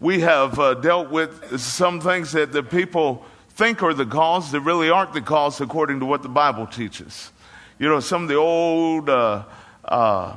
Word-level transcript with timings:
we 0.00 0.20
have 0.20 0.58
uh, 0.58 0.74
dealt 0.74 1.10
with 1.10 1.58
some 1.58 2.00
things 2.00 2.32
that 2.32 2.52
the 2.52 2.62
people 2.62 3.24
think 3.50 3.82
are 3.82 3.94
the 3.94 4.04
cause 4.04 4.52
that 4.52 4.60
really 4.60 4.90
aren't 4.90 5.14
the 5.14 5.22
cause 5.22 5.60
according 5.60 6.00
to 6.00 6.06
what 6.06 6.22
the 6.22 6.28
Bible 6.28 6.66
teaches. 6.66 7.32
You 7.78 7.88
know, 7.88 8.00
some 8.00 8.24
of 8.24 8.28
the 8.28 8.34
old 8.34 9.08
uh, 9.08 9.44
uh, 9.84 10.36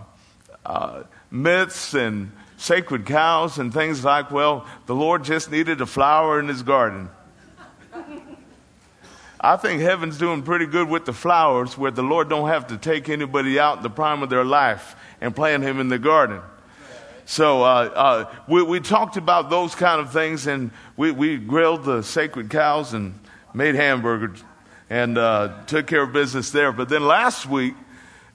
uh, 0.66 1.04
myths 1.30 1.94
and 1.94 2.32
sacred 2.58 3.06
cows 3.06 3.58
and 3.58 3.74
things 3.74 4.04
like, 4.04 4.32
well, 4.32 4.66
the 4.86 4.96
Lord 4.96 5.24
just 5.24 5.52
needed 5.52 5.82
a 5.82 5.86
flower 5.86 6.40
in 6.40 6.48
his 6.48 6.64
garden. 6.64 7.10
I 9.42 9.56
think 9.56 9.82
heaven's 9.82 10.18
doing 10.18 10.44
pretty 10.44 10.66
good 10.66 10.90
with 10.90 11.06
the 11.06 11.14
flowers 11.14 11.78
where 11.78 11.92
the 11.92 12.04
Lord 12.04 12.28
don't 12.30 12.50
have 12.50 12.68
to 12.68 12.78
take 12.78 13.08
anybody 13.08 13.58
out 13.58 13.78
in 13.78 13.84
the 13.84 13.90
prime 13.90 14.22
of 14.22 14.30
their 14.30 14.44
life 14.44 14.98
and 15.22 15.34
plant 15.34 15.64
him 15.64 15.80
in 15.80 15.88
the 15.88 16.00
garden. 16.00 16.42
So 17.30 17.62
uh, 17.62 17.92
uh, 17.94 18.36
we, 18.48 18.64
we, 18.64 18.80
talked 18.80 19.16
about 19.16 19.52
those 19.52 19.76
kind 19.76 20.02
of 20.02 20.12
things, 20.12 20.48
and 20.48 20.72
we, 20.98 21.12
we 21.12 21.38
grilled 21.38 21.84
the 21.84 22.02
sacred 22.02 22.50
cows 22.50 22.96
and 22.96 23.20
made 23.54 23.76
hamburgers 23.76 24.44
and 24.90 25.16
uh, 25.16 25.62
took 25.68 25.86
care 25.86 26.02
of 26.02 26.12
business 26.12 26.50
there. 26.50 26.72
But 26.72 26.90
then 26.90 27.06
last 27.06 27.46
week, 27.46 27.76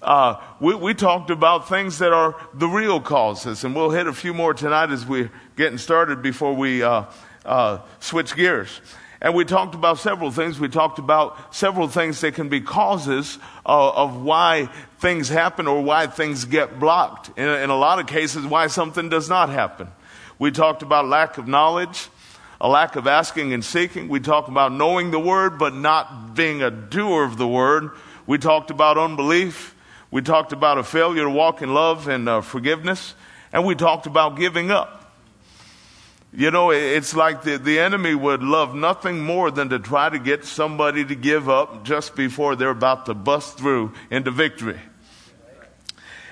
uh, 0.01 0.41
we, 0.61 0.77
we, 0.77 0.95
talked 0.95 1.31
about 1.31 1.69
things 1.69 1.99
that 1.99 2.13
are 2.13 2.37
the 2.55 2.69
real 2.69 3.01
causes, 3.01 3.65
and 3.65 3.75
we'll 3.75 3.91
hit 3.91 4.07
a 4.07 4.13
few 4.13 4.33
more 4.33 4.55
tonight 4.55 4.93
as 4.93 5.05
we're 5.05 5.33
getting 5.57 5.77
started 5.77 6.23
before 6.23 6.55
we 6.55 6.85
uh, 6.85 7.07
uh, 7.45 7.81
switch 7.99 8.37
gears. 8.37 8.81
And 9.25 9.35
we 9.35 9.47
talked 9.47 9.75
about 9.75 9.99
several 9.99 10.31
things. 10.31 10.61
We 10.61 10.69
talked 10.69 10.99
about 10.99 11.55
several 11.55 11.89
things 11.89 12.21
that 12.21 12.35
can 12.35 12.51
be 12.51 12.61
causes 12.61 13.39
uh, 13.65 13.91
of 13.93 14.23
why 14.23 14.67
things 14.99 15.31
happen 15.31 15.67
or 15.67 15.81
why 15.81 16.09
things 16.09 16.45
get 16.45 16.79
blocked. 16.79 17.31
In, 17.39 17.49
in 17.49 17.71
a 17.71 17.75
lot 17.75 17.99
of 17.99 18.07
cases, 18.07 18.45
why 18.45 18.67
something 18.67 19.09
does 19.09 19.31
not 19.31 19.49
happen. 19.49 19.89
We 20.39 20.51
talked 20.51 20.83
about 20.83 21.07
lack 21.07 21.39
of 21.39 21.49
knowledge, 21.49 22.09
a 22.61 22.69
lack 22.69 22.97
of 22.97 23.07
asking 23.07 23.55
and 23.55 23.65
seeking. 23.65 24.11
We 24.11 24.21
talked 24.21 24.51
about 24.51 24.73
knowing 24.73 25.11
the 25.11 25.19
word 25.19 25.59
but 25.59 25.75
not 25.75 26.35
being 26.35 26.63
a 26.63 26.71
doer 26.71 27.25
of 27.25 27.39
the 27.39 27.49
word. 27.49 27.93
We 28.27 28.37
talked 28.37 28.71
about 28.71 28.99
unbelief. 28.99 29.75
We 30.11 30.21
talked 30.21 30.53
about 30.53 30.77
a 30.77 30.83
failure 30.83 31.23
to 31.23 31.31
walk 31.31 31.63
in 31.63 31.73
love 31.73 32.09
and 32.09 32.29
uh, 32.29 32.43
forgiveness. 32.43 33.15
And 33.55 33.65
we 33.65 33.75
talked 33.75 34.05
about 34.05 34.37
giving 34.37 34.71
up. 34.71 35.04
You 36.37 36.51
know, 36.51 36.73
it's 36.73 37.15
like 37.15 37.45
the, 37.45 37.59
the 37.59 37.79
enemy 37.79 38.13
would 38.13 38.43
love 38.43 38.75
nothing 38.75 39.21
more 39.21 39.53
than 39.53 39.69
to 39.69 39.79
try 39.79 40.09
to 40.09 40.19
get 40.19 40.45
somebody 40.45 41.05
to 41.05 41.15
give 41.15 41.49
up 41.49 41.85
just 41.85 42.17
before 42.17 42.57
they're 42.57 42.71
about 42.71 43.07
to 43.07 43.15
bust 43.15 43.57
through 43.57 43.93
into 44.11 44.33
victory. 44.33 44.81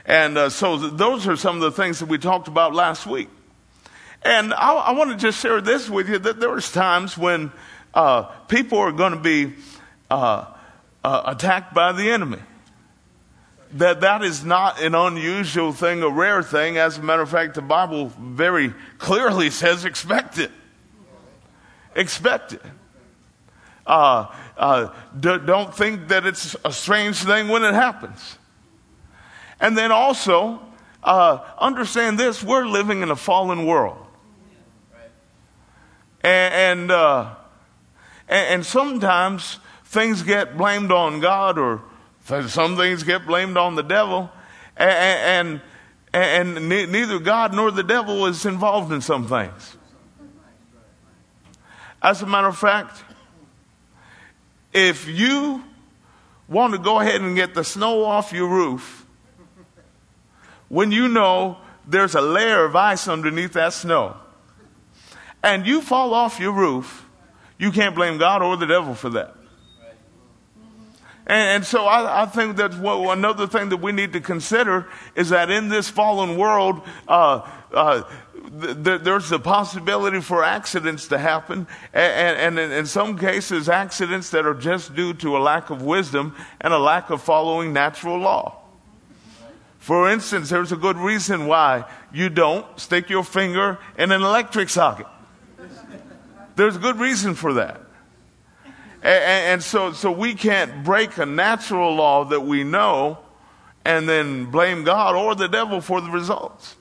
And 0.04 0.36
uh, 0.36 0.50
so 0.50 0.76
those 0.76 1.28
are 1.28 1.36
some 1.36 1.54
of 1.54 1.62
the 1.62 1.70
things 1.70 2.00
that 2.00 2.06
we 2.06 2.18
talked 2.18 2.48
about 2.48 2.74
last 2.74 3.06
week. 3.06 3.28
And 4.22 4.52
I, 4.52 4.72
I 4.72 4.92
want 4.92 5.10
to 5.10 5.16
just 5.16 5.40
share 5.40 5.60
this 5.60 5.88
with 5.88 6.08
you 6.08 6.18
that 6.18 6.40
there 6.40 6.58
times 6.58 7.16
when 7.16 7.52
uh, 7.94 8.22
people 8.48 8.78
are 8.78 8.90
going 8.90 9.12
to 9.12 9.20
be 9.20 9.54
uh, 10.10 10.46
uh, 11.04 11.22
attacked 11.26 11.74
by 11.74 11.92
the 11.92 12.10
enemy 12.10 12.40
that 13.74 14.00
that 14.02 14.22
is 14.22 14.44
not 14.44 14.80
an 14.82 14.94
unusual 14.94 15.72
thing, 15.72 16.02
a 16.02 16.08
rare 16.08 16.42
thing. 16.42 16.76
As 16.76 16.98
a 16.98 17.02
matter 17.02 17.22
of 17.22 17.30
fact, 17.30 17.54
the 17.54 17.62
Bible 17.62 18.12
very 18.18 18.74
clearly 18.98 19.50
says 19.50 19.84
expect 19.84 20.38
it. 20.38 20.50
Expect 21.94 22.54
it. 22.54 22.62
Uh, 23.86 24.26
uh, 24.56 24.88
d- 25.18 25.38
don't 25.44 25.74
think 25.74 26.08
that 26.08 26.24
it's 26.26 26.56
a 26.64 26.72
strange 26.72 27.16
thing 27.16 27.48
when 27.48 27.64
it 27.64 27.74
happens. 27.74 28.38
And 29.60 29.76
then 29.76 29.92
also, 29.92 30.60
uh, 31.02 31.38
understand 31.58 32.18
this 32.18 32.42
we're 32.42 32.66
living 32.66 33.02
in 33.02 33.10
a 33.10 33.16
fallen 33.16 33.66
world. 33.66 34.06
And, 36.22 36.54
and, 36.54 36.90
uh, 36.90 37.34
and, 38.28 38.54
and 38.54 38.66
sometimes 38.66 39.58
things 39.84 40.22
get 40.22 40.56
blamed 40.56 40.92
on 40.92 41.20
God 41.20 41.58
or 41.58 41.82
some 42.24 42.76
things 42.76 43.02
get 43.02 43.26
blamed 43.26 43.56
on 43.56 43.74
the 43.74 43.82
devil, 43.82 44.30
and, 44.76 45.60
and, 46.14 46.54
and 46.56 46.68
neither 46.68 47.18
God 47.18 47.54
nor 47.54 47.70
the 47.70 47.82
devil 47.82 48.26
is 48.26 48.46
involved 48.46 48.92
in 48.92 49.00
some 49.00 49.26
things. 49.26 49.76
As 52.00 52.22
a 52.22 52.26
matter 52.26 52.48
of 52.48 52.58
fact, 52.58 53.02
if 54.72 55.08
you 55.08 55.62
want 56.48 56.72
to 56.72 56.78
go 56.78 57.00
ahead 57.00 57.20
and 57.20 57.36
get 57.36 57.54
the 57.54 57.64
snow 57.64 58.04
off 58.04 58.32
your 58.32 58.48
roof, 58.48 59.06
when 60.68 60.90
you 60.90 61.08
know 61.08 61.58
there's 61.86 62.14
a 62.14 62.20
layer 62.20 62.64
of 62.64 62.74
ice 62.74 63.08
underneath 63.08 63.52
that 63.52 63.72
snow, 63.72 64.16
and 65.42 65.66
you 65.66 65.80
fall 65.80 66.14
off 66.14 66.40
your 66.40 66.52
roof, 66.52 67.06
you 67.58 67.70
can't 67.70 67.94
blame 67.94 68.18
God 68.18 68.42
or 68.42 68.56
the 68.56 68.66
devil 68.66 68.94
for 68.94 69.10
that. 69.10 69.36
And, 71.26 71.64
so 71.64 71.84
I, 71.84 72.22
I, 72.22 72.26
think 72.26 72.56
that 72.56 72.74
what, 72.78 73.16
another 73.16 73.46
thing 73.46 73.68
that 73.68 73.76
we 73.76 73.92
need 73.92 74.12
to 74.14 74.20
consider 74.20 74.88
is 75.14 75.28
that 75.28 75.50
in 75.50 75.68
this 75.68 75.88
fallen 75.88 76.36
world, 76.36 76.82
uh, 77.06 77.48
uh, 77.72 78.02
th- 78.60 79.02
there's 79.02 79.28
the 79.28 79.38
possibility 79.38 80.20
for 80.20 80.42
accidents 80.42 81.08
to 81.08 81.18
happen, 81.18 81.68
and, 81.92 82.38
and, 82.38 82.58
and 82.58 82.72
in 82.72 82.86
some 82.86 83.16
cases, 83.16 83.68
accidents 83.68 84.30
that 84.30 84.46
are 84.46 84.54
just 84.54 84.96
due 84.96 85.14
to 85.14 85.36
a 85.36 85.38
lack 85.38 85.70
of 85.70 85.82
wisdom 85.82 86.34
and 86.60 86.74
a 86.74 86.78
lack 86.78 87.10
of 87.10 87.22
following 87.22 87.72
natural 87.72 88.18
law. 88.18 88.58
For 89.78 90.10
instance, 90.10 90.50
there's 90.50 90.72
a 90.72 90.76
good 90.76 90.96
reason 90.96 91.46
why 91.46 91.84
you 92.12 92.28
don't 92.28 92.66
stick 92.78 93.10
your 93.10 93.24
finger 93.24 93.78
in 93.98 94.12
an 94.12 94.22
electric 94.22 94.68
socket. 94.68 95.06
There's 96.56 96.76
a 96.76 96.80
good 96.80 96.98
reason 97.00 97.34
for 97.34 97.54
that. 97.54 97.81
And, 99.02 99.62
so, 99.62 99.92
so 99.92 100.12
we 100.12 100.34
can't 100.34 100.84
break 100.84 101.18
a 101.18 101.26
natural 101.26 101.94
law 101.94 102.24
that 102.26 102.40
we 102.42 102.62
know 102.62 103.18
and 103.84 104.08
then 104.08 104.46
blame 104.46 104.84
God 104.84 105.16
or 105.16 105.34
the 105.34 105.48
devil 105.48 105.80
for 105.80 106.00
the 106.00 106.10
results. 106.10 106.76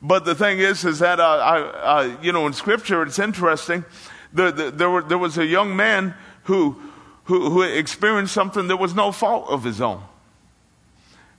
But 0.00 0.24
the 0.24 0.34
thing 0.34 0.58
is, 0.58 0.84
is 0.84 1.00
that, 1.00 1.18
uh, 1.20 1.22
I, 1.24 1.60
uh, 1.60 2.16
you 2.22 2.32
know, 2.32 2.46
in 2.46 2.52
scripture, 2.52 3.02
it's 3.02 3.18
interesting. 3.18 3.84
The, 4.32 4.50
the, 4.52 4.70
there, 4.70 4.90
were, 4.90 5.02
there 5.02 5.18
was 5.18 5.38
a 5.38 5.46
young 5.46 5.76
man 5.76 6.14
who, 6.44 6.80
who, 7.24 7.50
who 7.50 7.62
experienced 7.62 8.32
something 8.32 8.68
that 8.68 8.76
was 8.76 8.94
no 8.94 9.12
fault 9.12 9.48
of 9.48 9.64
his 9.64 9.80
own. 9.80 10.02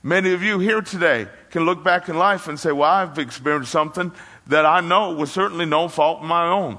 Many 0.02 0.32
of 0.32 0.42
you 0.42 0.58
here 0.58 0.82
today 0.82 1.26
can 1.50 1.64
look 1.64 1.82
back 1.82 2.10
in 2.10 2.18
life 2.18 2.48
and 2.48 2.60
say, 2.60 2.72
well, 2.72 2.90
I've 2.90 3.18
experienced 3.18 3.72
something 3.72 4.12
that 4.46 4.66
I 4.66 4.80
know 4.80 5.14
was 5.14 5.32
certainly 5.32 5.64
no 5.64 5.88
fault 5.88 6.20
of 6.20 6.26
my 6.26 6.46
own. 6.48 6.78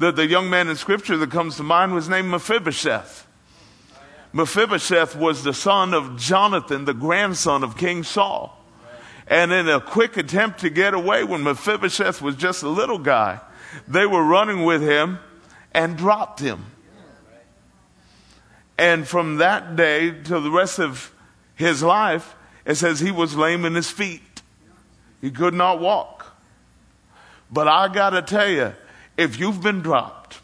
The, 0.00 0.10
the 0.10 0.26
young 0.26 0.48
man 0.48 0.68
in 0.68 0.76
scripture 0.76 1.18
that 1.18 1.30
comes 1.30 1.58
to 1.58 1.62
mind 1.62 1.92
was 1.92 2.08
named 2.08 2.30
Mephibosheth. 2.30 3.26
Mephibosheth 4.32 5.14
was 5.14 5.44
the 5.44 5.52
son 5.52 5.92
of 5.92 6.16
Jonathan, 6.16 6.86
the 6.86 6.94
grandson 6.94 7.62
of 7.62 7.76
King 7.76 8.02
Saul. 8.02 8.58
And 9.26 9.52
in 9.52 9.68
a 9.68 9.78
quick 9.78 10.16
attempt 10.16 10.60
to 10.60 10.70
get 10.70 10.94
away, 10.94 11.22
when 11.22 11.42
Mephibosheth 11.42 12.22
was 12.22 12.34
just 12.34 12.62
a 12.62 12.68
little 12.70 12.98
guy, 12.98 13.40
they 13.86 14.06
were 14.06 14.24
running 14.24 14.64
with 14.64 14.80
him 14.80 15.18
and 15.72 15.98
dropped 15.98 16.40
him. 16.40 16.64
And 18.78 19.06
from 19.06 19.36
that 19.36 19.76
day 19.76 20.12
to 20.12 20.40
the 20.40 20.50
rest 20.50 20.78
of 20.78 21.14
his 21.56 21.82
life, 21.82 22.34
it 22.64 22.76
says 22.76 23.00
he 23.00 23.10
was 23.10 23.36
lame 23.36 23.66
in 23.66 23.74
his 23.74 23.90
feet. 23.90 24.40
He 25.20 25.30
could 25.30 25.52
not 25.52 25.78
walk. 25.78 26.24
But 27.50 27.68
I 27.68 27.88
got 27.88 28.10
to 28.10 28.22
tell 28.22 28.48
you, 28.48 28.72
if 29.20 29.38
you've 29.38 29.62
been 29.62 29.82
dropped, 29.82 30.40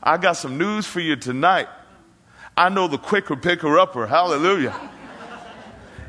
I 0.00 0.18
got 0.18 0.34
some 0.34 0.56
news 0.56 0.86
for 0.86 1.00
you 1.00 1.16
tonight. 1.16 1.68
I 2.56 2.68
know 2.68 2.86
the 2.86 2.96
quicker 2.96 3.34
picker 3.34 3.76
upper. 3.76 4.06
Hallelujah. 4.06 4.74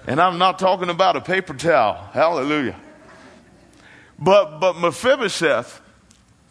And 0.05 0.21
I'm 0.21 0.37
not 0.37 0.59
talking 0.59 0.89
about 0.89 1.15
a 1.15 1.21
paper 1.21 1.55
towel. 1.55 1.95
Hallelujah. 2.13 2.79
But, 4.19 4.59
but 4.59 4.77
Mephibosheth, 4.77 5.81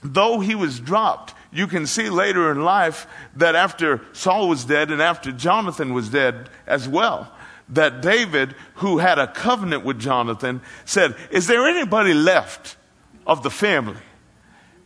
though 0.03 0.41
he 0.41 0.56
was 0.56 0.81
dropped, 0.81 1.35
you 1.53 1.69
can 1.69 1.87
see 1.87 2.11
later 2.11 2.50
in 2.50 2.65
life 2.65 3.06
that 3.37 3.55
after 3.55 4.03
Saul 4.12 4.49
was 4.49 4.65
dead 4.65 4.91
and 4.91 5.00
after 5.00 5.31
Jonathan 5.31 5.94
was 5.94 6.09
dead 6.09 6.50
as 6.67 6.88
well, 6.88 7.33
that 7.69 8.03
David, 8.03 8.56
who 8.75 8.99
had 8.99 9.21
a 9.21 9.29
covenant 9.29 9.85
with 9.85 10.00
Jonathan, 10.00 10.61
said, 10.85 11.15
Is 11.31 11.47
there 11.47 11.65
anybody 11.69 12.12
left 12.12 12.77
of 13.25 13.44
the 13.44 13.50
family 13.50 14.00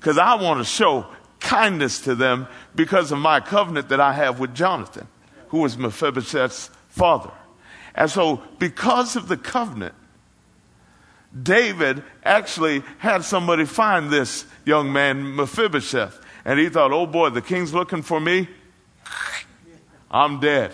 because 0.02 0.18
I 0.18 0.34
want 0.34 0.58
to 0.58 0.64
show 0.64 1.06
kindness 1.38 2.00
to 2.00 2.16
them 2.16 2.48
because 2.74 3.12
of 3.12 3.20
my 3.20 3.38
covenant 3.38 3.90
that 3.90 4.00
I 4.00 4.12
have 4.12 4.40
with 4.40 4.52
Jonathan, 4.52 5.06
who 5.50 5.58
was 5.58 5.78
Mephibosheth's 5.78 6.70
father. 6.88 7.30
And 7.94 8.10
so, 8.10 8.42
because 8.58 9.14
of 9.14 9.28
the 9.28 9.36
covenant, 9.36 9.94
David 11.40 12.02
actually 12.24 12.82
had 12.98 13.22
somebody 13.22 13.64
find 13.64 14.10
this 14.10 14.44
young 14.64 14.92
man, 14.92 15.36
Mephibosheth. 15.36 16.20
And 16.44 16.58
he 16.58 16.68
thought, 16.68 16.90
oh 16.90 17.06
boy, 17.06 17.30
the 17.30 17.40
king's 17.40 17.72
looking 17.72 18.02
for 18.02 18.18
me. 18.18 18.48
I'm 20.10 20.40
dead. 20.40 20.72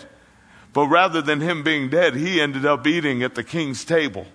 But 0.73 0.87
rather 0.87 1.21
than 1.21 1.39
him 1.39 1.61
being 1.61 1.91
dead, 1.91 2.15
he 2.15 2.41
ended 2.41 2.65
up 2.65 2.87
eating 2.87 3.21
at 3.21 3.35
the 3.35 3.43
king's 3.43 3.85
table. 3.85 4.25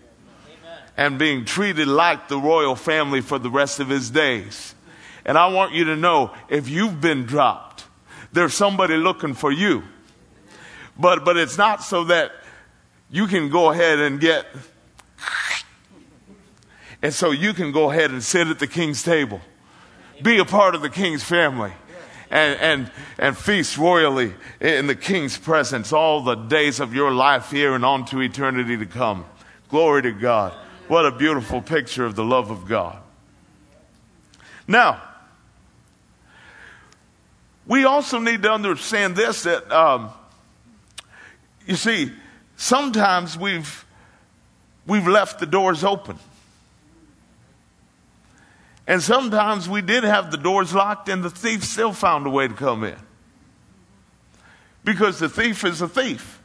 and 0.97 1.19
being 1.19 1.45
treated 1.45 1.89
like 1.89 2.29
the 2.29 2.39
royal 2.39 2.77
family 2.77 3.21
for 3.21 3.41
the 3.41 3.51
rest 3.51 3.81
of 3.81 3.89
his 3.89 4.11
days. 4.11 4.74
And 5.25 5.39
I 5.39 5.47
want 5.49 5.73
you 5.73 5.85
to 5.85 5.97
know 5.97 6.33
if 6.49 6.69
you've 6.69 7.01
been 7.01 7.25
dropped, 7.25 7.85
there's 8.33 8.55
somebody 8.55 8.97
looking 8.97 9.35
for 9.35 9.51
you. 9.51 9.83
But, 10.99 11.25
but 11.25 11.37
it's 11.37 11.59
not 11.59 11.83
so 11.83 12.05
that 12.05 12.33
you 13.11 13.27
can 13.27 13.49
go 13.49 13.71
ahead 13.71 13.99
and 13.99 14.21
get, 14.21 14.47
and 17.03 17.13
so 17.13 17.31
you 17.31 17.53
can 17.53 17.73
go 17.73 17.91
ahead 17.91 18.11
and 18.11 18.23
sit 18.23 18.49
at 18.49 18.59
the 18.59 18.67
king's 18.67 19.03
table, 19.03 19.41
be 20.23 20.39
a 20.39 20.45
part 20.45 20.75
of 20.75 20.83
the 20.83 20.91
king's 20.91 21.23
family. 21.23 21.73
And, 22.31 22.61
and, 22.61 22.91
and 23.19 23.39
feast 23.39 23.79
royally 23.79 24.35
in 24.59 24.89
the 24.89 24.97
king's 24.97 25.39
presence 25.39 25.93
all 25.93 26.23
the 26.23 26.35
days 26.35 26.81
of 26.81 26.93
your 26.93 27.13
life 27.13 27.53
here 27.53 27.77
and 27.77 27.85
on 27.85 28.07
to 28.07 28.21
eternity 28.21 28.77
to 28.77 28.87
come. 28.87 29.25
Glory 29.69 30.03
to 30.03 30.11
God. 30.11 30.53
What 30.89 31.07
a 31.07 31.13
beautiful 31.13 31.63
picture 31.63 32.05
of 32.05 32.17
the 32.17 32.25
love 32.25 32.51
of 32.51 32.67
God. 32.67 32.99
Now, 34.67 35.01
we 37.67 37.85
also 37.85 38.19
need 38.19 38.43
to 38.43 38.53
understand 38.53 39.17
this 39.17 39.45
that, 39.45 39.71
um, 39.73 40.11
you 41.67 41.77
see, 41.77 42.13
sometimes 42.57 43.39
we've, 43.39 43.85
we've 44.87 45.07
left 45.07 45.39
the 45.39 45.47
doors 45.47 45.83
open. 45.83 46.19
And 48.87 49.03
sometimes 49.03 49.67
we 49.67 49.81
did 49.81 50.05
have 50.05 50.31
the 50.31 50.37
doors 50.37 50.75
locked 50.75 51.09
and 51.09 51.23
the 51.23 51.31
thief 51.31 51.65
still 51.65 51.93
found 51.93 52.27
a 52.27 52.31
way 52.31 52.49
to 52.49 52.55
come 52.55 52.85
in. 52.85 52.97
Because 54.85 55.19
the 55.19 55.31
thief 55.31 55.65
is 55.65 55.81
a 55.81 55.89
thief. 55.89 56.43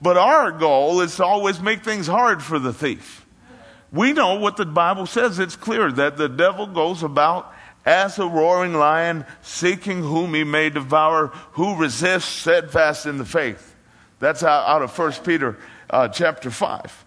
But 0.00 0.16
our 0.16 0.52
goal 0.52 1.00
is 1.00 1.16
to 1.16 1.24
always 1.24 1.60
make 1.60 1.82
things 1.82 2.06
hard 2.06 2.42
for 2.42 2.60
the 2.60 2.72
thief. 2.72 3.26
We 3.92 4.12
know 4.12 4.36
what 4.36 4.56
the 4.56 4.64
Bible 4.64 5.06
says. 5.06 5.40
It's 5.40 5.56
clear 5.56 5.90
that 5.92 6.16
the 6.16 6.28
devil 6.28 6.66
goes 6.66 7.02
about 7.02 7.52
as 7.84 8.18
a 8.18 8.26
roaring 8.26 8.74
lion, 8.74 9.24
seeking 9.42 10.02
whom 10.02 10.34
he 10.34 10.44
may 10.44 10.70
devour, 10.70 11.28
who 11.52 11.76
resists 11.76 12.24
steadfast 12.24 13.06
in 13.06 13.18
the 13.18 13.24
faith. 13.24 13.74
That's 14.18 14.42
out 14.42 14.82
of 14.82 14.96
1 14.96 15.12
Peter 15.24 15.58
uh, 15.90 16.08
chapter 16.08 16.50
5. 16.50 17.04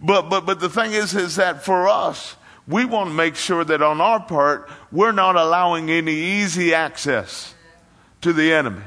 But, 0.00 0.28
but, 0.28 0.46
but 0.46 0.60
the 0.60 0.68
thing 0.68 0.92
is, 0.92 1.14
is 1.14 1.36
that 1.36 1.64
for 1.64 1.88
us, 1.88 2.36
we 2.66 2.84
want 2.84 3.08
to 3.08 3.14
make 3.14 3.34
sure 3.34 3.64
that 3.64 3.82
on 3.82 4.00
our 4.00 4.20
part, 4.20 4.70
we're 4.92 5.12
not 5.12 5.36
allowing 5.36 5.90
any 5.90 6.14
easy 6.14 6.74
access 6.74 7.54
to 8.20 8.32
the 8.32 8.52
enemy. 8.52 8.82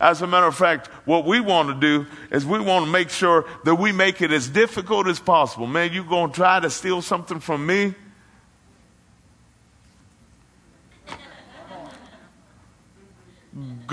As 0.00 0.22
a 0.22 0.26
matter 0.26 0.46
of 0.46 0.56
fact, 0.56 0.88
what 1.04 1.24
we 1.24 1.40
want 1.40 1.68
to 1.68 1.74
do 1.74 2.06
is 2.30 2.44
we 2.44 2.58
want 2.60 2.84
to 2.84 2.90
make 2.90 3.10
sure 3.10 3.44
that 3.64 3.76
we 3.76 3.92
make 3.92 4.20
it 4.20 4.32
as 4.32 4.48
difficult 4.48 5.06
as 5.06 5.20
possible. 5.20 5.66
Man, 5.66 5.92
you 5.92 6.04
going 6.04 6.30
to 6.30 6.34
try 6.34 6.58
to 6.60 6.70
steal 6.70 7.02
something 7.02 7.38
from 7.38 7.66
me? 7.66 7.94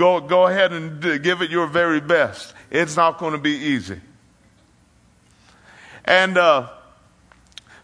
Go, 0.00 0.18
go 0.18 0.46
ahead 0.46 0.72
and 0.72 1.22
give 1.22 1.42
it 1.42 1.50
your 1.50 1.66
very 1.66 2.00
best. 2.00 2.54
It's 2.70 2.96
not 2.96 3.18
going 3.18 3.32
to 3.32 3.38
be 3.38 3.50
easy. 3.50 4.00
And 6.06 6.38
uh, 6.38 6.70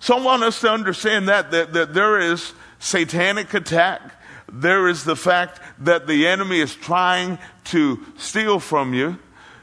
so 0.01 0.17
I 0.17 0.23
want 0.23 0.43
us 0.43 0.63
to 0.63 0.71
understand 0.71 1.29
that, 1.29 1.51
that, 1.51 1.75
that 1.75 1.93
there 1.93 2.19
is 2.19 2.55
satanic 2.79 3.53
attack. 3.53 4.01
There 4.51 4.89
is 4.89 5.05
the 5.05 5.15
fact 5.15 5.61
that 5.81 6.07
the 6.07 6.27
enemy 6.27 6.61
is 6.61 6.75
trying 6.75 7.39
to 7.65 8.03
steal 8.17 8.61
from 8.61 8.95
you. 8.95 9.19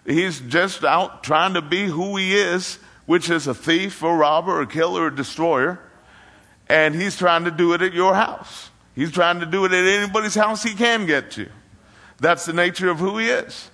He's 0.06 0.40
just 0.40 0.84
out 0.84 1.24
trying 1.24 1.56
to 1.56 1.62
be 1.64 1.88
who 1.88 2.18
he 2.18 2.36
is, 2.36 2.78
which 3.08 3.32
is 3.32 3.48
a 3.48 3.56
thief, 3.56 4.04
a 4.04 4.14
robber, 4.14 4.62
a 4.62 4.68
killer, 4.68 5.08
a 5.08 5.16
destroyer. 5.16 5.80
And 6.70 6.94
he's 6.94 7.18
trying 7.18 7.46
to 7.46 7.52
do 7.52 7.74
it 7.74 7.82
at 7.82 7.94
your 7.94 8.14
house. 8.14 8.70
He's 8.94 9.12
trying 9.12 9.40
to 9.40 9.48
do 9.48 9.66
it 9.66 9.72
at 9.72 9.86
anybody's 9.86 10.36
house 10.36 10.62
he 10.62 10.76
can 10.76 11.08
get 11.08 11.32
to. 11.32 11.50
That's 12.24 12.46
the 12.46 12.54
nature 12.54 12.90
of 12.90 13.00
who 13.00 13.18
he 13.18 13.28
is. 13.28 13.70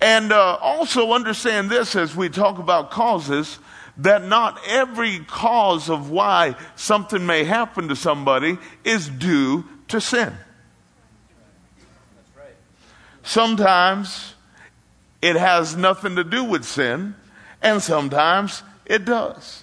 And 0.00 0.32
uh, 0.32 0.58
also 0.60 1.12
understand 1.12 1.70
this 1.70 1.94
as 1.94 2.16
we 2.16 2.28
talk 2.28 2.58
about 2.58 2.90
causes 2.90 3.60
that 3.98 4.24
not 4.24 4.58
every 4.66 5.20
cause 5.20 5.88
of 5.88 6.10
why 6.10 6.56
something 6.74 7.24
may 7.24 7.44
happen 7.44 7.86
to 7.86 7.94
somebody 7.94 8.58
is 8.82 9.08
due 9.08 9.64
to 9.88 10.00
sin. 10.00 10.32
Sometimes 13.22 14.34
it 15.22 15.36
has 15.36 15.76
nothing 15.76 16.16
to 16.16 16.24
do 16.24 16.42
with 16.42 16.64
sin, 16.64 17.14
and 17.62 17.80
sometimes 17.80 18.64
it 18.86 19.04
does. 19.04 19.62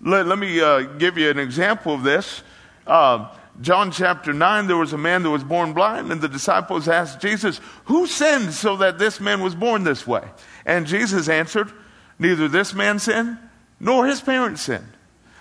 Let, 0.00 0.26
let 0.26 0.38
me 0.38 0.58
uh, 0.58 0.80
give 0.96 1.18
you 1.18 1.28
an 1.28 1.38
example 1.38 1.92
of 1.92 2.02
this. 2.02 2.42
Uh, 2.86 3.28
John 3.60 3.90
chapter 3.90 4.32
9, 4.32 4.66
there 4.66 4.76
was 4.76 4.92
a 4.92 4.98
man 4.98 5.22
that 5.22 5.30
was 5.30 5.44
born 5.44 5.72
blind, 5.72 6.12
and 6.12 6.20
the 6.20 6.28
disciples 6.28 6.88
asked 6.88 7.20
Jesus, 7.20 7.60
Who 7.86 8.06
sinned 8.06 8.52
so 8.52 8.76
that 8.76 8.98
this 8.98 9.20
man 9.20 9.42
was 9.42 9.54
born 9.54 9.84
this 9.84 10.06
way? 10.06 10.24
And 10.64 10.86
Jesus 10.86 11.28
answered, 11.28 11.72
Neither 12.18 12.48
this 12.48 12.74
man 12.74 12.98
sinned, 12.98 13.38
nor 13.80 14.06
his 14.06 14.20
parents 14.20 14.62
sinned. 14.62 14.92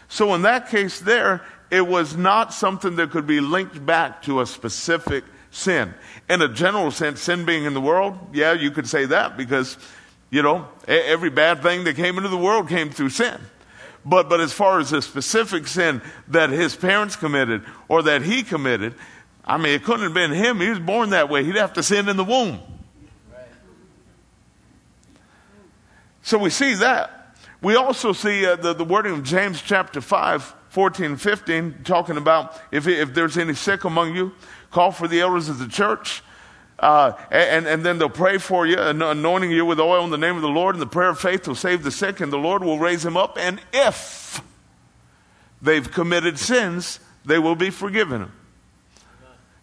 So 0.07 0.33
in 0.33 0.43
that 0.43 0.69
case, 0.69 0.99
there, 0.99 1.41
it 1.71 1.87
was 1.87 2.15
not 2.15 2.53
something 2.53 2.95
that 2.97 3.11
could 3.11 3.27
be 3.27 3.39
linked 3.39 3.85
back 3.85 4.21
to 4.23 4.41
a 4.41 4.45
specific 4.45 5.23
sin. 5.51 5.93
In 6.29 6.41
a 6.41 6.47
general 6.47 6.91
sense, 6.91 7.21
sin 7.21 7.45
being 7.45 7.65
in 7.65 7.73
the 7.73 7.81
world, 7.81 8.17
yeah, 8.33 8.53
you 8.53 8.71
could 8.71 8.87
say 8.87 9.05
that 9.05 9.35
because, 9.35 9.77
you 10.29 10.41
know, 10.41 10.67
every 10.87 11.29
bad 11.29 11.61
thing 11.61 11.83
that 11.85 11.95
came 11.95 12.17
into 12.17 12.29
the 12.29 12.37
world 12.37 12.69
came 12.69 12.89
through 12.89 13.09
sin. 13.09 13.39
But, 14.05 14.29
but 14.29 14.39
as 14.39 14.53
far 14.53 14.79
as 14.79 14.91
the 14.91 15.01
specific 15.01 15.67
sin 15.67 16.01
that 16.27 16.51
his 16.51 16.75
parents 16.75 17.15
committed 17.15 17.63
or 17.87 18.03
that 18.03 18.21
he 18.21 18.43
committed, 18.43 18.93
I 19.43 19.57
mean, 19.57 19.73
it 19.73 19.83
couldn't 19.83 20.03
have 20.03 20.13
been 20.13 20.31
him. 20.31 20.59
He 20.59 20.69
was 20.69 20.79
born 20.79 21.09
that 21.09 21.29
way. 21.29 21.43
He'd 21.43 21.55
have 21.55 21.73
to 21.73 21.83
sin 21.83 22.07
in 22.07 22.17
the 22.17 22.23
womb. 22.23 22.59
So 26.21 26.37
we 26.37 26.49
see 26.49 26.75
that. 26.75 27.37
We 27.61 27.75
also 27.75 28.13
see 28.13 28.45
uh, 28.45 28.55
the, 28.55 28.73
the 28.73 28.83
wording 28.83 29.13
of 29.13 29.23
James 29.23 29.61
chapter 29.61 30.01
5, 30.01 30.55
14 30.69 31.17
15, 31.17 31.81
talking 31.83 32.17
about 32.17 32.59
if, 32.71 32.87
if 32.87 33.13
there's 33.13 33.37
any 33.37 33.53
sick 33.53 33.83
among 33.83 34.15
you, 34.15 34.33
call 34.71 34.91
for 34.91 35.07
the 35.07 35.21
elders 35.21 35.49
of 35.49 35.59
the 35.59 35.67
church. 35.67 36.21
Uh, 36.77 37.13
and, 37.31 37.67
and 37.67 37.85
then 37.85 37.97
they'll 37.97 38.09
pray 38.09 38.37
for 38.37 38.67
you, 38.67 38.77
anointing 38.77 39.49
you 39.49 39.65
with 39.65 39.79
oil 39.79 40.03
in 40.03 40.11
the 40.11 40.17
name 40.17 40.35
of 40.35 40.41
the 40.41 40.49
Lord, 40.49 40.75
and 40.75 40.81
the 40.81 40.87
prayer 40.87 41.09
of 41.09 41.19
faith 41.19 41.47
will 41.47 41.55
save 41.55 41.83
the 41.83 41.91
sick, 41.91 42.19
and 42.19 42.31
the 42.31 42.37
Lord 42.37 42.63
will 42.63 42.79
raise 42.79 43.05
him 43.05 43.15
up. 43.15 43.37
And 43.39 43.61
if 43.71 44.41
they've 45.61 45.89
committed 45.89 46.37
sins, 46.37 46.99
they 47.25 47.39
will 47.39 47.55
be 47.55 47.69
forgiven. 47.69 48.31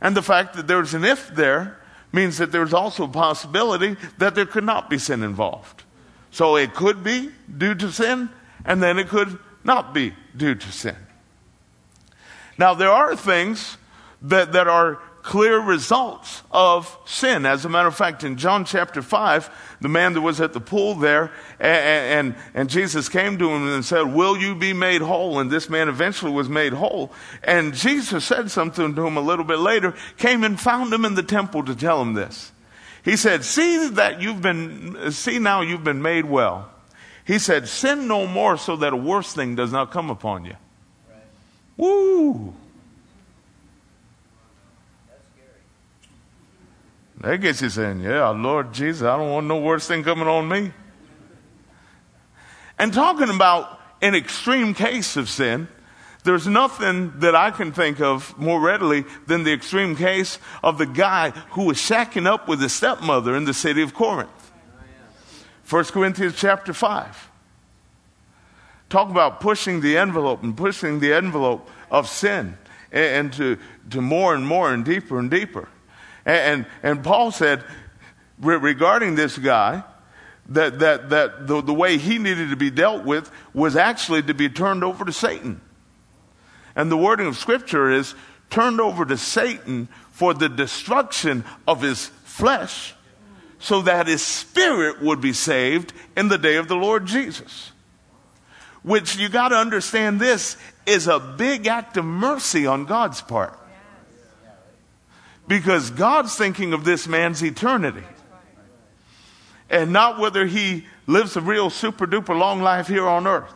And 0.01 0.17
the 0.17 0.23
fact 0.23 0.55
that 0.55 0.67
there's 0.67 0.95
an 0.95 1.05
if 1.05 1.29
there 1.29 1.79
means 2.13 2.39
that 2.39 2.51
there's 2.51 2.75
also 2.75 3.05
a 3.05 3.09
possibility 3.09 3.97
that 4.19 4.35
there 4.35 4.47
could 4.47 4.65
not 4.65 4.91
be 4.91 4.99
sin 4.99 5.23
involved. 5.23 5.85
So 6.31 6.57
it 6.57 6.75
could 6.75 7.05
be 7.05 7.31
due 7.59 7.75
to 7.75 7.93
sin, 7.93 8.31
and 8.65 8.83
then 8.83 8.99
it 8.99 9.09
could 9.09 9.39
not 9.65 9.93
be 9.93 10.15
due 10.37 10.55
to 10.55 10.73
sin. 10.73 10.97
Now, 12.59 12.75
there 12.75 12.91
are 12.91 13.15
things 13.17 13.77
that, 14.23 14.53
that 14.53 14.67
are 14.67 14.99
clear 15.23 15.61
results 15.61 16.43
of 16.51 16.99
sin. 17.05 17.47
As 17.47 17.65
a 17.65 17.69
matter 17.69 17.89
of 17.89 17.97
fact, 17.97 18.25
in 18.25 18.37
John 18.37 18.65
chapter 18.65 19.03
5, 19.03 19.77
the 19.81 19.89
man 19.89 20.15
that 20.15 20.21
was 20.21 20.41
at 20.41 20.53
the 20.53 20.61
pool 20.61 20.95
there, 20.97 21.31
and, 21.61 22.35
and, 22.35 22.35
and, 22.55 22.71
Jesus 22.71 23.09
came 23.09 23.39
to 23.39 23.49
him 23.49 23.69
and 23.69 23.85
said, 23.85 24.03
Will 24.03 24.37
you 24.37 24.55
be 24.55 24.73
made 24.73 25.01
whole? 25.01 25.39
And 25.39 25.51
this 25.51 25.71
man 25.71 25.89
eventually 25.89 26.33
was 26.33 26.49
made 26.49 26.73
whole. 26.73 27.13
And 27.45 27.73
Jesus 27.75 28.25
said 28.25 28.51
something 28.51 28.95
to 28.95 29.07
him 29.07 29.17
a 29.17 29.21
little 29.21 29.45
bit 29.45 29.59
later, 29.59 29.95
came 30.19 30.43
and 30.45 30.59
found 30.59 30.93
him 30.93 31.05
in 31.05 31.15
the 31.15 31.23
temple 31.23 31.65
to 31.65 31.75
tell 31.75 32.03
him 32.03 32.15
this. 32.15 32.53
He 33.05 33.17
said, 33.17 33.45
See 33.45 33.89
that 33.91 34.21
you've 34.21 34.43
been, 34.43 35.13
see 35.13 35.39
now 35.39 35.61
you've 35.61 35.85
been 35.85 36.03
made 36.03 36.25
well. 36.25 36.69
He 37.25 37.39
said, 37.39 37.69
Sin 37.69 38.09
no 38.09 38.27
more 38.27 38.57
so 38.57 38.77
that 38.77 38.93
a 38.93 38.97
worse 38.97 39.33
thing 39.33 39.55
does 39.55 39.73
not 39.73 39.93
come 39.93 40.11
upon 40.11 40.45
you. 40.45 40.57
Right. 41.09 41.23
Woo! 41.77 42.55
That 47.23 47.41
gets 47.41 47.63
you 47.63 47.71
saying, 47.71 48.01
Yeah, 48.01 48.29
Lord 48.31 48.73
Jesus, 48.73 49.03
I 49.03 49.17
don't 49.17 49.31
want 49.31 49.47
no 49.47 49.59
worse 49.59 49.87
thing 49.87 50.03
coming 50.03 50.27
on 50.27 50.49
me. 50.49 50.73
And 52.79 52.93
talking 52.93 53.31
about 53.31 53.81
an 54.03 54.17
extreme 54.17 54.75
case 54.75 55.17
of 55.17 55.29
sin, 55.29 55.69
there's 56.25 56.49
nothing 56.49 57.21
that 57.21 57.37
I 57.37 57.53
can 57.53 57.73
think 57.73 58.01
of 58.01 58.37
more 58.37 58.61
readily 58.61 59.05
than 59.27 59.45
the 59.45 59.53
extreme 59.53 59.95
case 59.95 60.41
of 60.65 60.79
the 60.79 60.87
guy 60.87 61.31
who 61.51 61.67
was 61.67 61.77
shacking 61.77 62.27
up 62.27 62.49
with 62.49 62.61
his 62.61 62.73
stepmother 62.73 63.37
in 63.37 63.45
the 63.45 63.55
city 63.55 63.83
of 63.83 63.95
Corinth. 63.95 64.31
1 65.69 65.85
Corinthians 65.87 66.35
chapter 66.37 66.73
5. 66.73 67.31
Talk 68.89 69.11
about 69.11 69.41
pushing 69.41 69.81
the 69.81 69.97
envelope 69.97 70.43
and 70.43 70.57
pushing 70.57 70.99
the 70.99 71.13
envelope 71.13 71.69
of 71.89 72.09
sin 72.09 72.59
and, 72.91 73.33
to, 73.35 73.59
to 73.91 74.01
more 74.01 74.35
and 74.35 74.47
more 74.47 74.73
and 74.73 74.85
deeper 74.85 75.21
and 75.21 75.31
deeper. 75.31 75.69
And, 76.25 76.37
and, 76.37 76.67
and 76.83 77.05
Paul 77.05 77.31
said 77.31 77.65
regarding 78.39 79.15
this 79.15 79.39
guy 79.39 79.85
that, 80.49 80.81
that, 80.81 81.11
that 81.11 81.47
the, 81.47 81.61
the 81.61 81.75
way 81.75 81.99
he 81.99 82.19
needed 82.19 82.51
to 82.51 82.57
be 82.57 82.71
dealt 82.71 83.05
with 83.05 83.31
was 83.55 83.77
actually 83.77 84.23
to 84.25 84.35
be 84.35 84.49
turned 84.49 84.85
over 84.85 85.05
to 85.05 85.13
Satan. 85.13 85.61
And 86.75 86.91
the 86.91 86.97
wording 86.97 87.27
of 87.27 87.37
Scripture 87.37 87.91
is 87.91 88.15
turned 88.51 88.81
over 88.81 89.05
to 89.05 89.17
Satan 89.17 89.89
for 90.11 90.35
the 90.35 90.49
destruction 90.49 91.45
of 91.67 91.83
his 91.83 92.07
flesh 92.25 92.95
so 93.59 93.83
that 93.83 94.09
his 94.09 94.23
spirit 94.23 95.01
would 95.01 95.21
be 95.21 95.33
saved 95.33 95.93
in 96.17 96.29
the 96.29 96.39
day 96.39 96.57
of 96.57 96.69
the 96.69 96.75
Lord 96.75 97.07
Jesus. 97.07 97.71
Which 98.83 99.17
you 99.17 99.29
got 99.29 99.51
to 99.51 99.57
understand 99.57 100.19
this 100.19 100.57
is 100.85 101.07
a 101.07 101.21
big 101.21 101.69
act 101.69 101.97
of 101.97 102.05
mercy 102.05 102.67
on 102.67 102.85
God's 102.87 103.23
part. 103.23 103.59
Because 105.49 105.91
God's 105.91 106.35
thinking 106.35 106.73
of 106.73 106.85
this 106.85 107.07
man's 107.09 107.43
eternity. 107.43 108.05
And 109.69 109.93
not 109.93 110.19
whether 110.19 110.47
he 110.47 110.87
lives 111.07 111.37
a 111.37 111.41
real 111.41 111.71
super 111.71 112.07
duper 112.07 112.39
long 112.39 112.63
life 112.63 112.89
here 112.89 113.07
on 113.07 113.27
earth. 113.27 113.53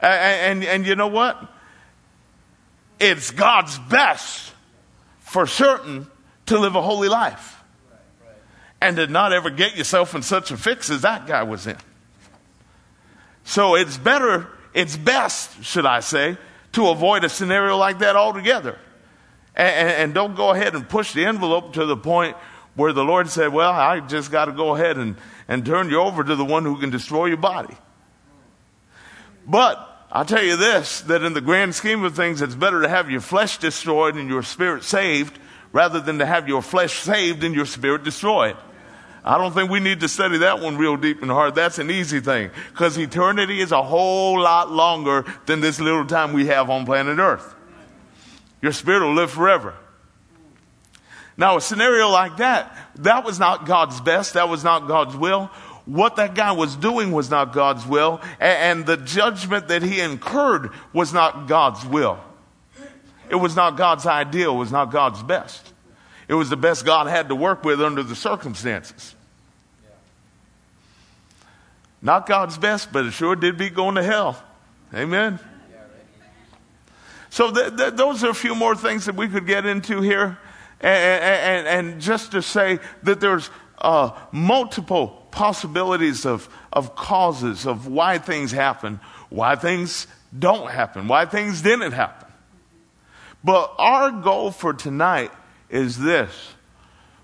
And, 0.00 0.62
and, 0.62 0.64
and 0.64 0.86
you 0.86 0.96
know 0.96 1.08
what? 1.08 1.40
It's 2.98 3.30
God's 3.30 3.78
best 3.78 4.52
for 5.20 5.46
certain 5.46 6.06
to 6.46 6.58
live 6.58 6.74
a 6.74 6.82
holy 6.82 7.08
life 7.08 7.62
and 8.80 8.96
to 8.96 9.06
not 9.06 9.32
ever 9.32 9.50
get 9.50 9.76
yourself 9.76 10.14
in 10.14 10.22
such 10.22 10.50
a 10.50 10.56
fix 10.56 10.90
as 10.90 11.02
that 11.02 11.26
guy 11.26 11.42
was 11.42 11.66
in. 11.66 11.76
So 13.44 13.74
it's 13.74 13.96
better, 13.96 14.48
it's 14.74 14.96
best, 14.96 15.64
should 15.64 15.86
I 15.86 16.00
say, 16.00 16.36
to 16.72 16.88
avoid 16.88 17.24
a 17.24 17.28
scenario 17.28 17.76
like 17.76 17.98
that 18.00 18.16
altogether. 18.16 18.78
And, 19.56 19.90
and, 19.90 20.14
don't 20.14 20.36
go 20.36 20.50
ahead 20.50 20.74
and 20.74 20.88
push 20.88 21.12
the 21.12 21.24
envelope 21.24 21.72
to 21.74 21.84
the 21.84 21.96
point 21.96 22.36
where 22.76 22.92
the 22.92 23.04
Lord 23.04 23.28
said, 23.28 23.52
Well, 23.52 23.70
I 23.70 24.00
just 24.00 24.30
got 24.30 24.44
to 24.46 24.52
go 24.52 24.76
ahead 24.76 24.96
and, 24.96 25.16
and 25.48 25.66
turn 25.66 25.90
you 25.90 26.00
over 26.00 26.22
to 26.22 26.36
the 26.36 26.44
one 26.44 26.64
who 26.64 26.78
can 26.78 26.90
destroy 26.90 27.26
your 27.26 27.36
body. 27.36 27.76
But 29.46 30.06
I'll 30.12 30.24
tell 30.24 30.42
you 30.42 30.56
this 30.56 31.02
that 31.02 31.22
in 31.22 31.34
the 31.34 31.40
grand 31.40 31.74
scheme 31.74 32.04
of 32.04 32.14
things, 32.14 32.42
it's 32.42 32.54
better 32.54 32.82
to 32.82 32.88
have 32.88 33.10
your 33.10 33.20
flesh 33.20 33.58
destroyed 33.58 34.16
and 34.16 34.28
your 34.28 34.42
spirit 34.42 34.84
saved 34.84 35.38
rather 35.72 36.00
than 36.00 36.18
to 36.18 36.26
have 36.26 36.48
your 36.48 36.62
flesh 36.62 37.00
saved 37.00 37.44
and 37.44 37.54
your 37.54 37.66
spirit 37.66 38.04
destroyed. 38.04 38.56
I 39.24 39.36
don't 39.36 39.52
think 39.52 39.70
we 39.70 39.80
need 39.80 40.00
to 40.00 40.08
study 40.08 40.38
that 40.38 40.60
one 40.60 40.78
real 40.78 40.96
deep 40.96 41.22
and 41.22 41.30
hard. 41.30 41.54
That's 41.54 41.78
an 41.78 41.90
easy 41.90 42.20
thing 42.20 42.50
because 42.72 42.96
eternity 42.96 43.60
is 43.60 43.70
a 43.70 43.82
whole 43.82 44.40
lot 44.40 44.70
longer 44.70 45.24
than 45.46 45.60
this 45.60 45.78
little 45.78 46.06
time 46.06 46.32
we 46.32 46.46
have 46.46 46.70
on 46.70 46.86
planet 46.86 47.18
Earth. 47.18 47.54
Your 48.62 48.72
spirit 48.72 49.06
will 49.06 49.14
live 49.14 49.30
forever. 49.30 49.74
Now, 51.36 51.56
a 51.56 51.60
scenario 51.60 52.08
like 52.10 52.36
that, 52.36 52.76
that 52.96 53.24
was 53.24 53.38
not 53.38 53.64
God's 53.64 54.00
best. 54.00 54.34
That 54.34 54.48
was 54.48 54.62
not 54.62 54.86
God's 54.86 55.16
will. 55.16 55.46
What 55.86 56.16
that 56.16 56.34
guy 56.34 56.52
was 56.52 56.76
doing 56.76 57.12
was 57.12 57.30
not 57.30 57.54
God's 57.54 57.86
will. 57.86 58.20
And, 58.38 58.84
the 58.84 58.98
judgment 58.98 59.68
that 59.68 59.82
he 59.82 60.00
incurred 60.00 60.70
was 60.92 61.12
not 61.12 61.48
God's 61.48 61.84
will. 61.86 62.20
It 63.30 63.36
was 63.36 63.56
not 63.56 63.76
God's 63.76 64.06
ideal. 64.06 64.54
It 64.54 64.58
was 64.58 64.72
not 64.72 64.92
God's 64.92 65.22
best. 65.22 65.72
It 66.28 66.34
was 66.34 66.50
the 66.50 66.56
best 66.56 66.84
God 66.84 67.06
had 67.06 67.28
to 67.28 67.34
work 67.34 67.64
with 67.64 67.80
under 67.80 68.02
the 68.02 68.14
circumstances. 68.14 69.14
Not 72.02 72.26
God's 72.26 72.58
best, 72.58 72.92
but 72.92 73.06
it 73.06 73.12
sure 73.12 73.34
did 73.34 73.56
beat 73.56 73.74
going 73.74 73.94
to 73.94 74.02
hell. 74.02 74.42
Amen. 74.94 75.38
So 77.30 77.50
th- 77.50 77.76
th- 77.76 77.94
those 77.94 78.24
are 78.24 78.30
a 78.30 78.34
few 78.34 78.54
more 78.54 78.74
things 78.74 79.06
that 79.06 79.14
we 79.14 79.28
could 79.28 79.46
get 79.46 79.64
into 79.64 80.00
here. 80.00 80.38
And, 80.80 81.22
and, 81.22 81.66
and 81.66 82.00
just 82.00 82.32
to 82.32 82.42
say 82.42 82.78
that 83.04 83.20
there's 83.20 83.50
uh, 83.78 84.10
multiple 84.32 85.26
possibilities 85.30 86.26
of, 86.26 86.48
of 86.72 86.96
causes 86.96 87.66
of 87.66 87.86
why 87.86 88.18
things 88.18 88.50
happen, 88.50 89.00
why 89.28 89.56
things 89.56 90.06
don't 90.36 90.70
happen, 90.70 91.06
why 91.08 91.24
things 91.24 91.62
didn't 91.62 91.92
happen. 91.92 92.28
But 93.42 93.74
our 93.78 94.10
goal 94.10 94.50
for 94.50 94.74
tonight 94.74 95.30
is 95.70 95.98
this 95.98 96.54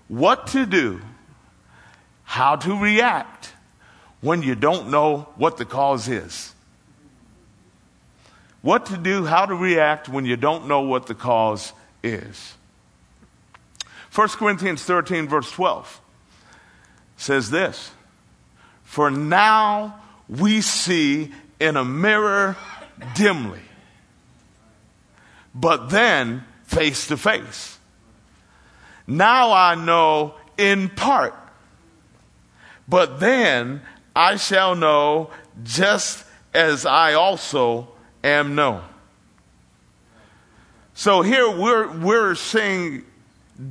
what 0.07 0.47
to 0.47 0.65
do, 0.65 1.01
how 2.23 2.55
to 2.55 2.81
react 2.81 3.53
when 4.21 4.41
you 4.41 4.55
don't 4.55 4.89
know 4.89 5.27
what 5.35 5.57
the 5.57 5.65
cause 5.65 6.07
is. 6.07 6.53
What 8.67 8.87
to 8.87 8.97
do, 8.97 9.23
how 9.23 9.45
to 9.45 9.55
react 9.55 10.09
when 10.09 10.25
you 10.25 10.35
don't 10.35 10.67
know 10.67 10.81
what 10.81 11.05
the 11.05 11.15
cause 11.15 11.71
is. 12.03 12.55
1 14.13 14.27
Corinthians 14.31 14.83
13, 14.83 15.29
verse 15.29 15.49
12 15.53 16.01
says 17.15 17.49
this 17.49 17.91
For 18.83 19.09
now 19.09 20.01
we 20.27 20.59
see 20.59 21.31
in 21.61 21.77
a 21.77 21.85
mirror 21.85 22.57
dimly, 23.15 23.61
but 25.55 25.89
then 25.89 26.43
face 26.65 27.07
to 27.07 27.15
face. 27.15 27.79
Now 29.07 29.53
I 29.53 29.75
know 29.75 30.33
in 30.57 30.89
part, 30.89 31.35
but 32.85 33.21
then 33.21 33.81
I 34.13 34.35
shall 34.35 34.75
know 34.75 35.29
just 35.63 36.25
as 36.53 36.85
I 36.85 37.13
also 37.13 37.93
am 38.27 38.55
known. 38.55 38.83
So 40.93 41.21
here 41.21 41.49
we're, 41.49 41.95
we're 41.99 42.35
seeing 42.35 43.03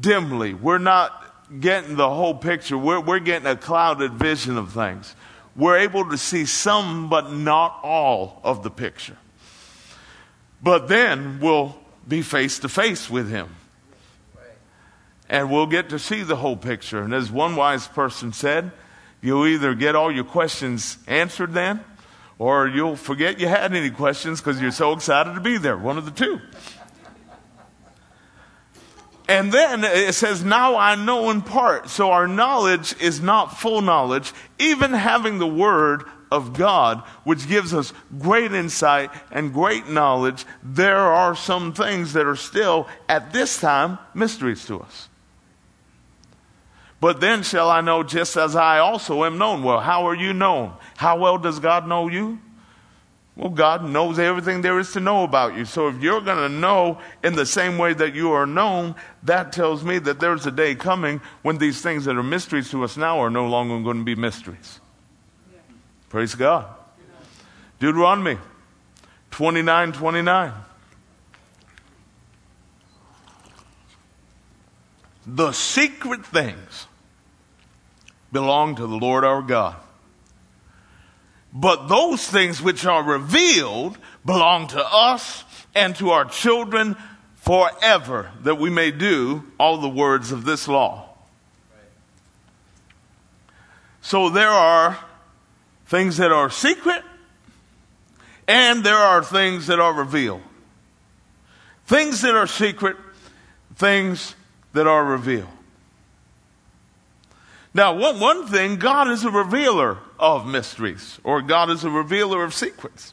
dimly. 0.01 0.55
We're 0.55 0.79
not 0.79 1.25
getting 1.61 1.97
the 1.97 2.09
whole 2.09 2.35
picture. 2.35 2.79
We're, 2.79 3.01
we're 3.01 3.19
getting 3.19 3.47
a 3.47 3.57
clouded 3.57 4.13
vision 4.13 4.57
of 4.57 4.73
things. 4.73 5.15
We're 5.57 5.79
able 5.79 6.11
to 6.11 6.19
see 6.19 6.45
some, 6.45 7.09
but 7.09 7.33
not 7.33 7.81
all 7.83 8.41
of 8.45 8.63
the 8.63 8.71
picture. 8.71 9.17
But 10.63 10.89
then 10.89 11.41
we'll 11.41 11.77
be 12.07 12.23
face 12.23 12.59
to 12.61 12.69
face 12.69 13.11
with 13.11 13.31
Him 13.31 13.49
and 15.29 15.51
we'll 15.51 15.67
get 15.67 15.89
to 15.91 15.99
see 15.99 16.23
the 16.23 16.37
whole 16.37 16.57
picture. 16.57 17.03
And 17.03 17.13
as 17.13 17.31
one 17.31 17.57
wise 17.57 17.89
person 17.89 18.33
said, 18.33 18.71
you'll 19.21 19.47
either 19.47 19.75
get 19.75 19.97
all 19.97 20.13
your 20.13 20.25
questions 20.25 20.99
answered 21.07 21.53
then, 21.53 21.85
or 22.39 22.69
you'll 22.69 22.97
forget 22.97 23.41
you 23.41 23.49
had 23.49 23.75
any 23.75 23.91
questions 23.91 24.41
because 24.41 24.61
you're 24.61 24.71
so 24.71 24.93
excited 24.93 25.35
to 25.35 25.41
be 25.41 25.59
there. 25.59 25.77
One 25.77 25.99
of 25.99 26.05
the 26.05 26.11
two. 26.11 26.41
And 29.29 29.51
then 29.51 29.83
it 29.83 30.15
says, 30.15 30.45
Now 30.45 30.77
I 30.77 30.95
know 30.95 31.31
in 31.31 31.43
part. 31.43 31.89
So 31.89 32.11
our 32.11 32.29
knowledge 32.29 32.95
is 33.01 33.21
not 33.21 33.59
full 33.59 33.83
knowledge. 33.83 34.33
Even 34.59 34.93
having 34.93 35.39
the 35.39 35.47
Word 35.47 36.05
of 36.31 36.53
God, 36.53 37.01
which 37.25 37.49
gives 37.49 37.75
us 37.75 37.93
great 38.19 38.53
insight 38.53 39.11
and 39.31 39.53
great 39.53 39.89
knowledge, 39.89 40.45
there 40.63 40.99
are 40.99 41.35
some 41.35 41.73
things 41.73 42.13
that 42.13 42.27
are 42.27 42.37
still, 42.37 42.87
at 43.09 43.33
this 43.33 43.61
time, 43.61 43.99
mysteries 44.15 44.65
to 44.67 44.81
us. 44.81 45.09
But 47.01 47.21
then 47.21 47.43
shall 47.43 47.71
I 47.71 47.81
know 47.83 48.03
just 48.03 48.37
as 48.37 48.57
I 48.57 48.79
also 48.79 49.25
am 49.25 49.39
known. 49.39 49.63
Well, 49.63 49.81
how 49.81 50.07
are 50.09 50.15
you 50.15 50.33
known? 50.33 50.73
How 50.97 51.19
well 51.19 51.39
does 51.39 51.59
God 51.59 51.87
know 51.87 52.09
you? 52.09 52.41
Well, 53.37 53.51
God 53.51 53.85
knows 53.85 54.19
everything 54.19 54.63
there 54.63 54.79
is 54.79 54.93
to 54.93 55.01
know 55.01 55.23
about 55.23 55.57
you. 55.57 55.67
So 55.67 55.89
if 55.89 56.03
you're 56.03 56.23
going 56.23 56.39
to 56.39 56.49
know 56.49 56.99
in 57.23 57.35
the 57.35 57.45
same 57.45 57.77
way 57.77 57.93
that 57.93 58.15
you 58.15 58.33
are 58.33 58.47
known, 58.47 58.95
that 59.25 59.53
tells 59.53 59.85
me 59.85 59.99
that 59.99 60.21
there's 60.21 60.47
a 60.47 60.51
day 60.51 60.75
coming 60.75 61.21
when 61.43 61.59
these 61.59 61.83
things 61.83 62.07
that 62.07 62.17
are 62.17 62.23
mysteries 62.23 62.71
to 62.71 62.83
us 62.83 62.97
now 62.97 63.19
are 63.19 63.29
no 63.29 63.47
longer 63.47 63.79
going 63.85 63.99
to 63.99 64.05
be 64.05 64.15
mysteries. 64.15 64.81
Praise 66.09 66.35
God. 66.35 66.67
Deuteronomy 67.79 68.39
29 69.33 69.93
29. 69.93 70.53
The 75.27 75.53
secret 75.53 76.25
things 76.25 76.86
belong 78.37 78.77
to 78.77 78.87
the 78.87 78.97
Lord 78.97 79.25
our 79.25 79.41
God. 79.41 79.77
But 81.55 81.89
those 81.89 82.29
things 82.29 82.61
which 82.61 82.85
are 82.85 83.03
revealed 83.03 83.97
belong 84.27 84.67
to 84.69 84.85
us 84.85 85.43
and 85.75 85.97
to 85.97 86.11
our 86.11 86.27
children 86.27 86.97
forever, 87.37 88.31
that 88.43 88.57
we 88.57 88.69
may 88.69 88.91
do 88.91 89.43
all 89.59 89.79
the 89.79 89.89
words 89.89 90.33
of 90.33 90.45
this 90.45 90.69
law. 90.69 91.09
So 94.03 94.29
there 94.29 94.51
are 94.51 94.99
things 95.87 96.19
that 96.19 96.31
are 96.31 96.51
secret, 96.51 97.03
and 98.47 98.85
there 98.85 98.99
are 98.99 99.25
things 99.25 99.69
that 99.69 99.81
are 99.81 99.95
revealed. 99.95 100.43
Things 101.87 102.21
that 102.21 102.35
are 102.35 102.47
secret, 102.47 102.99
things 103.77 104.35
that 104.75 104.87
are 104.87 105.07
revealed. 105.07 105.56
Now, 107.77 107.93
one, 107.93 108.19
one 108.19 108.47
thing, 108.47 108.77
God 108.77 109.11
is 109.11 109.23
a 109.25 109.31
revealer 109.31 109.99
of 110.19 110.47
mysteries, 110.47 111.21
or 111.23 111.43
God 111.43 111.69
is 111.69 111.85
a 111.85 111.91
revealer 111.91 112.43
of 112.43 112.55
secrets. 112.55 113.13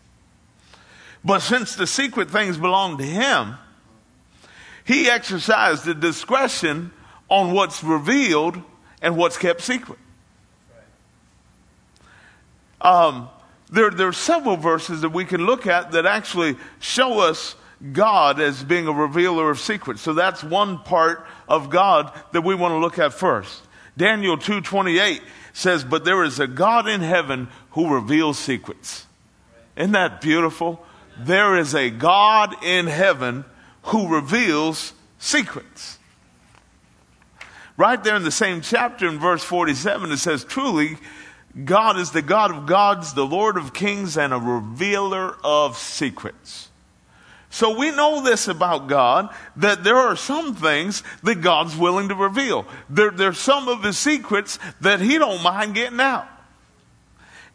But 1.22 1.40
since 1.40 1.76
the 1.76 1.86
secret 1.86 2.32
things 2.32 2.58
belong 2.58 2.98
to 3.00 3.04
Him, 3.04 3.56
He 4.86 5.10
exercised 5.10 5.84
the 5.84 5.94
discretion 5.94 6.94
on 7.28 7.52
what's 7.52 7.84
revealed 7.84 8.58
and 9.02 9.18
what's 9.18 9.36
kept 9.36 9.60
secret. 9.60 10.00
um, 12.80 13.28
there, 13.70 13.90
there 13.90 14.08
are 14.08 14.14
several 14.14 14.56
verses 14.56 15.02
that 15.02 15.10
we 15.10 15.26
can 15.26 15.46
look 15.46 15.68
at 15.68 15.92
that 15.92 16.06
actually 16.06 16.56
show 16.80 17.20
us 17.20 17.56
God 17.92 18.40
as 18.40 18.64
being 18.64 18.88
a 18.88 18.94
revealer 18.94 19.50
of 19.50 19.60
secrets. 19.60 20.02
So 20.02 20.14
that's 20.14 20.42
one 20.42 20.80
part 20.80 21.28
of 21.50 21.70
God 21.70 22.18
that 22.32 22.46
we 22.46 22.56
want 22.56 22.72
to 22.72 22.78
look 22.78 22.98
at 22.98 23.12
first. 23.12 23.62
Daniel 23.98 24.38
2:28 24.38 25.22
says, 25.54 25.84
"But 25.84 26.06
there 26.06 26.24
is 26.24 26.40
a 26.40 26.48
God 26.48 26.88
in 26.88 27.02
heaven 27.02 27.48
who 27.72 27.94
reveals 27.94 28.40
secrets." 28.40 29.06
Isn't 29.76 29.92
that 29.92 30.22
beautiful? 30.22 30.86
There 31.18 31.58
is 31.58 31.76
a 31.76 31.90
God 31.90 32.56
in 32.64 32.88
heaven 32.88 33.46
who 33.84 34.08
reveals 34.08 34.94
secrets. 35.20 36.00
Right 37.78 38.04
there 38.04 38.16
in 38.16 38.24
the 38.24 38.32
same 38.32 38.62
chapter 38.62 39.08
in 39.08 39.20
verse 39.20 39.44
47 39.44 40.12
it 40.12 40.18
says, 40.18 40.44
"Truly 40.44 40.98
God 41.66 41.98
is 41.98 42.12
the 42.12 42.22
God 42.22 42.52
of 42.52 42.66
gods, 42.66 43.14
the 43.14 43.26
Lord 43.26 43.58
of 43.58 43.74
kings 43.74 44.18
and 44.18 44.34
a 44.34 44.40
revealer 44.40 45.38
of 45.44 45.78
secrets." 45.78 46.70
So 47.54 47.78
we 47.78 47.92
know 47.92 48.24
this 48.24 48.48
about 48.48 48.88
God 48.88 49.30
that 49.58 49.84
there 49.84 49.96
are 49.96 50.16
some 50.16 50.56
things 50.56 51.04
that 51.22 51.42
God's 51.42 51.78
willing 51.78 52.10
to 52.10 52.16
reveal. 52.16 52.66
There, 52.90 53.12
there's 53.12 53.38
some 53.38 53.68
of 53.68 53.84
his 53.84 53.96
secrets 53.96 54.58
that 54.82 55.00
he 55.00 55.20
don't 55.20 55.44
mind 55.44 55.76
getting 55.76 56.00
out. 56.00 56.28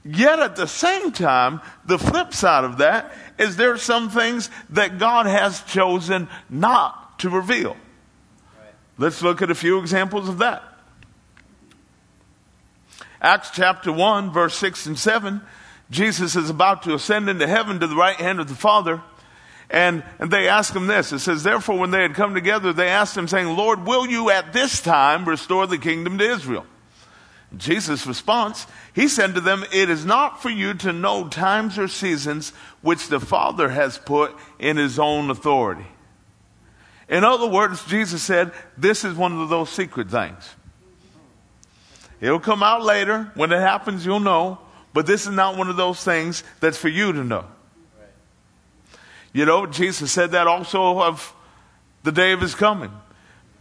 Yet 0.04 0.38
at 0.38 0.54
the 0.54 0.68
same 0.68 1.10
time, 1.10 1.60
the 1.84 1.98
flip 1.98 2.32
side 2.32 2.62
of 2.62 2.78
that 2.78 3.12
is 3.40 3.56
there 3.56 3.72
are 3.72 3.76
some 3.76 4.08
things 4.08 4.50
that 4.70 5.00
God 5.00 5.26
has 5.26 5.62
chosen 5.62 6.28
not 6.48 7.18
to 7.18 7.28
reveal. 7.28 7.76
Let's 8.98 9.20
look 9.20 9.42
at 9.42 9.50
a 9.50 9.54
few 9.56 9.80
examples 9.80 10.28
of 10.28 10.38
that. 10.38 10.62
Acts 13.20 13.50
chapter 13.50 13.90
1, 13.90 14.30
verse 14.32 14.54
6 14.58 14.86
and 14.86 14.96
7. 14.96 15.40
Jesus 15.90 16.36
is 16.36 16.50
about 16.50 16.84
to 16.84 16.94
ascend 16.94 17.28
into 17.28 17.48
heaven 17.48 17.80
to 17.80 17.88
the 17.88 17.96
right 17.96 18.14
hand 18.14 18.38
of 18.38 18.46
the 18.46 18.54
Father. 18.54 19.02
And, 19.70 20.02
and 20.18 20.30
they 20.30 20.48
asked 20.48 20.75
him 20.75 20.87
this. 20.87 21.12
It 21.12 21.18
says, 21.18 21.42
Therefore, 21.42 21.78
when 21.78 21.90
they 21.90 22.02
had 22.02 22.14
come 22.14 22.34
together, 22.34 22.72
they 22.72 22.88
asked 22.88 23.16
him, 23.16 23.28
saying, 23.28 23.54
Lord, 23.54 23.87
will 23.87 24.06
you 24.06 24.30
at 24.30 24.52
this 24.52 24.80
time 24.80 25.26
restore 25.26 25.66
the 25.66 25.78
kingdom 25.78 26.18
to 26.18 26.25
Israel? 26.25 26.64
Jesus' 27.56 28.06
response, 28.06 28.66
he 28.94 29.08
said 29.08 29.34
to 29.34 29.40
them, 29.40 29.64
It 29.72 29.88
is 29.88 30.04
not 30.04 30.42
for 30.42 30.50
you 30.50 30.75
to 30.75 30.92
know 30.92 31.28
times 31.28 31.78
or 31.78 31.88
seasons 31.88 32.50
which 32.82 33.08
the 33.08 33.20
Father 33.20 33.70
has 33.70 33.98
put 33.98 34.34
in 34.58 34.76
his 34.76 34.98
own 34.98 35.30
authority. 35.30 35.87
In 37.08 37.25
other 37.25 37.46
words, 37.46 37.84
Jesus 37.87 38.22
said, 38.22 38.52
This 38.76 39.04
is 39.04 39.14
one 39.14 39.40
of 39.40 39.48
those 39.48 39.70
secret 39.70 40.10
things. 40.10 40.54
It'll 42.20 42.40
come 42.40 42.62
out 42.62 42.84
later. 42.84 43.30
When 43.34 43.52
it 43.52 43.60
happens, 43.60 44.04
you'll 44.04 44.20
know. 44.20 44.58
But 44.92 45.06
this 45.06 45.26
is 45.26 45.32
not 45.32 45.56
one 45.56 45.68
of 45.68 45.76
those 45.76 46.02
things 46.02 46.42
that's 46.60 46.76
for 46.76 46.88
you 46.88 47.12
to 47.12 47.25
know. 47.25 47.46
You 49.38 49.45
know, 49.45 49.66
Jesus 49.66 50.11
said 50.11 50.33
that 50.33 50.49
also 50.49 51.00
of 51.00 51.33
the 52.02 52.11
day 52.11 52.33
of 52.33 52.40
his 52.40 52.57
coming. 52.57 52.90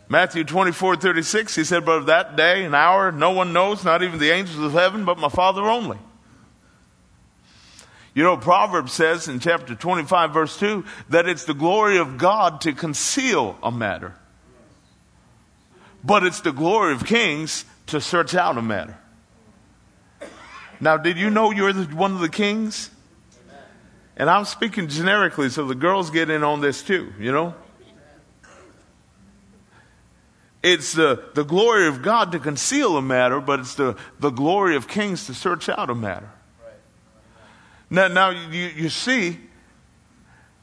Matthew 0.10 0.44
24, 0.44 0.96
36, 0.96 1.56
he 1.56 1.64
said, 1.64 1.86
But 1.86 2.00
of 2.00 2.06
that 2.08 2.36
day 2.36 2.66
and 2.66 2.74
hour 2.74 3.12
no 3.12 3.30
one 3.30 3.54
knows, 3.54 3.86
not 3.86 4.02
even 4.02 4.18
the 4.18 4.32
angels 4.32 4.58
of 4.58 4.72
heaven, 4.72 5.06
but 5.06 5.20
my 5.20 5.30
Father 5.30 5.62
only. 5.62 6.00
You 8.16 8.24
know, 8.24 8.38
Proverbs 8.38 8.92
says 8.92 9.28
in 9.28 9.40
chapter 9.40 9.76
25, 9.76 10.34
verse 10.34 10.58
2, 10.58 10.84
that 11.10 11.28
it's 11.28 11.46
the 11.46 11.54
glory 11.54 12.00
of 12.00 12.18
God 12.18 12.62
to 12.62 12.74
conceal 12.74 13.56
a 13.62 13.72
matter. 13.72 14.16
But 16.04 16.24
it's 16.24 16.42
the 16.42 16.54
glory 16.54 16.94
of 16.94 17.06
kings 17.06 17.66
to 17.86 18.02
search 18.02 18.34
out 18.34 18.58
a 18.58 18.64
matter. 18.64 18.98
Now, 20.80 20.98
did 20.98 21.20
you 21.20 21.30
know 21.30 21.52
you're 21.52 21.72
one 21.72 22.14
of 22.14 22.20
the 22.20 22.30
kings? 22.30 22.90
And 24.18 24.32
I'm 24.32 24.46
speaking 24.46 24.88
generically 24.88 25.50
so 25.50 25.66
the 25.66 25.76
girls 25.76 26.10
get 26.10 26.32
in 26.32 26.44
on 26.44 26.60
this 26.60 26.82
too, 26.82 27.14
you 27.20 27.32
know? 27.32 27.54
It's 30.64 30.94
the, 30.94 31.24
the 31.36 31.44
glory 31.44 31.88
of 31.88 32.02
God 32.02 32.32
to 32.32 32.40
conceal 32.40 32.98
a 32.98 33.02
matter, 33.02 33.40
but 33.40 33.60
it's 33.60 33.76
the, 33.76 33.96
the 34.20 34.32
glory 34.32 34.76
of 34.76 34.88
kings 34.88 35.28
to 35.28 35.36
search 35.36 35.70
out 35.70 35.92
a 35.92 35.96
matter. 35.96 36.30
Now, 37.92 38.08
now 38.08 38.32
you, 38.32 38.64
you 38.76 38.90
see, 38.90 39.38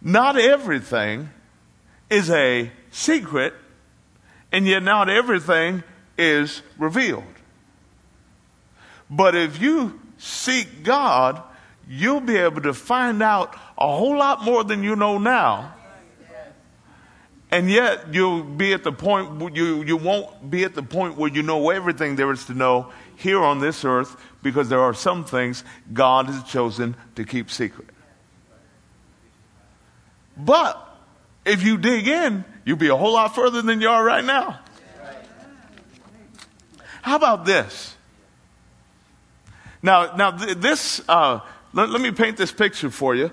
not 0.03 0.37
everything 0.37 1.31
is 2.11 2.29
a 2.31 2.71
secret, 2.91 3.55
and 4.51 4.67
yet 4.67 4.83
not 4.83 5.09
everything 5.09 5.85
is 6.19 6.61
revealed. 6.77 7.23
But 9.09 9.37
if 9.37 9.63
you 9.63 10.01
seek 10.19 10.83
God, 10.83 11.41
you'll 11.89 12.21
be 12.21 12.37
able 12.37 12.63
to 12.63 12.75
find 12.75 13.23
out 13.23 13.55
a 13.79 13.87
whole 13.87 14.17
lot 14.17 14.43
more 14.43 14.65
than 14.65 14.83
you 14.83 14.97
know 14.97 15.19
now. 15.19 15.75
And 17.51 17.71
yet 17.71 18.13
you'll 18.13 18.43
be 18.43 18.73
at 18.73 18.83
the 18.83 18.91
point 18.91 19.55
you 19.55 19.83
you 19.83 19.97
won't 19.97 20.51
be 20.51 20.65
at 20.65 20.75
the 20.75 20.83
point 20.83 21.17
where 21.17 21.31
you 21.31 21.43
know 21.43 21.71
everything 21.71 22.17
there 22.17 22.33
is 22.33 22.45
to 22.47 22.55
know 22.55 22.93
here 23.17 23.41
on 23.41 23.61
this 23.61 23.85
earth 23.85 24.17
because 24.43 24.69
there 24.69 24.81
are 24.81 24.95
some 24.95 25.25
things 25.25 25.63
God 25.93 26.27
has 26.27 26.43
chosen 26.45 26.97
to 27.15 27.25
keep 27.25 27.51
secret. 27.51 27.89
But 30.37 30.81
if 31.45 31.63
you 31.63 31.79
dig 31.79 32.09
in, 32.09 32.45
you'll 32.65 32.77
be 32.77 32.89
a 32.89 32.97
whole 32.97 33.13
lot 33.13 33.35
further 33.35 33.63
than 33.63 33.81
you 33.81 33.89
are 33.89 34.05
right 34.05 34.25
now. 34.25 34.59
How 37.03 37.17
about 37.17 37.45
this? 37.45 37.95
Now, 39.83 40.17
now 40.17 40.31
th- 40.31 40.57
this 40.57 41.03
uh, 41.09 41.41
let, 41.75 41.91
let 41.91 42.01
me 42.01 42.11
paint 42.13 42.37
this 42.37 42.53
picture 42.53 42.91
for 42.91 43.15
you. 43.15 43.31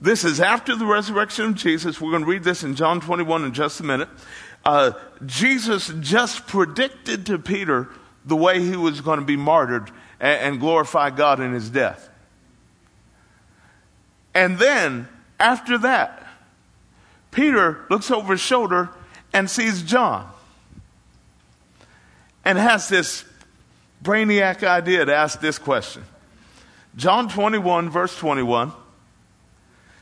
This 0.00 0.24
is 0.24 0.40
after 0.40 0.74
the 0.74 0.86
resurrection 0.86 1.46
of 1.46 1.54
Jesus. 1.54 2.00
We're 2.00 2.10
going 2.10 2.24
to 2.24 2.28
read 2.28 2.42
this 2.42 2.62
in 2.64 2.74
John 2.74 3.00
21 3.00 3.44
in 3.44 3.52
just 3.52 3.80
a 3.80 3.84
minute. 3.84 4.08
Uh, 4.64 4.92
Jesus 5.24 5.92
just 6.00 6.46
predicted 6.46 7.26
to 7.26 7.38
Peter 7.38 7.88
the 8.24 8.36
way 8.36 8.60
he 8.60 8.76
was 8.76 9.00
going 9.00 9.20
to 9.20 9.24
be 9.24 9.36
martyred 9.36 9.90
and, 10.18 10.40
and 10.40 10.60
glorify 10.60 11.10
God 11.10 11.40
in 11.40 11.52
his 11.52 11.70
death. 11.70 12.08
And 14.34 14.58
then, 14.58 15.08
after 15.38 15.78
that, 15.78 16.26
Peter 17.30 17.84
looks 17.88 18.10
over 18.10 18.32
his 18.32 18.40
shoulder 18.40 18.90
and 19.32 19.48
sees 19.48 19.82
John 19.82 20.30
and 22.44 22.58
has 22.58 22.88
this 22.88 23.24
brainiac 24.02 24.64
idea 24.64 25.04
to 25.04 25.14
ask 25.14 25.40
this 25.40 25.58
question 25.58 26.04
John 26.96 27.28
21, 27.28 27.90
verse 27.90 28.16
21. 28.16 28.72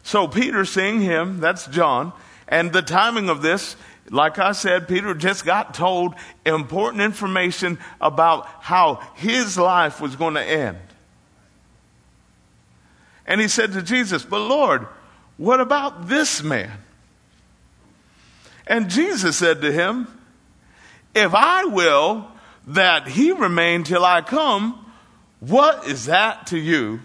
So 0.02 0.26
Peter 0.26 0.64
seeing 0.64 1.00
him, 1.00 1.40
that's 1.40 1.66
John, 1.66 2.12
and 2.46 2.72
the 2.72 2.82
timing 2.82 3.28
of 3.28 3.42
this, 3.42 3.76
like 4.10 4.38
I 4.38 4.52
said, 4.52 4.88
Peter 4.88 5.12
just 5.12 5.44
got 5.44 5.74
told 5.74 6.14
important 6.46 7.02
information 7.02 7.78
about 8.00 8.46
how 8.60 9.02
his 9.16 9.58
life 9.58 10.00
was 10.00 10.16
going 10.16 10.34
to 10.34 10.42
end. 10.42 10.78
And 13.26 13.40
he 13.40 13.48
said 13.48 13.72
to 13.72 13.82
Jesus, 13.82 14.24
But 14.24 14.40
Lord, 14.40 14.86
what 15.36 15.60
about 15.60 16.08
this 16.08 16.42
man? 16.42 16.72
And 18.66 18.88
Jesus 18.88 19.36
said 19.36 19.60
to 19.60 19.70
him, 19.70 20.08
If 21.14 21.34
I 21.34 21.64
will 21.66 22.28
that 22.68 23.08
he 23.08 23.32
remain 23.32 23.84
till 23.84 24.04
I 24.04 24.22
come, 24.22 24.86
what 25.40 25.86
is 25.86 26.06
that 26.06 26.46
to 26.48 26.58
you? 26.58 27.00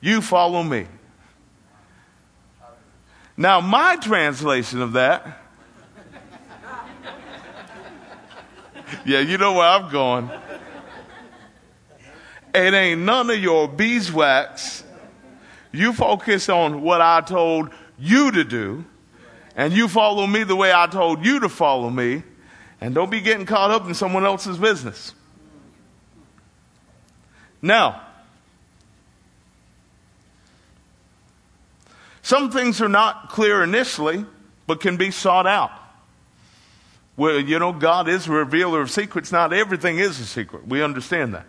You 0.00 0.20
follow 0.20 0.62
me. 0.62 0.86
Now, 3.36 3.60
my 3.60 3.96
translation 3.96 4.82
of 4.82 4.92
that, 4.92 5.26
yeah, 9.04 9.20
you 9.20 9.38
know 9.38 9.54
where 9.54 9.66
I'm 9.66 9.90
going. 9.90 10.30
It 12.54 12.74
ain't 12.74 13.00
none 13.00 13.30
of 13.30 13.38
your 13.38 13.68
beeswax. 13.68 14.84
You 15.72 15.94
focus 15.94 16.50
on 16.50 16.82
what 16.82 17.00
I 17.00 17.22
told 17.22 17.70
you 17.98 18.30
to 18.32 18.44
do, 18.44 18.84
and 19.56 19.72
you 19.72 19.88
follow 19.88 20.26
me 20.26 20.44
the 20.44 20.56
way 20.56 20.72
I 20.72 20.86
told 20.86 21.24
you 21.24 21.40
to 21.40 21.48
follow 21.48 21.88
me, 21.88 22.22
and 22.80 22.94
don't 22.94 23.10
be 23.10 23.22
getting 23.22 23.46
caught 23.46 23.70
up 23.70 23.86
in 23.86 23.94
someone 23.94 24.24
else's 24.24 24.58
business. 24.58 25.14
Now, 27.62 28.02
some 32.22 32.50
things 32.50 32.80
are 32.80 32.88
not 32.88 33.30
clear 33.30 33.62
initially, 33.62 34.26
but 34.66 34.80
can 34.80 34.96
be 34.96 35.12
sought 35.12 35.46
out. 35.46 35.70
Well, 37.16 37.38
you 37.38 37.58
know, 37.58 37.72
God 37.72 38.08
is 38.08 38.26
a 38.26 38.32
revealer 38.32 38.80
of 38.80 38.90
secrets. 38.90 39.30
Not 39.30 39.52
everything 39.52 39.98
is 39.98 40.18
a 40.18 40.24
secret. 40.24 40.66
We 40.66 40.82
understand 40.82 41.34
that. 41.34 41.46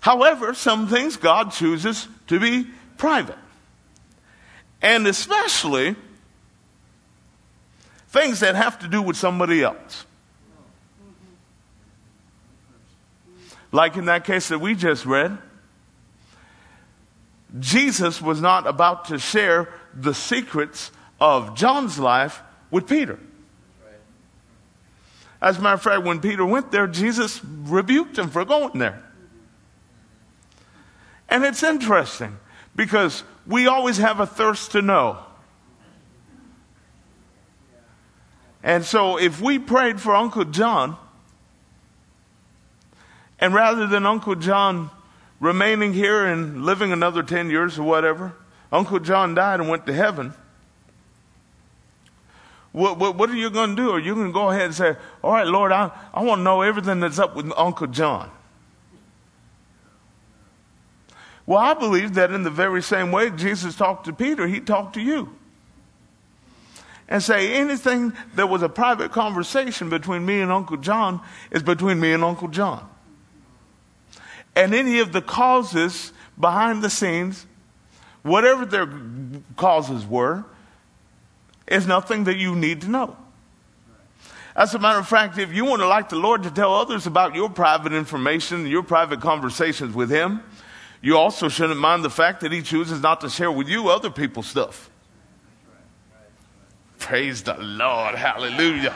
However, 0.00 0.54
some 0.54 0.86
things 0.88 1.16
God 1.16 1.52
chooses 1.52 2.08
to 2.28 2.40
be 2.40 2.66
private. 2.96 3.38
And 4.80 5.06
especially 5.06 5.96
things 8.08 8.40
that 8.40 8.54
have 8.54 8.78
to 8.78 8.88
do 8.88 9.02
with 9.02 9.16
somebody 9.16 9.62
else. 9.62 10.06
Like 13.72 13.96
in 13.96 14.06
that 14.06 14.24
case 14.24 14.48
that 14.48 14.60
we 14.60 14.74
just 14.74 15.06
read, 15.06 15.38
Jesus 17.58 18.20
was 18.20 18.40
not 18.40 18.66
about 18.66 19.06
to 19.06 19.18
share 19.18 19.68
the 19.94 20.14
secrets 20.14 20.90
of 21.20 21.54
John's 21.54 21.98
life 21.98 22.42
with 22.70 22.88
Peter. 22.88 23.18
As 25.42 25.58
a 25.58 25.62
matter 25.62 25.74
of 25.74 25.82
fact, 25.82 26.02
when 26.04 26.20
Peter 26.20 26.44
went 26.44 26.70
there, 26.70 26.86
Jesus 26.86 27.40
rebuked 27.44 28.18
him 28.18 28.28
for 28.28 28.44
going 28.44 28.78
there. 28.78 29.02
And 31.28 31.44
it's 31.44 31.62
interesting 31.62 32.36
because 32.76 33.24
we 33.46 33.66
always 33.66 33.96
have 33.98 34.20
a 34.20 34.26
thirst 34.26 34.72
to 34.72 34.82
know. 34.82 35.18
And 38.62 38.84
so 38.84 39.18
if 39.18 39.40
we 39.40 39.58
prayed 39.58 40.00
for 40.00 40.14
Uncle 40.14 40.44
John, 40.44 40.96
and 43.40 43.54
rather 43.54 43.86
than 43.86 44.06
Uncle 44.06 44.34
John 44.34 44.90
remaining 45.40 45.94
here 45.94 46.26
and 46.26 46.64
living 46.64 46.92
another 46.92 47.22
10 47.22 47.50
years 47.50 47.78
or 47.78 47.82
whatever, 47.82 48.34
Uncle 48.70 49.00
John 49.00 49.34
died 49.34 49.60
and 49.60 49.68
went 49.68 49.86
to 49.86 49.92
heaven. 49.92 50.34
What, 52.72 52.98
what, 52.98 53.16
what 53.16 53.30
are 53.30 53.36
you 53.36 53.50
going 53.50 53.70
to 53.70 53.76
do? 53.76 53.90
Are 53.90 53.98
you 53.98 54.14
going 54.14 54.28
to 54.28 54.32
go 54.32 54.50
ahead 54.50 54.66
and 54.66 54.74
say, 54.74 54.96
All 55.24 55.32
right, 55.32 55.46
Lord, 55.46 55.72
I, 55.72 55.90
I 56.14 56.22
want 56.22 56.40
to 56.40 56.42
know 56.44 56.62
everything 56.62 57.00
that's 57.00 57.18
up 57.18 57.34
with 57.34 57.50
Uncle 57.56 57.88
John? 57.88 58.30
Well, 61.46 61.58
I 61.58 61.74
believe 61.74 62.14
that 62.14 62.30
in 62.30 62.44
the 62.44 62.50
very 62.50 62.80
same 62.80 63.10
way 63.10 63.30
Jesus 63.30 63.74
talked 63.74 64.04
to 64.04 64.12
Peter, 64.12 64.46
he 64.46 64.60
talked 64.60 64.94
to 64.94 65.00
you. 65.00 65.34
And 67.08 67.20
say 67.20 67.54
anything 67.54 68.12
that 68.36 68.48
was 68.48 68.62
a 68.62 68.68
private 68.68 69.10
conversation 69.10 69.90
between 69.90 70.24
me 70.24 70.40
and 70.42 70.52
Uncle 70.52 70.76
John 70.76 71.20
is 71.50 71.64
between 71.64 71.98
me 71.98 72.12
and 72.12 72.22
Uncle 72.22 72.46
John. 72.46 72.88
And 74.54 74.74
any 74.74 74.98
of 74.98 75.12
the 75.12 75.22
causes 75.22 76.12
behind 76.38 76.82
the 76.82 76.90
scenes, 76.90 77.46
whatever 78.22 78.66
their 78.66 78.88
causes 79.56 80.06
were, 80.06 80.44
is 81.66 81.86
nothing 81.86 82.24
that 82.24 82.36
you 82.36 82.56
need 82.56 82.80
to 82.82 82.88
know. 82.88 83.16
As 84.56 84.74
a 84.74 84.78
matter 84.78 84.98
of 84.98 85.08
fact, 85.08 85.38
if 85.38 85.52
you 85.52 85.64
want 85.64 85.80
to 85.80 85.86
like 85.86 86.08
the 86.08 86.16
Lord 86.16 86.42
to 86.42 86.50
tell 86.50 86.74
others 86.74 87.06
about 87.06 87.34
your 87.34 87.48
private 87.48 87.92
information, 87.92 88.66
your 88.66 88.82
private 88.82 89.20
conversations 89.20 89.94
with 89.94 90.10
Him, 90.10 90.42
you 91.02 91.16
also 91.16 91.48
shouldn't 91.48 91.80
mind 91.80 92.04
the 92.04 92.10
fact 92.10 92.40
that 92.42 92.52
he 92.52 92.62
chooses 92.62 93.00
not 93.00 93.22
to 93.22 93.30
share 93.30 93.50
with 93.50 93.68
you 93.68 93.88
other 93.88 94.10
people's 94.10 94.46
stuff. 94.46 94.90
Praise 96.98 97.42
the 97.42 97.54
Lord. 97.54 98.14
Hallelujah. 98.14 98.94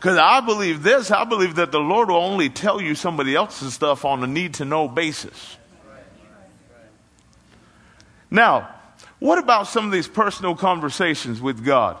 Because 0.00 0.16
I 0.16 0.40
believe 0.40 0.82
this 0.82 1.10
I 1.10 1.24
believe 1.24 1.56
that 1.56 1.72
the 1.72 1.78
Lord 1.78 2.08
will 2.08 2.16
only 2.16 2.48
tell 2.48 2.80
you 2.80 2.94
somebody 2.94 3.34
else's 3.34 3.74
stuff 3.74 4.06
on 4.06 4.24
a 4.24 4.26
need 4.26 4.54
to 4.54 4.64
know 4.64 4.88
basis. 4.88 5.58
Now, 8.30 8.74
what 9.18 9.38
about 9.38 9.66
some 9.66 9.84
of 9.84 9.92
these 9.92 10.08
personal 10.08 10.56
conversations 10.56 11.42
with 11.42 11.62
God? 11.62 11.98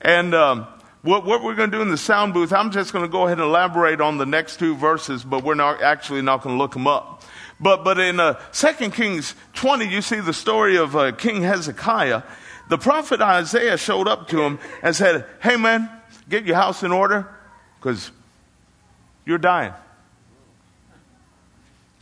And 0.00 0.34
um, 0.34 0.66
what, 1.02 1.26
what 1.26 1.42
we're 1.42 1.56
going 1.56 1.70
to 1.70 1.76
do 1.76 1.82
in 1.82 1.90
the 1.90 1.98
sound 1.98 2.32
booth, 2.32 2.54
I'm 2.54 2.70
just 2.70 2.94
going 2.94 3.04
to 3.04 3.10
go 3.10 3.26
ahead 3.26 3.36
and 3.36 3.46
elaborate 3.46 4.00
on 4.00 4.16
the 4.16 4.24
next 4.24 4.58
two 4.58 4.74
verses, 4.74 5.22
but 5.22 5.44
we're 5.44 5.54
not 5.54 5.82
actually 5.82 6.22
not 6.22 6.40
going 6.40 6.54
to 6.54 6.58
look 6.58 6.72
them 6.72 6.86
up. 6.86 7.22
But, 7.60 7.84
but 7.84 7.98
in 7.98 8.18
uh, 8.18 8.34
2 8.52 8.90
Kings 8.92 9.34
20, 9.52 9.86
you 9.86 10.00
see 10.00 10.20
the 10.20 10.32
story 10.32 10.76
of 10.76 10.96
uh, 10.96 11.12
King 11.12 11.42
Hezekiah. 11.42 12.22
The 12.70 12.78
prophet 12.78 13.20
Isaiah 13.20 13.76
showed 13.76 14.08
up 14.08 14.28
to 14.28 14.40
him 14.40 14.58
and 14.82 14.96
said, 14.96 15.26
Hey 15.42 15.56
man, 15.56 15.90
get 16.28 16.44
your 16.44 16.56
house 16.56 16.82
in 16.82 16.92
order 16.92 17.28
because 17.78 18.10
you're 19.24 19.38
dying. 19.38 19.72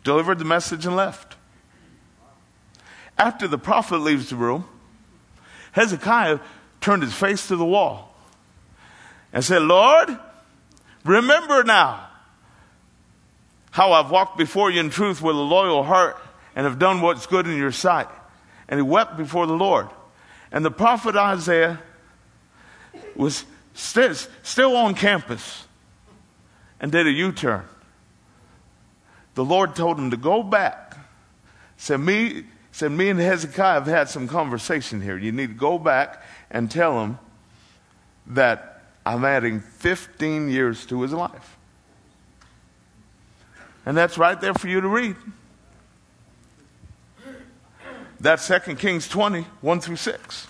Delivered 0.02 0.38
the 0.38 0.44
message 0.44 0.86
and 0.86 0.96
left. 0.96 1.36
After 3.16 3.48
the 3.48 3.58
prophet 3.58 3.98
leaves 3.98 4.30
the 4.30 4.36
room, 4.36 4.66
Hezekiah 5.72 6.40
turned 6.80 7.02
his 7.02 7.14
face 7.14 7.48
to 7.48 7.56
the 7.56 7.64
wall 7.64 8.14
and 9.32 9.44
said, 9.44 9.62
Lord, 9.62 10.16
remember 11.04 11.64
now 11.64 12.08
how 13.70 13.92
I've 13.92 14.10
walked 14.10 14.38
before 14.38 14.70
you 14.70 14.80
in 14.80 14.90
truth 14.90 15.20
with 15.20 15.34
a 15.34 15.38
loyal 15.38 15.82
heart 15.82 16.16
and 16.54 16.64
have 16.64 16.78
done 16.78 17.00
what's 17.00 17.26
good 17.26 17.46
in 17.46 17.56
your 17.56 17.72
sight. 17.72 18.08
And 18.68 18.78
he 18.78 18.82
wept 18.82 19.16
before 19.16 19.46
the 19.46 19.54
Lord. 19.54 19.88
And 20.52 20.64
the 20.64 20.70
prophet 20.70 21.16
Isaiah 21.16 21.80
was 23.16 23.44
still, 23.74 24.14
still 24.42 24.76
on 24.76 24.94
campus 24.94 25.66
and 26.80 26.90
did 26.90 27.06
a 27.06 27.10
U 27.10 27.32
turn. 27.32 27.64
The 29.34 29.44
Lord 29.44 29.74
told 29.74 29.98
him 29.98 30.10
to 30.10 30.16
go 30.16 30.42
back. 30.42 30.96
Said 31.76 32.00
me, 32.00 32.44
said 32.72 32.92
me 32.92 33.10
and 33.10 33.20
Hezekiah 33.20 33.74
have 33.74 33.86
had 33.86 34.08
some 34.08 34.28
conversation 34.28 35.00
here. 35.00 35.18
You 35.18 35.32
need 35.32 35.48
to 35.48 35.54
go 35.54 35.78
back 35.78 36.22
and 36.50 36.70
tell 36.70 37.02
him 37.02 37.18
that 38.28 38.82
I'm 39.04 39.24
adding 39.24 39.60
15 39.60 40.48
years 40.48 40.86
to 40.86 41.02
his 41.02 41.12
life. 41.12 41.58
And 43.84 43.96
that's 43.96 44.16
right 44.16 44.40
there 44.40 44.54
for 44.54 44.68
you 44.68 44.80
to 44.80 44.88
read. 44.88 45.16
That's 48.20 48.48
2 48.48 48.76
Kings 48.76 49.08
20, 49.08 49.42
1 49.60 49.80
through 49.80 49.96
6. 49.96 50.46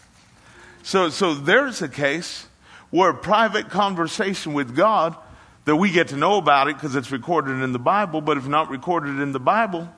So, 0.84 1.08
so 1.08 1.34
there's 1.34 1.82
a 1.82 1.88
case 1.88 2.46
where 2.94 3.12
private 3.12 3.70
conversation 3.70 4.52
with 4.52 4.76
God 4.76 5.16
that 5.64 5.74
we 5.74 5.90
get 5.90 6.07
to 6.09 6.16
know 6.16 6.37
about 6.37 6.68
it 6.68 6.76
because 6.76 6.94
it's 6.94 7.11
recorded 7.11 7.61
in 7.61 7.72
the 7.72 7.78
Bible, 7.78 8.20
but 8.20 8.37
if 8.37 8.46
not 8.46 8.70
recorded 8.70 9.18
in 9.18 9.33
the 9.33 9.40
Bible, 9.40 9.92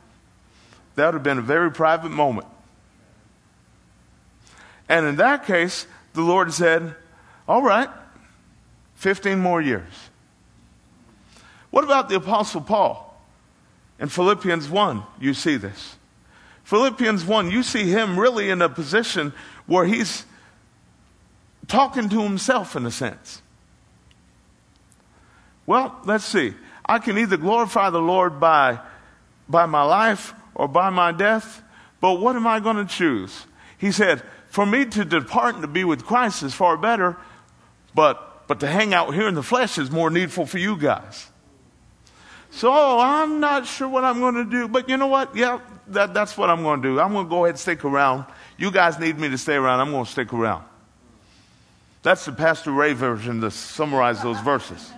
that 0.94 1.04
would 1.04 1.12
have 1.12 1.22
been 1.22 1.36
a 1.36 1.42
very 1.42 1.70
private 1.70 2.08
moment. 2.08 2.46
And 4.88 5.04
in 5.04 5.16
that 5.16 5.44
case, 5.44 5.86
the 6.14 6.22
Lord 6.22 6.54
said, 6.54 6.94
All 7.46 7.60
right, 7.60 7.90
15 8.94 9.40
more 9.40 9.60
years. 9.60 9.92
What 11.68 11.84
about 11.84 12.08
the 12.08 12.16
Apostle 12.16 12.62
Paul? 12.62 13.14
In 13.98 14.08
Philippians 14.08 14.70
1, 14.70 15.02
you 15.20 15.34
see 15.34 15.58
this. 15.58 15.96
Philippians 16.64 17.26
1, 17.26 17.50
you 17.50 17.62
see 17.62 17.90
him 17.90 18.18
really 18.18 18.48
in 18.48 18.62
a 18.62 18.70
position 18.70 19.34
where 19.66 19.84
he's 19.84 20.24
talking 21.68 22.08
to 22.08 22.22
himself 22.22 22.76
in 22.76 22.86
a 22.86 22.90
sense. 22.90 23.42
Well, 25.66 25.98
let's 26.04 26.24
see. 26.24 26.54
I 26.84 26.98
can 26.98 27.18
either 27.18 27.36
glorify 27.36 27.90
the 27.90 28.00
Lord 28.00 28.38
by, 28.38 28.78
by 29.48 29.66
my 29.66 29.82
life 29.82 30.32
or 30.54 30.68
by 30.68 30.90
my 30.90 31.12
death, 31.12 31.62
but 32.00 32.20
what 32.20 32.36
am 32.36 32.46
I 32.46 32.60
going 32.60 32.76
to 32.76 32.84
choose? 32.84 33.46
He 33.78 33.90
said, 33.90 34.22
For 34.48 34.64
me 34.64 34.84
to 34.86 35.04
depart 35.04 35.54
and 35.54 35.62
to 35.62 35.68
be 35.68 35.82
with 35.84 36.04
Christ 36.04 36.42
is 36.42 36.54
far 36.54 36.76
better, 36.76 37.16
but 37.94 38.26
but 38.46 38.60
to 38.60 38.66
hang 38.66 38.94
out 38.94 39.14
here 39.14 39.28
in 39.28 39.34
the 39.34 39.42
flesh 39.42 39.78
is 39.78 39.90
more 39.90 40.10
needful 40.10 40.46
for 40.46 40.58
you 40.58 40.76
guys. 40.76 41.26
So 42.50 42.98
I'm 43.00 43.40
not 43.40 43.66
sure 43.66 43.88
what 43.88 44.04
I'm 44.04 44.20
going 44.20 44.36
to 44.36 44.44
do, 44.44 44.68
but 44.68 44.88
you 44.88 44.96
know 44.96 45.08
what? 45.08 45.36
Yeah, 45.36 45.60
that, 45.88 46.14
that's 46.14 46.38
what 46.38 46.48
I'm 46.48 46.62
going 46.62 46.80
to 46.80 46.88
do. 46.88 47.00
I'm 47.00 47.12
going 47.12 47.26
to 47.26 47.30
go 47.30 47.44
ahead 47.44 47.54
and 47.54 47.58
stick 47.58 47.84
around. 47.84 48.24
You 48.56 48.70
guys 48.70 48.98
need 48.98 49.18
me 49.18 49.28
to 49.28 49.36
stay 49.36 49.54
around. 49.56 49.80
I'm 49.80 49.90
going 49.90 50.04
to 50.04 50.10
stick 50.10 50.32
around. 50.32 50.64
That's 52.06 52.24
the 52.24 52.30
Pastor 52.30 52.70
Ray 52.70 52.92
version 52.92 53.40
to 53.40 53.50
summarize 53.50 54.22
those 54.22 54.38
verses. 54.38 54.92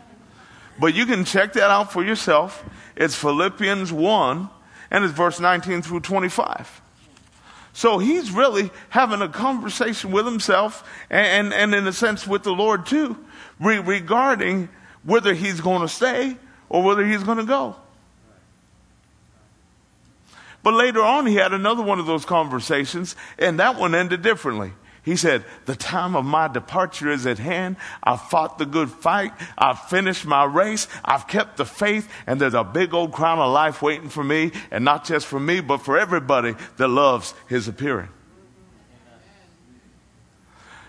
But 0.78 0.94
you 0.94 1.06
can 1.06 1.24
check 1.24 1.54
that 1.54 1.70
out 1.70 1.90
for 1.90 2.04
yourself. 2.04 2.62
It's 2.96 3.14
Philippians 3.14 3.90
1, 3.90 4.50
and 4.90 5.04
it's 5.04 5.14
verse 5.14 5.40
19 5.40 5.80
through 5.80 6.00
25. 6.00 6.82
So 7.72 7.96
he's 7.96 8.30
really 8.30 8.70
having 8.90 9.22
a 9.22 9.28
conversation 9.30 10.10
with 10.10 10.26
himself 10.26 10.86
and, 11.08 11.54
and, 11.54 11.54
and 11.54 11.74
in 11.74 11.86
a 11.86 11.94
sense 11.94 12.26
with 12.26 12.42
the 12.42 12.52
Lord 12.52 12.84
too 12.84 13.16
re- 13.58 13.78
regarding 13.78 14.68
whether 15.02 15.32
he's 15.32 15.62
going 15.62 15.80
to 15.80 15.88
stay 15.88 16.36
or 16.68 16.82
whether 16.82 17.06
he's 17.06 17.22
going 17.22 17.38
to 17.38 17.44
go. 17.44 17.74
But 20.62 20.74
later 20.74 21.00
on, 21.00 21.24
he 21.24 21.36
had 21.36 21.54
another 21.54 21.82
one 21.82 22.00
of 22.00 22.04
those 22.04 22.26
conversations, 22.26 23.16
and 23.38 23.60
that 23.60 23.76
one 23.76 23.94
ended 23.94 24.20
differently. 24.20 24.72
He 25.02 25.16
said, 25.16 25.44
The 25.66 25.76
time 25.76 26.16
of 26.16 26.24
my 26.24 26.48
departure 26.48 27.10
is 27.10 27.26
at 27.26 27.38
hand. 27.38 27.76
I've 28.02 28.20
fought 28.22 28.58
the 28.58 28.66
good 28.66 28.90
fight. 28.90 29.32
I've 29.56 29.80
finished 29.88 30.26
my 30.26 30.44
race. 30.44 30.88
I've 31.04 31.26
kept 31.26 31.56
the 31.56 31.64
faith. 31.64 32.08
And 32.26 32.40
there's 32.40 32.54
a 32.54 32.64
big 32.64 32.94
old 32.94 33.12
crown 33.12 33.38
of 33.38 33.52
life 33.52 33.80
waiting 33.80 34.08
for 34.08 34.24
me. 34.24 34.52
And 34.70 34.84
not 34.84 35.04
just 35.04 35.26
for 35.26 35.40
me, 35.40 35.60
but 35.60 35.78
for 35.78 35.98
everybody 35.98 36.54
that 36.76 36.88
loves 36.88 37.34
his 37.48 37.68
appearing. 37.68 38.08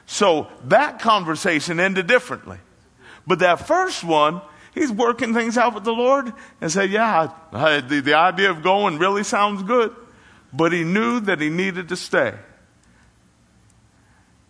So 0.05 0.47
that 0.65 0.99
conversation 0.99 1.79
ended 1.79 2.07
differently. 2.07 2.57
But 3.27 3.39
that 3.39 3.67
first 3.67 4.03
one, 4.03 4.41
he's 4.73 4.91
working 4.91 5.35
things 5.35 5.55
out 5.55 5.75
with 5.75 5.83
the 5.83 5.93
Lord 5.93 6.33
and 6.59 6.71
said, 6.71 6.89
Yeah, 6.89 7.29
I, 7.53 7.81
the, 7.81 8.01
the 8.01 8.15
idea 8.15 8.49
of 8.49 8.63
going 8.63 8.97
really 8.97 9.23
sounds 9.23 9.61
good. 9.61 9.95
But 10.51 10.73
he 10.73 10.83
knew 10.83 11.19
that 11.21 11.39
he 11.39 11.49
needed 11.49 11.89
to 11.89 11.95
stay. 11.95 12.33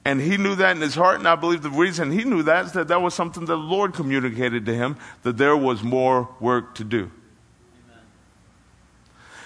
And 0.05 0.21
he 0.21 0.37
knew 0.37 0.55
that 0.55 0.75
in 0.75 0.81
his 0.81 0.95
heart, 0.95 1.17
and 1.19 1.27
I 1.27 1.35
believe 1.35 1.61
the 1.61 1.69
reason 1.69 2.11
he 2.11 2.23
knew 2.23 2.43
that 2.43 2.65
is 2.67 2.71
that 2.71 2.87
that 2.87 3.01
was 3.01 3.13
something 3.13 3.45
the 3.45 3.57
Lord 3.57 3.93
communicated 3.93 4.65
to 4.65 4.73
him, 4.73 4.97
that 5.23 5.37
there 5.37 5.57
was 5.57 5.83
more 5.83 6.29
work 6.39 6.75
to 6.75 6.83
do. 6.83 7.11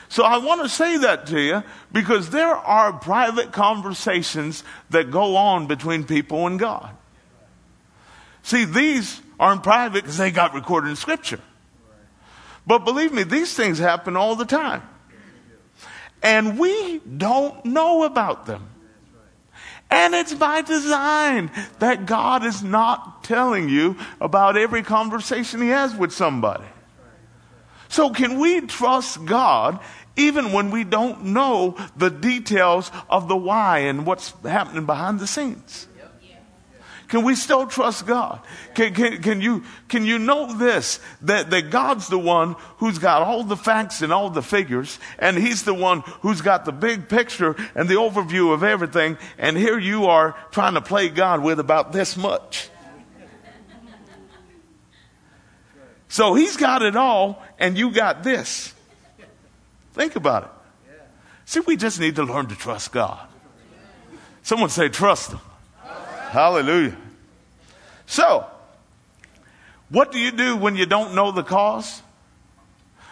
So 0.09 0.23
I 0.23 0.37
want 0.37 0.61
to 0.61 0.69
say 0.69 0.97
that 0.97 1.25
to 1.27 1.41
you 1.41 1.63
because 1.91 2.29
there 2.29 2.55
are 2.55 2.93
private 2.93 3.51
conversations 3.51 4.63
that 4.91 5.09
go 5.09 5.35
on 5.35 5.65
between 5.65 6.03
people 6.03 6.45
and 6.45 6.59
God. 6.59 6.95
See, 8.43 8.63
these 8.63 9.21
aren't 9.39 9.63
private 9.63 10.03
because 10.03 10.17
they 10.17 10.29
got 10.29 10.53
recorded 10.53 10.89
in 10.89 10.95
Scripture. 10.97 11.39
But 12.67 12.85
believe 12.85 13.11
me, 13.11 13.23
these 13.23 13.55
things 13.55 13.79
happen 13.79 14.15
all 14.15 14.35
the 14.35 14.45
time. 14.45 14.83
And 16.21 16.59
we 16.59 16.99
don't 16.99 17.65
know 17.65 18.03
about 18.03 18.45
them. 18.45 18.69
And 19.93 20.15
it's 20.15 20.33
by 20.33 20.61
design 20.61 21.51
that 21.77 22.07
God 22.07 22.43
is 22.43 22.63
not 22.63 23.23
telling 23.23 23.69
you 23.69 23.95
about 24.19 24.57
every 24.57 24.81
conversation 24.81 25.61
He 25.61 25.67
has 25.67 25.95
with 25.95 26.11
somebody. 26.11 26.65
So, 27.89 28.09
can 28.09 28.39
we 28.39 28.61
trust 28.61 29.23
God 29.23 29.79
even 30.15 30.51
when 30.51 30.71
we 30.71 30.83
don't 30.83 31.25
know 31.25 31.77
the 31.95 32.09
details 32.09 32.89
of 33.07 33.27
the 33.27 33.37
why 33.37 33.79
and 33.79 34.03
what's 34.03 34.31
happening 34.41 34.87
behind 34.87 35.19
the 35.19 35.27
scenes? 35.27 35.87
Can 37.13 37.23
we 37.23 37.35
still 37.35 37.67
trust 37.67 38.07
God? 38.07 38.39
Can, 38.73 38.95
can, 38.95 39.21
can, 39.21 39.39
you, 39.39 39.63
can 39.87 40.03
you 40.03 40.17
know 40.17 40.51
this? 40.51 40.99
That, 41.21 41.51
that 41.51 41.69
God's 41.69 42.07
the 42.07 42.17
one 42.17 42.55
who's 42.77 42.97
got 42.97 43.21
all 43.21 43.43
the 43.43 43.55
facts 43.55 44.01
and 44.01 44.11
all 44.11 44.31
the 44.31 44.41
figures, 44.41 44.97
and 45.19 45.37
He's 45.37 45.61
the 45.61 45.75
one 45.75 45.99
who's 46.21 46.41
got 46.41 46.65
the 46.65 46.71
big 46.71 47.07
picture 47.09 47.55
and 47.75 47.87
the 47.87 47.93
overview 47.97 48.51
of 48.51 48.63
everything, 48.63 49.19
and 49.37 49.55
here 49.55 49.77
you 49.77 50.05
are 50.05 50.35
trying 50.49 50.73
to 50.73 50.81
play 50.81 51.07
God 51.09 51.43
with 51.43 51.59
about 51.59 51.91
this 51.91 52.17
much. 52.17 52.67
So 56.07 56.33
He's 56.33 56.57
got 56.57 56.81
it 56.81 56.95
all, 56.95 57.43
and 57.59 57.77
you 57.77 57.91
got 57.91 58.23
this. 58.23 58.73
Think 59.91 60.15
about 60.15 60.45
it. 60.45 60.49
See, 61.45 61.59
we 61.59 61.77
just 61.77 61.99
need 61.99 62.15
to 62.15 62.23
learn 62.23 62.47
to 62.47 62.55
trust 62.55 62.91
God. 62.91 63.19
Someone 64.41 64.69
say, 64.69 64.89
trust 64.89 65.33
Him. 65.33 65.39
Hallelujah. 66.31 66.97
So, 68.05 68.45
what 69.89 70.11
do 70.11 70.19
you 70.19 70.31
do 70.31 70.57
when 70.57 70.75
you 70.75 70.85
don't 70.85 71.13
know 71.13 71.31
the 71.31 71.43
cause? 71.43 72.01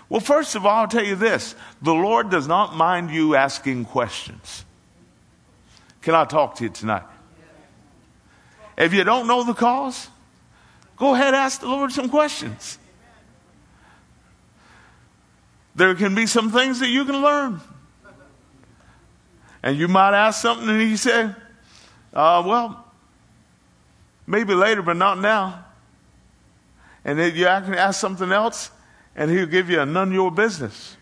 Well, 0.09 0.19
first 0.19 0.55
of 0.55 0.65
all, 0.65 0.81
I'll 0.81 0.87
tell 0.87 1.05
you 1.05 1.15
this 1.15 1.55
the 1.81 1.93
Lord 1.93 2.29
does 2.29 2.47
not 2.47 2.75
mind 2.75 3.11
you 3.11 3.35
asking 3.35 3.85
questions. 3.85 4.65
Can 6.01 6.15
I 6.15 6.25
talk 6.25 6.55
to 6.55 6.63
you 6.63 6.69
tonight? 6.69 7.03
If 8.77 8.93
you 8.93 9.03
don't 9.03 9.27
know 9.27 9.43
the 9.43 9.53
cause, 9.53 10.09
go 10.97 11.13
ahead 11.13 11.33
ask 11.33 11.61
the 11.61 11.67
Lord 11.67 11.91
some 11.91 12.09
questions. 12.09 12.77
There 15.75 15.95
can 15.95 16.15
be 16.15 16.25
some 16.25 16.51
things 16.51 16.79
that 16.79 16.89
you 16.89 17.05
can 17.05 17.21
learn. 17.21 17.61
And 19.63 19.77
you 19.77 19.87
might 19.87 20.13
ask 20.13 20.41
something 20.41 20.67
and 20.67 20.81
he 20.81 20.97
said, 20.97 21.35
uh, 22.13 22.43
well, 22.45 22.90
maybe 24.31 24.55
later, 24.55 24.81
but 24.81 24.97
not 24.97 25.19
now. 25.19 25.65
And 27.05 27.19
then 27.19 27.35
you 27.35 27.45
ask 27.45 27.99
something 27.99 28.31
else 28.31 28.71
and 29.15 29.29
he'll 29.29 29.45
give 29.45 29.69
you 29.69 29.81
a 29.81 29.85
none 29.85 30.11
your 30.11 30.31
business. 30.31 30.97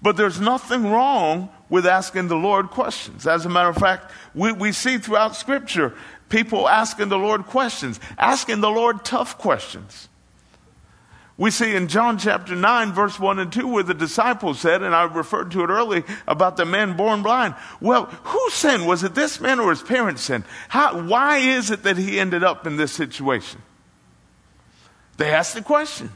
But 0.00 0.16
there's 0.16 0.40
nothing 0.40 0.90
wrong 0.90 1.48
with 1.68 1.86
asking 1.86 2.28
the 2.28 2.36
Lord 2.36 2.68
questions. 2.68 3.26
As 3.26 3.44
a 3.44 3.48
matter 3.48 3.68
of 3.68 3.76
fact, 3.76 4.12
we, 4.34 4.52
we 4.52 4.70
see 4.72 4.98
throughout 4.98 5.34
Scripture 5.34 5.94
people 6.28 6.68
asking 6.68 7.08
the 7.08 7.18
Lord 7.18 7.46
questions, 7.46 7.98
asking 8.18 8.60
the 8.60 8.70
Lord 8.70 9.04
tough 9.04 9.36
questions. 9.38 10.08
We 11.38 11.50
see 11.50 11.76
in 11.76 11.88
John 11.88 12.16
chapter 12.16 12.56
9, 12.56 12.92
verse 12.92 13.20
1 13.20 13.38
and 13.38 13.52
2, 13.52 13.68
where 13.68 13.82
the 13.82 13.92
disciples 13.92 14.58
said, 14.58 14.82
and 14.82 14.94
I 14.94 15.02
referred 15.02 15.50
to 15.50 15.64
it 15.64 15.68
early 15.68 16.02
about 16.26 16.56
the 16.56 16.64
man 16.64 16.96
born 16.96 17.22
blind. 17.22 17.54
Well, 17.78 18.06
who 18.06 18.50
sinned? 18.50 18.86
Was 18.86 19.04
it 19.04 19.14
this 19.14 19.38
man 19.38 19.60
or 19.60 19.68
his 19.68 19.82
parents 19.82 20.22
sinned? 20.22 20.44
How, 20.68 21.02
why 21.02 21.38
is 21.38 21.70
it 21.70 21.82
that 21.82 21.98
he 21.98 22.18
ended 22.18 22.42
up 22.42 22.66
in 22.66 22.76
this 22.76 22.92
situation? 22.92 23.60
They 25.18 25.30
asked 25.30 25.54
the 25.54 25.62
question. 25.62 26.10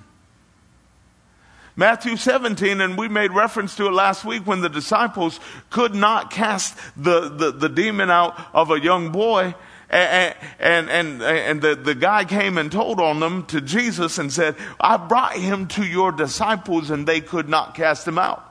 Matthew 1.76 2.16
17, 2.16 2.80
and 2.80 2.96
we 2.96 3.09
made 3.09 3.30
reference 3.33 3.76
to 3.76 3.87
it 3.87 3.92
last 3.92 4.24
week 4.24 4.46
when 4.46 4.61
the 4.62 4.68
disciples 4.68 5.38
could 5.68 5.94
not 5.94 6.30
cast 6.30 6.76
the, 6.96 7.28
the, 7.28 7.52
the 7.52 7.68
demon 7.68 8.11
out 8.11 8.38
of 8.54 8.70
a 8.70 8.80
young 8.80 9.12
boy 9.12 9.54
and, 9.90 10.88
and, 10.88 11.22
and, 11.22 11.61
the, 11.61 11.74
the 11.74 11.94
guy 11.94 12.24
came 12.24 12.59
and 12.59 12.70
told 12.70 13.00
on 13.00 13.18
them 13.18 13.44
to 13.46 13.61
Jesus 13.61 14.18
and 14.18 14.33
said, 14.33 14.55
I 14.79 14.96
brought 14.96 15.35
him 15.35 15.66
to 15.68 15.85
your 15.85 16.12
disciples 16.12 16.90
and 16.90 17.07
they 17.07 17.20
could 17.20 17.48
not 17.48 17.74
cast 17.74 18.07
him 18.07 18.18
out. 18.18 18.46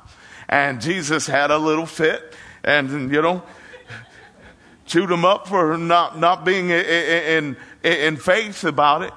And 0.49 0.82
Jesus 0.82 1.28
had 1.28 1.52
a 1.52 1.58
little 1.58 1.86
fit 1.86 2.36
and, 2.63 3.12
you 3.12 3.21
know, 3.21 3.43
chewed 4.86 5.10
him 5.10 5.23
up 5.23 5.47
for 5.47 5.78
not, 5.78 6.19
not 6.19 6.43
being 6.43 6.71
in, 6.71 6.86
in, 6.86 7.58
in 7.84 8.17
faith 8.17 8.63
about 8.65 9.04
it. 9.04 9.13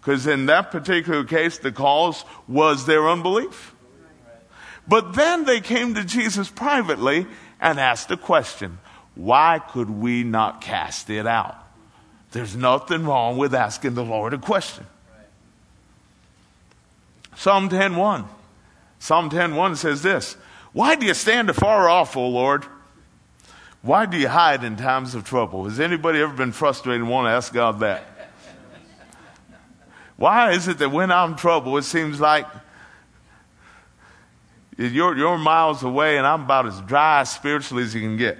Because 0.00 0.26
in 0.26 0.46
that 0.46 0.72
particular 0.72 1.22
case, 1.22 1.58
the 1.58 1.70
cause 1.70 2.24
was 2.48 2.86
their 2.86 3.08
unbelief. 3.08 3.72
But 4.88 5.14
then 5.14 5.44
they 5.44 5.60
came 5.60 5.94
to 5.94 6.02
Jesus 6.02 6.50
privately 6.50 7.26
and 7.60 7.78
asked 7.78 8.10
a 8.10 8.16
question 8.16 8.78
why 9.14 9.58
could 9.58 9.90
we 9.90 10.24
not 10.24 10.60
cast 10.60 11.10
it 11.10 11.26
out? 11.26 11.56
There's 12.32 12.56
nothing 12.56 13.04
wrong 13.04 13.36
with 13.36 13.54
asking 13.54 13.94
the 13.94 14.04
Lord 14.04 14.32
a 14.32 14.38
question. 14.38 14.86
Psalm 17.36 17.68
10:1. 17.68 18.26
Psalm 18.98 19.30
10:1 19.30 19.76
says 19.76 20.02
this, 20.02 20.36
"Why 20.72 20.94
do 20.94 21.06
you 21.06 21.14
stand 21.14 21.50
afar 21.50 21.88
off, 21.88 22.16
O 22.16 22.26
Lord? 22.26 22.66
Why 23.82 24.06
do 24.06 24.16
you 24.16 24.28
hide 24.28 24.64
in 24.64 24.76
times 24.76 25.14
of 25.14 25.24
trouble?" 25.24 25.64
Has 25.64 25.80
anybody 25.80 26.20
ever 26.20 26.32
been 26.32 26.52
frustrated 26.52 27.02
and 27.02 27.10
want 27.10 27.26
to 27.26 27.30
ask 27.30 27.52
God 27.52 27.80
that? 27.80 28.04
Why 30.16 30.52
is 30.52 30.68
it 30.68 30.78
that 30.78 30.90
when 30.90 31.10
I'm 31.10 31.32
in 31.32 31.36
trouble, 31.36 31.76
it 31.78 31.82
seems 31.82 32.20
like 32.20 32.46
you're, 34.76 35.16
you're 35.16 35.38
miles 35.38 35.82
away 35.82 36.16
and 36.16 36.26
I'm 36.26 36.42
about 36.42 36.66
as 36.66 36.80
dry 36.82 37.24
spiritually 37.24 37.82
as 37.82 37.94
you 37.94 38.02
can 38.02 38.16
get? 38.16 38.38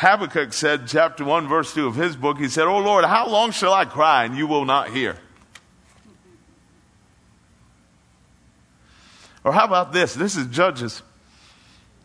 Habakkuk 0.00 0.54
said, 0.54 0.88
chapter 0.88 1.26
1, 1.26 1.46
verse 1.46 1.74
2 1.74 1.86
of 1.86 1.94
his 1.94 2.16
book, 2.16 2.38
he 2.38 2.48
said, 2.48 2.64
Oh 2.64 2.78
Lord, 2.78 3.04
how 3.04 3.28
long 3.28 3.50
shall 3.50 3.74
I 3.74 3.84
cry 3.84 4.24
and 4.24 4.34
you 4.34 4.46
will 4.46 4.64
not 4.64 4.88
hear? 4.88 5.18
Or 9.44 9.52
how 9.52 9.66
about 9.66 9.92
this? 9.92 10.14
This 10.14 10.36
is 10.36 10.46
Judges 10.46 11.02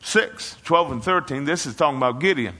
6, 0.03 0.57
12 0.65 0.91
and 0.91 1.01
13. 1.01 1.45
This 1.45 1.65
is 1.65 1.73
talking 1.73 1.95
about 1.95 2.19
Gideon. 2.19 2.55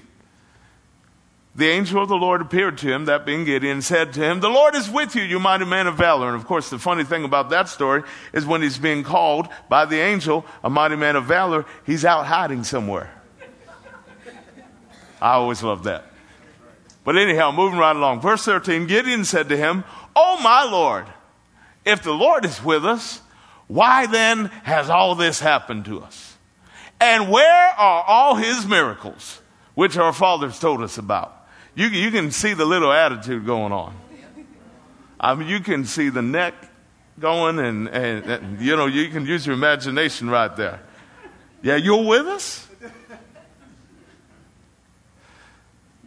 The 1.54 1.68
angel 1.68 2.02
of 2.02 2.08
the 2.08 2.16
Lord 2.16 2.40
appeared 2.40 2.78
to 2.78 2.88
him, 2.88 3.04
that 3.04 3.26
being 3.26 3.44
Gideon, 3.44 3.82
said 3.82 4.14
to 4.14 4.22
him, 4.22 4.40
The 4.40 4.48
Lord 4.48 4.74
is 4.74 4.90
with 4.90 5.18
you, 5.18 5.24
you 5.24 5.42
mighty 5.42 5.66
man 5.66 5.88
of 5.88 5.96
valor. 5.96 6.28
And 6.28 6.38
of 6.38 6.46
course, 6.46 6.70
the 6.70 6.80
funny 6.80 7.04
thing 7.04 7.26
about 7.26 7.50
that 7.50 7.68
story 7.68 8.04
is 8.32 8.46
when 8.46 8.62
he's 8.62 8.78
being 8.78 9.04
called 9.04 9.50
by 9.68 9.84
the 9.84 10.00
angel, 10.00 10.46
a 10.64 10.70
mighty 10.70 10.96
man 10.96 11.18
of 11.18 11.26
valor, 11.26 11.66
he's 11.86 12.06
out 12.06 12.26
hiding 12.26 12.64
somewhere. 12.64 13.12
I 15.26 15.34
always 15.34 15.64
love 15.64 15.86
that. 15.86 16.06
But 17.04 17.18
anyhow, 17.18 17.52
moving 17.52 17.80
right 17.80 17.96
along. 17.96 18.22
Verse 18.22 18.46
13 18.46 18.86
Gideon 18.86 19.26
said 19.26 19.50
to 19.50 19.58
him, 19.58 19.84
Oh, 20.16 20.40
my 20.44 20.64
Lord, 20.66 21.08
if 21.84 22.04
the 22.04 22.14
Lord 22.14 22.46
is 22.46 22.64
with 22.64 22.86
us, 22.86 23.24
why 23.66 24.06
then 24.06 24.46
has 24.62 24.88
all 24.88 25.16
this 25.16 25.40
happened 25.40 25.86
to 25.86 26.02
us? 26.02 26.38
And 27.02 27.32
where 27.32 27.70
are 27.72 28.04
all 28.04 28.36
his 28.36 28.68
miracles, 28.68 29.42
which 29.74 29.98
our 29.98 30.14
fathers 30.14 30.60
told 30.60 30.84
us 30.84 31.00
about? 31.00 31.48
You, 31.74 31.88
you 31.88 32.12
can 32.12 32.30
see 32.30 32.54
the 32.54 32.66
little 32.66 32.92
attitude 32.92 33.48
going 33.48 33.72
on. 33.72 33.96
I 35.20 35.34
mean, 35.34 35.48
you 35.48 35.60
can 35.60 35.86
see 35.86 36.10
the 36.10 36.22
neck 36.22 36.54
going, 37.20 37.58
and, 37.58 37.88
and, 37.88 38.26
and 38.26 38.62
you 38.62 38.76
know, 38.78 38.86
you 38.86 39.10
can 39.10 39.26
use 39.26 39.48
your 39.48 39.56
imagination 39.56 40.30
right 40.30 40.56
there. 40.56 40.82
Yeah, 41.64 41.78
you're 41.78 42.06
with 42.06 42.28
us? 42.28 42.65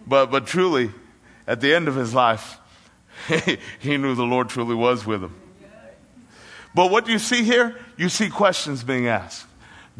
But, 0.08 0.30
but 0.30 0.46
truly, 0.46 0.90
at 1.46 1.60
the 1.60 1.74
end 1.74 1.86
of 1.86 1.94
his 1.94 2.14
life, 2.14 2.58
he 3.78 3.96
knew 3.98 4.14
the 4.14 4.24
Lord 4.24 4.48
truly 4.48 4.74
was 4.74 5.04
with 5.04 5.22
him. 5.22 5.34
But 6.74 6.90
what 6.90 7.04
do 7.04 7.12
you 7.12 7.18
see 7.18 7.42
here? 7.44 7.76
You 7.96 8.08
see 8.08 8.30
questions 8.30 8.82
being 8.82 9.06
asked. 9.06 9.46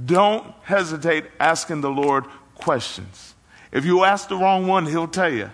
Don't 0.03 0.55
hesitate 0.63 1.25
asking 1.41 1.81
the 1.81 1.91
Lord 1.91 2.25
questions. 2.55 3.35
If 3.73 3.85
you 3.85 4.05
ask 4.05 4.29
the 4.29 4.37
wrong 4.37 4.67
one, 4.67 4.87
he'll 4.87 5.09
tell 5.09 5.33
you. 5.33 5.51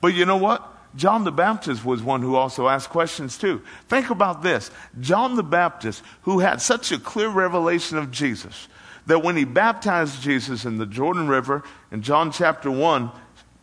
But 0.00 0.14
you 0.14 0.24
know 0.24 0.36
what? 0.36 0.72
John 0.96 1.24
the 1.24 1.32
Baptist 1.32 1.84
was 1.84 2.02
one 2.02 2.22
who 2.22 2.36
also 2.36 2.68
asked 2.68 2.88
questions 2.88 3.36
too. 3.36 3.62
Think 3.88 4.10
about 4.10 4.42
this 4.42 4.70
John 5.00 5.36
the 5.36 5.42
Baptist, 5.42 6.02
who 6.22 6.40
had 6.40 6.62
such 6.62 6.90
a 6.90 6.98
clear 6.98 7.28
revelation 7.28 7.98
of 7.98 8.10
Jesus, 8.10 8.68
that 9.06 9.22
when 9.22 9.36
he 9.36 9.44
baptized 9.44 10.22
Jesus 10.22 10.64
in 10.64 10.78
the 10.78 10.86
Jordan 10.86 11.28
River, 11.28 11.62
in 11.90 12.02
John 12.02 12.32
chapter 12.32 12.70
1 12.70 13.10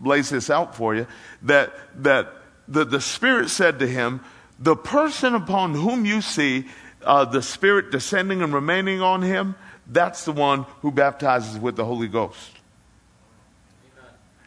lays 0.01 0.29
this 0.29 0.49
out 0.49 0.75
for 0.75 0.95
you, 0.95 1.07
that, 1.43 1.73
that 2.03 2.33
the, 2.67 2.85
the 2.85 3.01
Spirit 3.01 3.49
said 3.49 3.79
to 3.79 3.87
him, 3.87 4.21
the 4.59 4.75
person 4.75 5.35
upon 5.35 5.73
whom 5.73 6.05
you 6.05 6.21
see 6.21 6.65
uh, 7.03 7.25
the 7.25 7.41
Spirit 7.41 7.91
descending 7.91 8.41
and 8.41 8.53
remaining 8.53 9.01
on 9.01 9.21
him, 9.21 9.55
that's 9.87 10.25
the 10.25 10.31
one 10.31 10.63
who 10.81 10.91
baptizes 10.91 11.59
with 11.59 11.75
the 11.75 11.85
Holy 11.85 12.07
Ghost. 12.07 12.51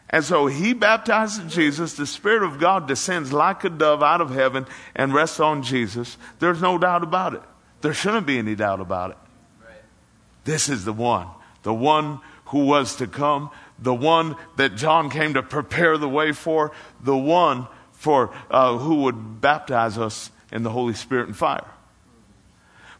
And 0.09 0.23
so 0.23 0.47
he 0.47 0.73
baptizes 0.73 1.53
Jesus. 1.53 1.93
The 1.93 2.07
Spirit 2.07 2.43
of 2.43 2.59
God 2.59 2.87
descends 2.87 3.33
like 3.33 3.63
a 3.65 3.69
dove 3.69 4.01
out 4.01 4.21
of 4.21 4.29
heaven 4.29 4.65
and 4.95 5.13
rests 5.13 5.39
on 5.39 5.63
Jesus. 5.63 6.17
There's 6.39 6.61
no 6.61 6.77
doubt 6.77 7.03
about 7.03 7.33
it. 7.33 7.41
There 7.81 7.93
shouldn't 7.93 8.25
be 8.25 8.37
any 8.37 8.55
doubt 8.55 8.79
about 8.79 9.11
it. 9.11 9.17
This 10.47 10.69
is 10.69 10.85
the 10.85 10.93
one, 10.93 11.27
the 11.63 11.73
one 11.73 12.21
who 12.45 12.59
was 12.67 12.95
to 12.95 13.07
come, 13.07 13.51
the 13.77 13.93
one 13.93 14.37
that 14.55 14.77
John 14.77 15.09
came 15.09 15.33
to 15.33 15.43
prepare 15.43 15.97
the 15.97 16.07
way 16.07 16.31
for, 16.31 16.71
the 17.03 17.17
one 17.17 17.67
for 17.91 18.33
uh, 18.49 18.77
who 18.77 19.03
would 19.03 19.41
baptize 19.41 19.97
us 19.97 20.31
in 20.49 20.63
the 20.63 20.69
Holy 20.69 20.93
Spirit 20.93 21.27
and 21.27 21.35
fire. 21.35 21.67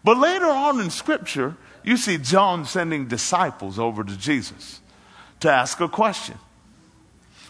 But 0.04 0.18
later 0.18 0.48
on 0.48 0.82
in 0.82 0.90
Scripture, 0.90 1.56
you 1.86 1.96
see 1.96 2.18
John 2.18 2.66
sending 2.66 3.08
disciples 3.08 3.80
over 3.80 4.04
to 4.04 4.18
Jesus 4.18 4.82
to 5.40 5.50
ask 5.50 5.80
a 5.80 5.88
question. 5.88 6.38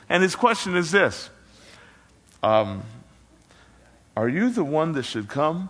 And 0.09 0.21
his 0.21 0.35
question 0.35 0.75
is 0.75 0.91
this 0.91 1.31
um, 2.43 2.83
Are 4.15 4.29
you 4.29 4.51
the 4.51 4.63
one 4.63 4.91
that 4.91 5.05
should 5.05 5.27
come, 5.27 5.69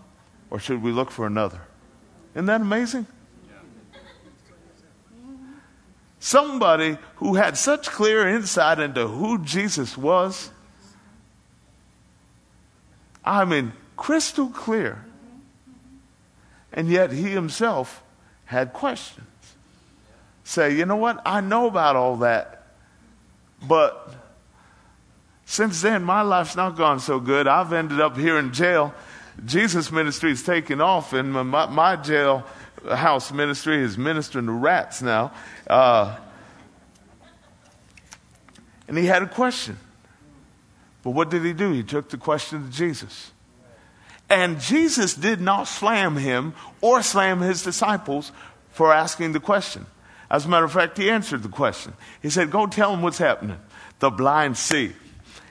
or 0.49 0.59
should 0.59 0.83
we 0.83 0.91
look 0.91 1.11
for 1.11 1.25
another? 1.25 1.61
Isn't 2.35 2.47
that 2.47 2.59
amazing? 2.59 3.07
Somebody 6.27 6.97
who 7.15 7.35
had 7.35 7.55
such 7.55 7.87
clear 7.87 8.27
insight 8.27 8.79
into 8.79 9.07
who 9.07 9.41
Jesus 9.45 9.97
was. 9.97 10.51
I 13.23 13.45
mean, 13.45 13.71
crystal 13.95 14.49
clear. 14.49 15.05
And 16.73 16.89
yet 16.89 17.13
he 17.13 17.29
himself 17.29 18.03
had 18.43 18.73
questions. 18.73 19.25
Say, 20.43 20.75
you 20.75 20.85
know 20.85 20.97
what? 20.97 21.21
I 21.25 21.39
know 21.39 21.65
about 21.65 21.95
all 21.95 22.17
that, 22.17 22.73
but 23.65 24.13
since 25.45 25.81
then, 25.81 26.03
my 26.03 26.23
life's 26.23 26.57
not 26.57 26.75
gone 26.75 26.99
so 26.99 27.21
good. 27.21 27.47
I've 27.47 27.71
ended 27.71 28.01
up 28.01 28.17
here 28.17 28.37
in 28.37 28.51
jail. 28.51 28.93
Jesus' 29.45 29.93
ministry 29.93 30.31
is 30.31 30.43
taking 30.43 30.81
off, 30.81 31.13
and 31.13 31.31
my, 31.31 31.67
my 31.67 31.95
jail 31.95 32.45
house 32.89 33.31
ministry 33.31 33.81
is 33.81 33.97
ministering 33.97 34.45
to 34.45 34.51
rats 34.51 35.01
now. 35.01 35.31
Uh, 35.67 36.17
and 38.87 38.97
he 38.97 39.05
had 39.05 39.23
a 39.23 39.27
question. 39.27 39.77
But 41.03 41.11
what 41.11 41.29
did 41.29 41.43
he 41.43 41.53
do? 41.53 41.71
He 41.71 41.83
took 41.83 42.09
the 42.09 42.17
question 42.17 42.65
to 42.65 42.71
Jesus. 42.71 43.31
And 44.29 44.59
Jesus 44.59 45.13
did 45.13 45.39
not 45.39 45.67
slam 45.67 46.17
him 46.17 46.53
or 46.81 47.01
slam 47.01 47.39
his 47.39 47.63
disciples 47.63 48.31
for 48.71 48.93
asking 48.93 49.31
the 49.31 49.39
question. 49.39 49.85
As 50.29 50.45
a 50.45 50.49
matter 50.49 50.65
of 50.65 50.73
fact, 50.73 50.97
he 50.97 51.09
answered 51.09 51.43
the 51.43 51.49
question. 51.49 51.93
He 52.21 52.29
said, 52.29 52.51
Go 52.51 52.67
tell 52.67 52.91
them 52.91 53.01
what's 53.01 53.17
happening. 53.17 53.59
The 53.99 54.09
blind 54.09 54.57
see 54.57 54.93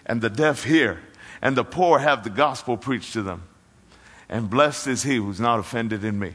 and 0.04 0.20
the 0.20 0.30
deaf 0.30 0.64
hear, 0.64 1.00
and 1.42 1.56
the 1.56 1.64
poor 1.64 1.98
have 1.98 2.22
the 2.22 2.30
gospel 2.30 2.76
preached 2.76 3.14
to 3.14 3.22
them. 3.22 3.42
And 4.28 4.50
blessed 4.50 4.86
is 4.86 5.02
he 5.02 5.16
who's 5.16 5.40
not 5.40 5.58
offended 5.58 6.04
in 6.04 6.18
me. 6.18 6.32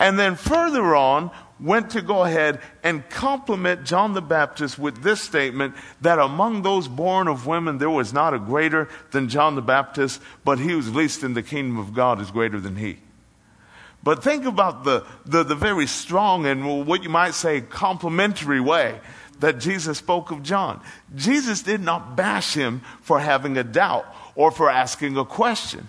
And 0.00 0.18
then 0.18 0.34
further 0.34 0.96
on, 0.96 1.30
went 1.60 1.90
to 1.90 2.00
go 2.00 2.24
ahead 2.24 2.58
and 2.82 3.08
compliment 3.10 3.84
John 3.84 4.14
the 4.14 4.22
Baptist 4.22 4.78
with 4.78 5.02
this 5.02 5.20
statement 5.20 5.74
that 6.00 6.18
among 6.18 6.62
those 6.62 6.88
born 6.88 7.28
of 7.28 7.46
women, 7.46 7.76
there 7.76 7.90
was 7.90 8.12
not 8.12 8.32
a 8.32 8.38
greater 8.38 8.88
than 9.10 9.28
John 9.28 9.54
the 9.54 9.62
Baptist, 9.62 10.22
but 10.42 10.58
he 10.58 10.70
who's 10.70 10.92
least 10.94 11.22
in 11.22 11.34
the 11.34 11.42
kingdom 11.42 11.78
of 11.78 11.92
God 11.92 12.18
is 12.20 12.30
greater 12.30 12.58
than 12.58 12.76
he. 12.76 12.96
But 14.02 14.24
think 14.24 14.46
about 14.46 14.84
the, 14.84 15.04
the, 15.26 15.42
the 15.42 15.54
very 15.54 15.86
strong 15.86 16.46
and 16.46 16.86
what 16.86 17.02
you 17.02 17.10
might 17.10 17.34
say 17.34 17.60
complimentary 17.60 18.60
way 18.60 18.98
that 19.40 19.58
Jesus 19.58 19.98
spoke 19.98 20.30
of 20.30 20.42
John. 20.42 20.80
Jesus 21.14 21.62
did 21.62 21.82
not 21.82 22.16
bash 22.16 22.54
him 22.54 22.80
for 23.02 23.20
having 23.20 23.58
a 23.58 23.64
doubt 23.64 24.06
or 24.34 24.50
for 24.50 24.70
asking 24.70 25.18
a 25.18 25.26
question. 25.26 25.88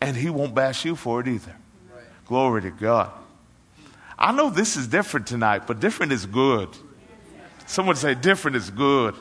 And 0.00 0.16
he 0.16 0.30
won't 0.30 0.54
bash 0.54 0.84
you 0.84 0.94
for 0.94 1.20
it 1.20 1.26
either. 1.26 1.56
Glory 2.30 2.62
to 2.62 2.70
God. 2.70 3.10
I 4.16 4.30
know 4.30 4.50
this 4.50 4.76
is 4.76 4.86
different 4.86 5.26
tonight, 5.26 5.66
but 5.66 5.80
different 5.80 6.12
is 6.12 6.26
good. 6.26 6.68
Someone 7.66 7.96
say, 7.96 8.14
different 8.14 8.56
is 8.56 8.70
good. 8.70 9.16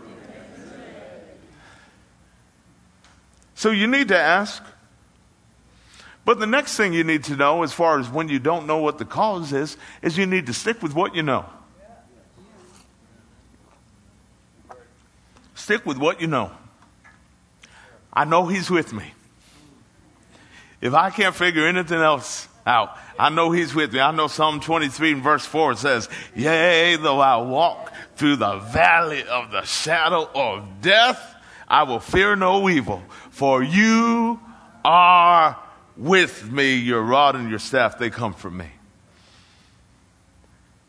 So 3.56 3.72
you 3.72 3.88
need 3.88 4.10
to 4.10 4.17
ask. 4.19 4.62
But 6.24 6.39
the 6.39 6.45
next 6.45 6.78
thing 6.78 6.93
you 6.93 7.04
need 7.04 7.24
to 7.24 7.36
know, 7.36 7.63
as 7.63 7.74
far 7.74 8.00
as 8.00 8.08
when 8.08 8.30
you 8.30 8.38
don't 8.38 8.67
know 8.67 8.78
what 8.78 9.00
the 9.00 9.06
cause 9.06 9.54
is, 9.54 9.76
is 10.04 10.15
you 10.15 10.28
need 10.28 10.45
to 10.45 10.54
stick 10.54 10.84
with 10.84 10.93
what 10.93 11.15
you 11.15 11.24
know. 11.24 11.48
Stick 15.56 15.84
with 15.84 15.98
what 15.98 16.22
you 16.22 16.28
know. 16.28 16.52
I 18.13 18.26
know 18.26 18.45
He's 18.45 18.69
with 18.69 18.93
me. 18.93 19.13
If 20.80 20.93
I 20.93 21.10
can't 21.10 21.34
figure 21.34 21.65
anything 21.65 22.02
else 22.02 22.48
out, 22.69 22.97
I 23.17 23.29
know 23.29 23.51
He's 23.51 23.73
with 23.73 23.91
me. 23.91 23.99
I 23.99 24.12
know 24.12 24.27
Psalm 24.27 24.60
23 24.60 25.13
and 25.13 25.23
verse 25.23 25.45
4 25.45 25.75
says, 25.75 26.08
Yea, 26.36 26.95
though 26.95 27.19
I 27.19 27.38
walk 27.38 27.91
through 28.15 28.38
the 28.38 28.60
valley 28.60 29.23
of 29.23 29.51
the 29.51 29.63
shadow 29.63 30.29
of 30.34 30.82
death, 30.82 31.36
I 31.67 31.84
will 31.84 31.99
fear 31.99 32.36
no 32.36 32.69
evil, 32.69 33.03
for 33.32 33.62
you 33.62 34.39
are 34.86 35.58
with 35.97 36.49
me. 36.49 36.75
Your 36.75 37.01
rod 37.01 37.36
and 37.36 37.49
your 37.49 37.60
staff, 37.60 37.97
they 37.97 38.10
comfort 38.10 38.51
me. 38.51 38.67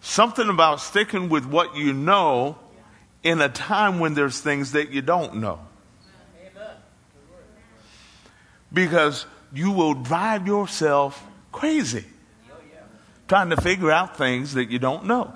Something 0.01 0.49
about 0.49 0.81
sticking 0.81 1.29
with 1.29 1.45
what 1.45 1.77
you 1.77 1.93
know 1.93 2.57
in 3.23 3.41
a 3.41 3.49
time 3.49 3.99
when 3.99 4.15
there's 4.15 4.41
things 4.41 4.73
that 4.73 4.91
you 4.91 5.03
don't 5.03 5.37
know. 5.37 5.61
Because 8.73 9.27
you 9.53 9.73
will 9.73 9.95
drive 9.95 10.47
yourself 10.47 11.27
crazy 11.53 12.05
trying 13.31 13.51
to 13.51 13.57
figure 13.57 13.93
out 13.93 14.17
things 14.17 14.55
that 14.55 14.71
you 14.71 14.79
don't 14.81 15.05
know. 15.05 15.33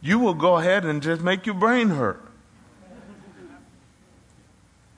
You 0.00 0.18
will 0.18 0.32
go 0.32 0.56
ahead 0.56 0.86
and 0.86 1.02
just 1.02 1.20
make 1.20 1.44
your 1.44 1.54
brain 1.54 1.90
hurt. 1.90 2.24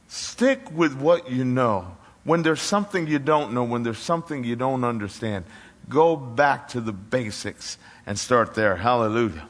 Stick 0.07 0.71
with 0.71 0.95
what 0.95 1.31
you 1.31 1.45
know. 1.45 1.97
When 2.23 2.43
there's 2.43 2.63
something 2.63 3.09
you 3.09 3.19
don't 3.19 3.53
know, 3.53 3.65
when 3.65 3.83
there's 3.83 3.99
something 3.99 4.45
you 4.45 4.55
don't 4.55 4.85
understand, 4.85 5.45
go 5.89 6.15
back 6.15 6.69
to 6.69 6.81
the 6.81 6.93
basics 6.93 7.77
and 8.07 8.17
start 8.17 8.55
there. 8.55 8.77
Hallelujah. 8.77 9.49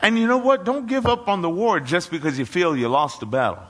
And 0.00 0.18
you 0.18 0.26
know 0.26 0.38
what? 0.38 0.64
Don't 0.64 0.86
give 0.86 1.06
up 1.06 1.28
on 1.28 1.42
the 1.42 1.50
war 1.50 1.80
just 1.80 2.10
because 2.10 2.38
you 2.38 2.44
feel 2.44 2.76
you 2.76 2.88
lost 2.88 3.20
the 3.20 3.26
battle. 3.26 3.62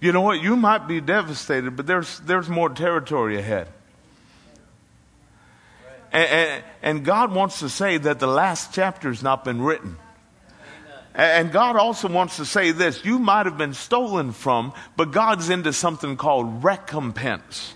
You 0.00 0.12
know 0.12 0.20
what? 0.20 0.40
You 0.40 0.56
might 0.56 0.86
be 0.86 1.00
devastated, 1.00 1.76
but 1.76 1.86
there's, 1.86 2.20
there's 2.20 2.48
more 2.48 2.68
territory 2.68 3.38
ahead. 3.38 3.68
And, 6.12 6.28
and, 6.28 6.64
and 6.82 7.04
God 7.04 7.32
wants 7.32 7.60
to 7.60 7.68
say 7.68 7.98
that 7.98 8.18
the 8.18 8.26
last 8.26 8.72
chapter 8.72 9.08
has 9.08 9.22
not 9.22 9.44
been 9.44 9.60
written. 9.60 9.96
And 11.14 11.50
God 11.50 11.74
also 11.74 12.08
wants 12.08 12.36
to 12.36 12.44
say 12.44 12.70
this 12.70 13.04
you 13.04 13.18
might 13.18 13.46
have 13.46 13.58
been 13.58 13.74
stolen 13.74 14.32
from, 14.32 14.72
but 14.96 15.10
God's 15.10 15.50
into 15.50 15.72
something 15.72 16.16
called 16.16 16.62
recompense. 16.62 17.74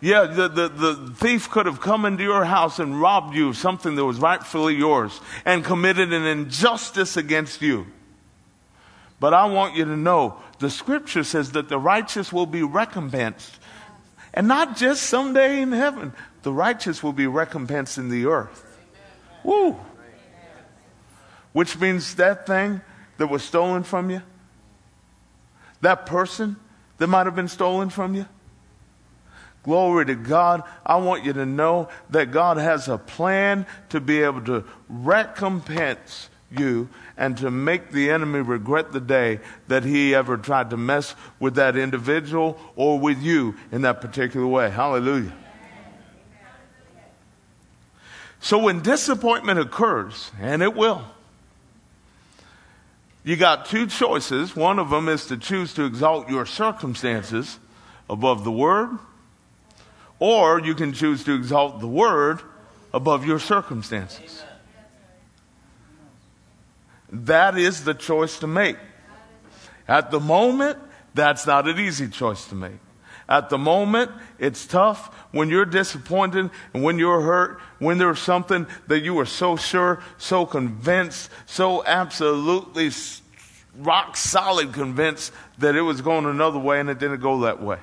Yeah, 0.00 0.26
the, 0.26 0.48
the, 0.48 0.68
the 0.68 1.14
thief 1.16 1.50
could 1.50 1.66
have 1.66 1.80
come 1.80 2.04
into 2.04 2.22
your 2.22 2.44
house 2.44 2.78
and 2.78 3.00
robbed 3.00 3.34
you 3.34 3.48
of 3.48 3.56
something 3.56 3.96
that 3.96 4.04
was 4.04 4.18
rightfully 4.18 4.76
yours 4.76 5.20
and 5.44 5.64
committed 5.64 6.12
an 6.12 6.24
injustice 6.24 7.16
against 7.16 7.62
you. 7.62 7.86
But 9.18 9.34
I 9.34 9.46
want 9.46 9.74
you 9.74 9.84
to 9.84 9.96
know 9.96 10.40
the 10.60 10.70
scripture 10.70 11.24
says 11.24 11.52
that 11.52 11.68
the 11.68 11.78
righteous 11.78 12.32
will 12.32 12.46
be 12.46 12.62
recompensed. 12.62 13.58
And 14.32 14.46
not 14.46 14.76
just 14.76 15.04
someday 15.04 15.60
in 15.60 15.72
heaven, 15.72 16.12
the 16.42 16.52
righteous 16.52 17.02
will 17.02 17.12
be 17.12 17.26
recompensed 17.26 17.98
in 17.98 18.08
the 18.08 18.26
earth. 18.26 18.64
Woo! 19.42 19.76
Which 21.52 21.78
means 21.80 22.14
that 22.16 22.46
thing 22.46 22.80
that 23.16 23.26
was 23.26 23.42
stolen 23.42 23.82
from 23.82 24.10
you, 24.10 24.22
that 25.80 26.06
person 26.06 26.56
that 26.98 27.08
might 27.08 27.26
have 27.26 27.34
been 27.34 27.48
stolen 27.48 27.90
from 27.90 28.14
you. 28.14 28.26
Glory 29.62 30.06
to 30.06 30.14
God. 30.14 30.62
I 30.86 30.96
want 30.96 31.24
you 31.24 31.32
to 31.34 31.46
know 31.46 31.88
that 32.10 32.30
God 32.30 32.56
has 32.56 32.88
a 32.88 32.98
plan 32.98 33.66
to 33.90 34.00
be 34.00 34.22
able 34.22 34.42
to 34.42 34.64
recompense 34.88 36.30
you 36.50 36.88
and 37.16 37.36
to 37.38 37.50
make 37.50 37.90
the 37.90 38.10
enemy 38.10 38.40
regret 38.40 38.92
the 38.92 39.00
day 39.00 39.40
that 39.66 39.84
he 39.84 40.14
ever 40.14 40.36
tried 40.36 40.70
to 40.70 40.76
mess 40.76 41.14
with 41.38 41.56
that 41.56 41.76
individual 41.76 42.58
or 42.76 42.98
with 42.98 43.20
you 43.20 43.54
in 43.70 43.82
that 43.82 44.00
particular 44.00 44.46
way. 44.46 44.70
Hallelujah. 44.70 45.34
So 48.40 48.58
when 48.58 48.82
disappointment 48.82 49.58
occurs, 49.58 50.30
and 50.40 50.62
it 50.62 50.74
will, 50.74 51.04
you 53.24 53.36
got 53.36 53.66
two 53.66 53.86
choices. 53.86 54.54
One 54.54 54.78
of 54.78 54.90
them 54.90 55.08
is 55.08 55.26
to 55.26 55.36
choose 55.36 55.74
to 55.74 55.84
exalt 55.84 56.30
your 56.30 56.46
circumstances 56.46 57.58
above 58.08 58.44
the 58.44 58.52
Word, 58.52 58.98
or 60.18 60.60
you 60.60 60.74
can 60.74 60.92
choose 60.92 61.24
to 61.24 61.34
exalt 61.34 61.80
the 61.80 61.88
Word 61.88 62.40
above 62.92 63.26
your 63.26 63.38
circumstances. 63.38 64.42
That 67.10 67.56
is 67.56 67.84
the 67.84 67.94
choice 67.94 68.38
to 68.40 68.46
make. 68.46 68.76
At 69.86 70.10
the 70.10 70.20
moment, 70.20 70.78
that's 71.14 71.46
not 71.46 71.66
an 71.66 71.78
easy 71.78 72.08
choice 72.08 72.44
to 72.46 72.54
make. 72.54 72.78
At 73.28 73.50
the 73.50 73.58
moment, 73.58 74.10
it's 74.38 74.66
tough 74.66 75.14
when 75.32 75.50
you're 75.50 75.66
disappointed 75.66 76.50
and 76.72 76.82
when 76.82 76.98
you're 76.98 77.20
hurt, 77.20 77.60
when 77.78 77.98
there's 77.98 78.18
something 78.18 78.66
that 78.86 79.00
you 79.00 79.14
were 79.14 79.26
so 79.26 79.56
sure, 79.56 80.02
so 80.16 80.46
convinced, 80.46 81.30
so 81.44 81.84
absolutely 81.84 82.90
rock 83.76 84.16
solid 84.16 84.72
convinced 84.72 85.32
that 85.58 85.76
it 85.76 85.82
was 85.82 86.00
going 86.00 86.24
another 86.24 86.58
way 86.58 86.80
and 86.80 86.88
it 86.88 86.98
didn't 86.98 87.20
go 87.20 87.40
that 87.40 87.62
way. 87.62 87.78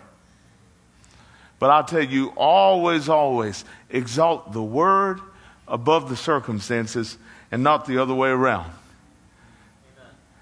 But 1.65 1.71
I'll 1.71 1.83
tell 1.83 2.03
you, 2.03 2.27
always, 2.37 3.09
always 3.09 3.65
exalt 3.89 4.53
the 4.53 4.61
word 4.61 5.19
above 5.67 6.09
the 6.09 6.15
circumstances 6.15 7.17
and 7.51 7.63
not 7.63 7.87
the 7.87 7.97
other 7.97 8.13
way 8.13 8.29
around. 8.29 8.71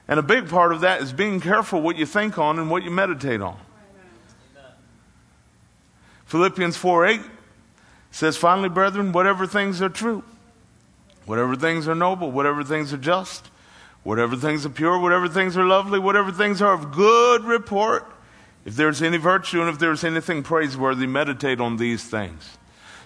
And 0.05 0.19
a 0.19 0.21
big 0.21 0.49
part 0.49 0.73
of 0.73 0.81
that 0.81 1.01
is 1.01 1.13
being 1.13 1.39
careful 1.39 1.81
what 1.81 1.95
you 1.95 2.05
think 2.05 2.37
on 2.37 2.59
and 2.59 2.69
what 2.69 2.83
you 2.83 2.91
meditate 2.91 3.39
on. 3.39 3.57
Philippians 6.25 6.75
4 6.75 7.05
8 7.05 7.21
says, 8.11 8.35
Finally, 8.35 8.67
brethren, 8.67 9.13
whatever 9.13 9.47
things 9.47 9.81
are 9.81 9.87
true, 9.87 10.25
whatever 11.25 11.55
things 11.55 11.87
are 11.87 11.95
noble, 11.95 12.31
whatever 12.31 12.65
things 12.65 12.91
are 12.91 12.97
just, 12.97 13.49
whatever 14.03 14.35
things 14.35 14.65
are 14.65 14.69
pure, 14.69 14.99
whatever 14.99 15.29
things 15.29 15.55
are 15.55 15.63
lovely, 15.63 15.99
whatever 15.99 16.33
things 16.33 16.61
are 16.61 16.73
of 16.73 16.91
good 16.91 17.45
report, 17.45 18.12
if 18.65 18.75
there's 18.75 19.01
any 19.01 19.17
virtue 19.17 19.61
and 19.61 19.69
if 19.69 19.79
there's 19.79 20.03
anything 20.03 20.43
praiseworthy, 20.43 21.07
meditate 21.07 21.59
on 21.59 21.77
these 21.77 22.03
things. 22.03 22.57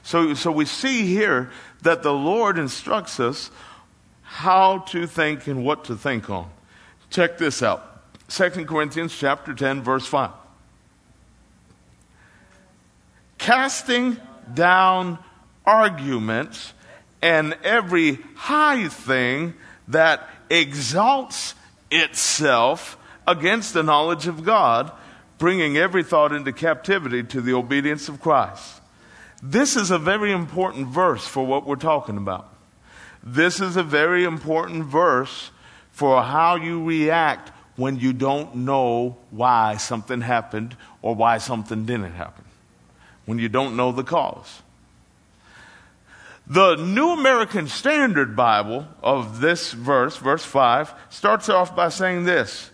So, 0.04 0.34
so 0.34 0.52
we 0.52 0.66
see 0.66 1.06
here 1.08 1.52
that 1.82 2.04
the 2.04 2.14
Lord 2.14 2.58
instructs 2.58 3.20
us 3.20 3.52
how 4.22 4.80
to 4.80 5.08
think 5.08 5.48
and 5.48 5.66
what 5.66 5.86
to 5.86 5.96
think 5.96 6.30
on. 6.30 6.50
Check 7.10 7.38
this 7.38 7.64
out. 7.64 7.84
2 8.30 8.66
Corinthians 8.66 9.18
chapter 9.18 9.54
10 9.54 9.84
verse 9.84 10.06
5 10.06 10.32
casting 13.38 14.18
down 14.54 15.18
arguments 15.66 16.74
and 17.22 17.58
every 17.64 18.20
high 18.36 18.88
thing 18.88 19.54
that 19.88 20.28
exalts 20.50 21.56
itself 21.90 22.98
against 23.26 23.74
the 23.74 23.84
knowledge 23.84 24.28
of 24.28 24.44
God, 24.44 24.92
bringing 25.38 25.78
every 25.78 26.04
thought 26.04 26.32
into 26.32 26.52
captivity 26.52 27.24
to 27.24 27.42
the 27.42 27.54
obedience 27.54 28.10
of 28.10 28.22
Christ. 28.22 28.82
This 29.42 29.76
is 29.76 29.92
a 29.92 30.00
very 30.00 30.32
important 30.32 30.88
verse 30.88 31.28
for 31.28 31.46
what 31.46 31.66
we're 31.66 31.76
talking 31.76 32.18
about. 32.18 32.54
This 33.24 33.60
is 33.60 33.76
a 33.76 33.84
very 33.84 34.24
important 34.24 34.86
verse 34.86 35.52
for 35.92 36.24
how 36.24 36.56
you 36.56 36.84
react 36.84 37.52
when 37.76 38.00
you 38.00 38.14
don't 38.14 38.56
know 38.56 39.18
why 39.30 39.78
something 39.78 40.22
happened 40.22 40.76
or 41.02 41.14
why 41.14 41.38
something 41.38 41.86
didn't 41.86 42.14
happen 42.14 42.44
when 43.26 43.38
you 43.38 43.50
don't 43.50 43.76
know 43.76 43.92
the 43.92 44.04
cause. 44.04 44.62
The 46.48 46.76
New 46.76 47.10
American 47.10 47.68
Standard 47.68 48.36
Bible 48.36 48.88
of 49.04 49.42
this 49.42 49.74
verse, 49.74 50.16
verse 50.16 50.46
5, 50.46 50.94
starts 51.10 51.50
off 51.50 51.76
by 51.76 51.90
saying 51.90 52.24
this 52.24 52.72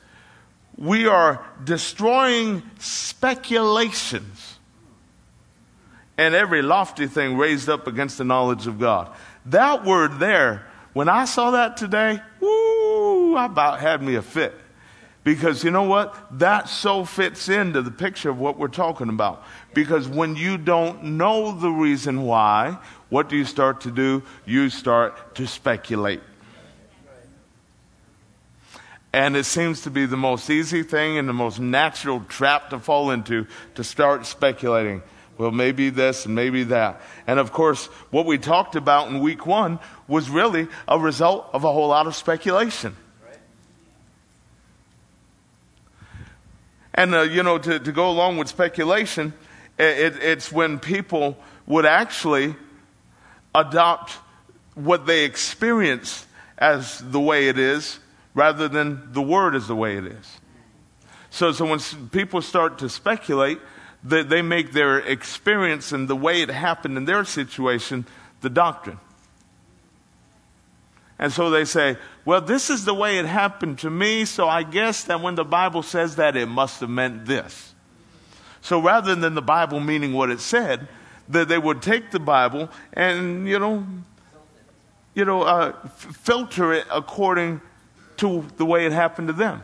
We 0.77 1.07
are 1.07 1.45
destroying 1.63 2.63
speculations 2.79 4.57
and 6.17 6.35
every 6.35 6.61
lofty 6.61 7.07
thing 7.07 7.37
raised 7.37 7.69
up 7.69 7.87
against 7.87 8.17
the 8.17 8.23
knowledge 8.23 8.67
of 8.67 8.79
God. 8.79 9.09
That 9.47 9.83
word 9.83 10.19
there, 10.19 10.65
when 10.93 11.09
I 11.09 11.25
saw 11.25 11.51
that 11.51 11.77
today, 11.77 12.21
whoo, 12.39 13.35
I 13.35 13.45
about 13.45 13.79
had 13.79 14.01
me 14.01 14.15
a 14.15 14.21
fit. 14.21 14.53
Because 15.23 15.63
you 15.63 15.71
know 15.71 15.83
what? 15.83 16.39
That 16.39 16.67
so 16.67 17.05
fits 17.05 17.47
into 17.47 17.81
the 17.81 17.91
picture 17.91 18.29
of 18.29 18.39
what 18.39 18.59
we're 18.59 18.67
talking 18.67 19.07
about. 19.07 19.43
Because 19.73 20.07
when 20.07 20.35
you 20.35 20.57
don't 20.57 21.03
know 21.03 21.57
the 21.57 21.69
reason 21.69 22.23
why, 22.23 22.77
what 23.09 23.29
do 23.29 23.37
you 23.37 23.45
start 23.45 23.81
to 23.81 23.91
do? 23.91 24.21
You 24.45 24.69
start 24.69 25.35
to 25.35 25.47
speculate. 25.47 26.21
And 29.13 29.37
it 29.37 29.45
seems 29.45 29.81
to 29.81 29.91
be 29.91 30.07
the 30.07 30.17
most 30.17 30.49
easy 30.49 30.81
thing 30.81 31.19
and 31.19 31.29
the 31.29 31.33
most 31.33 31.59
natural 31.59 32.21
trap 32.21 32.71
to 32.71 32.79
fall 32.79 33.11
into 33.11 33.45
to 33.75 33.83
start 33.83 34.25
speculating. 34.25 35.03
Well, 35.37 35.51
maybe 35.51 35.91
this 35.91 36.25
and 36.25 36.33
maybe 36.33 36.63
that. 36.65 36.99
And 37.27 37.39
of 37.39 37.51
course, 37.51 37.85
what 38.09 38.25
we 38.25 38.39
talked 38.39 38.75
about 38.75 39.09
in 39.09 39.19
week 39.19 39.45
one 39.45 39.79
was 40.07 40.31
really 40.31 40.67
a 40.87 40.97
result 40.97 41.47
of 41.53 41.63
a 41.63 41.71
whole 41.71 41.89
lot 41.89 42.07
of 42.07 42.15
speculation. 42.15 42.95
And, 46.95 47.13
uh, 47.15 47.21
you 47.21 47.41
know, 47.41 47.57
to, 47.57 47.79
to 47.79 47.91
go 47.91 48.09
along 48.09 48.37
with 48.37 48.47
speculation, 48.47 49.33
it, 49.79 50.15
it's 50.21 50.51
when 50.51 50.79
people 50.79 51.37
would 51.65 51.85
actually 51.85 52.55
adopt 53.55 54.11
what 54.75 55.05
they 55.05 55.23
experience 55.23 56.27
as 56.57 56.99
the 56.99 57.19
way 57.19 57.47
it 57.47 57.57
is 57.57 57.99
rather 58.33 58.67
than 58.67 59.11
the 59.11 59.21
word 59.21 59.55
is 59.55 59.67
the 59.67 59.75
way 59.75 59.97
it 59.97 60.05
is. 60.05 60.39
So, 61.29 61.51
so 61.51 61.65
when 61.65 61.79
people 62.09 62.41
start 62.41 62.79
to 62.79 62.89
speculate, 62.89 63.59
they, 64.03 64.23
they 64.23 64.41
make 64.41 64.71
their 64.71 64.99
experience 64.99 65.91
and 65.91 66.07
the 66.07 66.15
way 66.15 66.41
it 66.41 66.49
happened 66.49 66.97
in 66.97 67.05
their 67.05 67.25
situation 67.25 68.05
the 68.41 68.49
doctrine. 68.49 68.99
And 71.17 71.31
so 71.31 71.49
they 71.49 71.65
say, 71.65 71.97
well, 72.25 72.41
this 72.41 72.69
is 72.69 72.85
the 72.85 72.93
way 72.93 73.17
it 73.17 73.25
happened 73.25 73.79
to 73.79 73.89
me, 73.89 74.25
so 74.25 74.47
I 74.47 74.63
guess 74.63 75.05
that 75.05 75.21
when 75.21 75.35
the 75.35 75.45
Bible 75.45 75.81
says 75.81 76.17
that, 76.17 76.35
it 76.35 76.47
must 76.47 76.81
have 76.81 76.89
meant 76.89 77.25
this. 77.25 77.73
So 78.61 78.81
rather 78.81 79.15
than 79.15 79.35
the 79.35 79.41
Bible 79.41 79.79
meaning 79.79 80.13
what 80.13 80.29
it 80.29 80.39
said, 80.39 80.87
that 81.29 81.47
they 81.47 81.57
would 81.57 81.81
take 81.81 82.11
the 82.11 82.19
Bible 82.19 82.69
and, 82.93 83.47
you 83.47 83.59
know, 83.59 83.85
you 85.13 85.25
know, 85.25 85.43
uh, 85.43 85.87
filter 85.87 86.73
it 86.73 86.85
according 86.91 87.61
to 88.23 88.45
the 88.55 88.65
way 88.65 88.85
it 88.85 88.93
happened 88.93 89.27
to 89.27 89.33
them. 89.33 89.61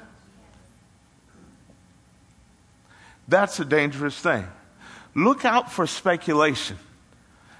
That's 3.29 3.57
a 3.59 3.65
dangerous 3.65 4.19
thing. 4.19 4.45
Look 5.15 5.45
out 5.45 5.71
for 5.71 5.87
speculation. 5.87 6.77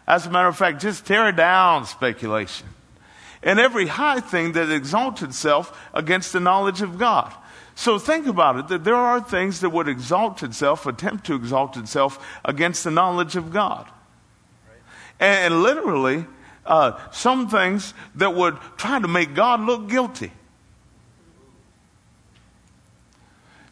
As 0.06 0.26
a 0.26 0.30
matter 0.30 0.50
of 0.50 0.58
fact, 0.58 0.82
just 0.82 1.06
tear 1.06 1.32
down 1.32 1.86
speculation 1.86 2.68
and 3.42 3.60
every 3.60 3.88
high 3.88 4.20
thing 4.20 4.52
that 4.54 4.70
exalts 4.70 5.22
itself 5.22 5.88
against 5.94 6.34
the 6.34 6.42
knowledge 6.42 6.82
of 6.82 6.98
God. 6.98 7.34
So 7.76 7.98
think 7.98 8.28
about 8.28 8.58
it 8.58 8.68
that 8.68 8.84
there 8.84 8.96
are 8.96 9.22
things 9.22 9.62
that 9.62 9.70
would 9.70 9.88
exalt 9.88 10.44
itself, 10.44 10.86
attempt 10.86 11.28
to 11.28 11.36
exalt 11.36 11.78
itself 11.78 12.20
against 12.44 12.84
the 12.84 12.92
knowledge 12.92 13.38
of 13.38 13.54
God. 13.54 13.88
And, 15.18 15.64
literally, 15.64 16.26
uh, 16.66 17.00
some 17.12 17.48
things 17.48 17.94
that 18.16 18.36
would 18.36 18.58
try 18.76 19.00
to 19.00 19.08
make 19.08 19.34
God 19.34 19.62
look 19.62 19.88
guilty. 19.88 20.34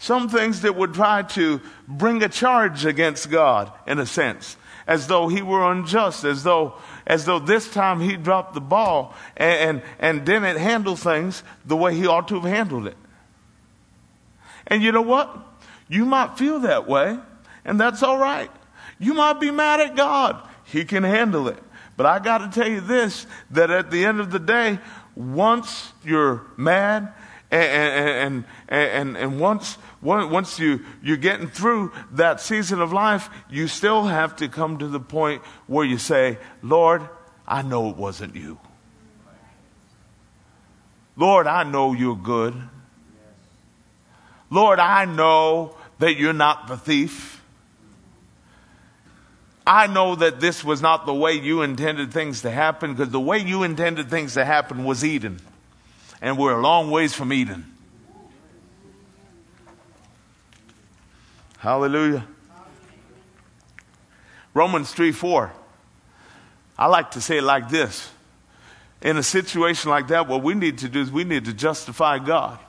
Some 0.07 0.29
things 0.29 0.61
that 0.61 0.73
would 0.77 0.93
try 0.93 1.23
to 1.23 1.59
bring 1.85 2.23
a 2.23 2.29
charge 2.29 2.85
against 2.85 3.29
God, 3.29 3.69
in 3.85 3.99
a 3.99 4.05
sense, 4.05 4.55
as 4.87 5.07
though 5.07 5.27
he 5.27 5.41
were 5.41 5.69
unjust, 5.69 6.23
as 6.23 6.43
though 6.43 6.75
as 7.05 7.25
though 7.25 7.39
this 7.39 7.69
time 7.69 7.99
he 7.99 8.15
dropped 8.15 8.53
the 8.53 8.61
ball 8.61 9.13
and, 9.35 9.59
and, 9.59 9.81
and 9.99 10.25
didn't 10.25 10.59
handle 10.59 10.95
things 10.95 11.43
the 11.65 11.75
way 11.75 11.93
he 11.93 12.07
ought 12.07 12.29
to 12.29 12.35
have 12.35 12.45
handled 12.45 12.87
it. 12.87 12.95
And 14.67 14.81
you 14.81 14.93
know 14.93 15.01
what? 15.01 15.29
You 15.89 16.05
might 16.05 16.37
feel 16.37 16.61
that 16.61 16.87
way, 16.87 17.19
and 17.65 17.77
that's 17.77 18.01
all 18.01 18.17
right. 18.17 18.49
You 18.99 19.13
might 19.13 19.41
be 19.41 19.51
mad 19.51 19.81
at 19.81 19.97
God. 19.97 20.41
He 20.63 20.85
can 20.85 21.03
handle 21.03 21.49
it. 21.49 21.61
But 21.97 22.05
I 22.05 22.19
got 22.19 22.37
to 22.37 22.49
tell 22.49 22.71
you 22.71 22.79
this 22.79 23.27
that 23.51 23.71
at 23.71 23.91
the 23.91 24.05
end 24.05 24.21
of 24.21 24.31
the 24.31 24.39
day, 24.39 24.79
once 25.17 25.91
you're 26.05 26.43
mad 26.55 27.11
and, 27.49 27.63
and, 27.63 28.45
and, 28.67 29.17
and, 29.17 29.39
once, 29.39 29.77
once 30.01 30.59
you, 30.59 30.81
you're 31.01 31.15
getting 31.15 31.47
through 31.47 31.93
that 32.11 32.41
season 32.41 32.81
of 32.81 32.91
life, 32.91 33.29
you 33.49 33.67
still 33.67 34.03
have 34.03 34.35
to 34.37 34.49
come 34.49 34.79
to 34.79 34.87
the 34.87 34.99
point 34.99 35.41
where 35.65 35.85
you 35.85 35.97
say, 35.97 36.39
Lord, 36.61 37.07
I 37.47 37.61
know 37.61 37.89
it 37.89 37.95
wasn't 37.95 38.35
you. 38.35 38.59
Lord, 41.15 41.47
I 41.47 41.63
know 41.63 41.93
you're 41.93 42.17
good. 42.17 42.53
Lord, 44.49 44.79
I 44.79 45.05
know 45.05 45.75
that 45.99 46.17
you're 46.17 46.33
not 46.33 46.67
the 46.67 46.77
thief. 46.77 47.41
I 49.65 49.87
know 49.87 50.15
that 50.15 50.39
this 50.39 50.63
was 50.63 50.81
not 50.81 51.05
the 51.05 51.13
way 51.13 51.33
you 51.33 51.61
intended 51.61 52.13
things 52.13 52.41
to 52.43 52.51
happen 52.51 52.93
because 52.93 53.11
the 53.11 53.19
way 53.19 53.39
you 53.39 53.63
intended 53.63 54.09
things 54.09 54.35
to 54.35 54.45
happen 54.45 54.85
was 54.85 55.03
Eden. 55.03 55.39
And 56.21 56.37
we're 56.37 56.57
a 56.57 56.61
long 56.61 56.91
ways 56.91 57.13
from 57.13 57.31
Eden. 57.31 57.65
Hallelujah. 61.59 62.25
Romans 64.53 64.91
3 64.91 65.11
4. 65.11 65.51
I 66.77 66.87
like 66.87 67.11
to 67.11 67.21
say 67.21 67.37
it 67.37 67.43
like 67.43 67.69
this. 67.69 68.09
In 69.01 69.17
a 69.17 69.23
situation 69.23 69.89
like 69.89 70.07
that, 70.07 70.27
what 70.27 70.43
we 70.43 70.53
need 70.55 70.79
to 70.79 70.89
do 70.89 71.01
is 71.01 71.11
we 71.11 71.23
need 71.23 71.45
to 71.45 71.53
justify 71.53 72.19
God. 72.19 72.59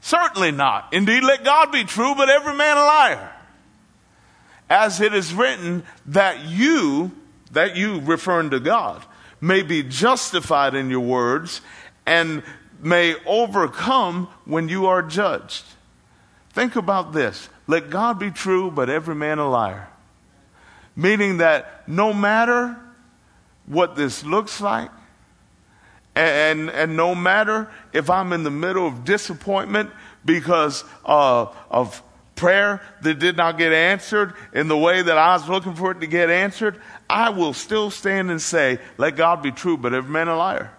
Certainly 0.00 0.52
not. 0.52 0.92
Indeed, 0.92 1.22
let 1.22 1.44
God 1.44 1.70
be 1.70 1.84
true, 1.84 2.14
but 2.14 2.30
every 2.30 2.54
man 2.54 2.76
a 2.76 2.80
liar. 2.80 3.32
As 4.70 5.00
it 5.00 5.14
is 5.14 5.34
written, 5.34 5.84
that 6.06 6.44
you, 6.46 7.12
that 7.52 7.76
you 7.76 8.00
referring 8.00 8.50
to 8.50 8.60
God, 8.60 9.02
may 9.40 9.62
be 9.62 9.82
justified 9.82 10.74
in 10.74 10.90
your 10.90 11.00
words 11.00 11.60
and 12.06 12.42
may 12.80 13.14
overcome 13.26 14.26
when 14.44 14.68
you 14.68 14.86
are 14.86 15.02
judged. 15.02 15.64
Think 16.50 16.76
about 16.76 17.12
this. 17.12 17.48
Let 17.66 17.90
God 17.90 18.18
be 18.18 18.30
true, 18.30 18.70
but 18.70 18.88
every 18.88 19.14
man 19.14 19.38
a 19.38 19.48
liar. 19.48 19.88
Meaning 20.96 21.38
that 21.38 21.88
no 21.88 22.12
matter 22.12 22.76
what 23.66 23.94
this 23.94 24.24
looks 24.24 24.60
like, 24.60 24.90
and, 26.16 26.68
and 26.70 26.96
no 26.96 27.14
matter 27.14 27.70
if 27.92 28.10
I'm 28.10 28.32
in 28.32 28.42
the 28.42 28.50
middle 28.50 28.86
of 28.86 29.04
disappointment 29.04 29.90
because 30.24 30.82
uh, 31.04 31.46
of 31.70 32.02
prayer 32.38 32.80
that 33.02 33.18
did 33.18 33.36
not 33.36 33.58
get 33.58 33.72
answered 33.72 34.32
in 34.54 34.68
the 34.68 34.78
way 34.78 35.02
that 35.02 35.18
I 35.18 35.34
was 35.34 35.48
looking 35.48 35.74
for 35.74 35.90
it 35.90 36.00
to 36.00 36.06
get 36.06 36.30
answered, 36.30 36.80
I 37.10 37.30
will 37.30 37.52
still 37.52 37.90
stand 37.90 38.30
and 38.30 38.40
say, 38.40 38.78
Let 38.96 39.16
God 39.16 39.42
be 39.42 39.50
true, 39.50 39.76
but 39.76 39.92
every 39.92 40.10
man 40.10 40.28
a 40.28 40.36
liar. 40.36 40.72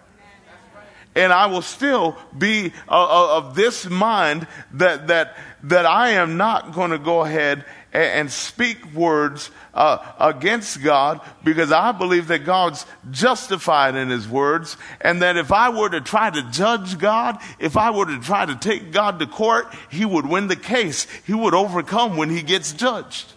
And 1.14 1.32
I 1.32 1.46
will 1.46 1.62
still 1.62 2.16
be 2.36 2.72
uh, 2.88 2.92
uh 2.92 3.38
of 3.38 3.54
this 3.54 3.88
mind 3.88 4.46
that, 4.74 5.08
that, 5.08 5.36
that 5.64 5.84
I 5.84 6.10
am 6.10 6.36
not 6.36 6.72
going 6.72 6.92
to 6.92 6.98
go 6.98 7.24
ahead 7.24 7.64
and, 7.92 8.30
speak 8.30 8.94
words 8.94 9.50
uh, 9.74 9.98
against 10.18 10.82
God 10.82 11.20
because 11.42 11.72
I 11.72 11.92
believe 11.92 12.28
that 12.28 12.44
God's 12.44 12.86
justified 13.10 13.96
in 13.96 14.08
His 14.08 14.28
words, 14.28 14.76
and 15.00 15.22
that 15.22 15.36
if 15.36 15.50
I 15.52 15.70
were 15.70 15.88
to 15.88 16.00
try 16.00 16.30
to 16.30 16.42
judge 16.50 16.98
God, 16.98 17.38
if 17.58 17.76
I 17.76 17.90
were 17.90 18.06
to 18.06 18.20
try 18.20 18.46
to 18.46 18.54
take 18.54 18.92
God 18.92 19.18
to 19.18 19.26
court, 19.26 19.66
He 19.90 20.04
would 20.04 20.26
win 20.26 20.46
the 20.48 20.56
case. 20.56 21.06
He 21.26 21.34
would 21.34 21.54
overcome 21.54 22.16
when 22.16 22.30
He 22.30 22.42
gets 22.42 22.72
judged. 22.72 23.32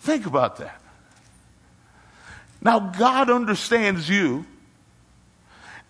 Think 0.00 0.26
about 0.26 0.56
that. 0.56 0.80
Now, 2.60 2.78
God 2.78 3.30
understands 3.30 4.08
you 4.08 4.46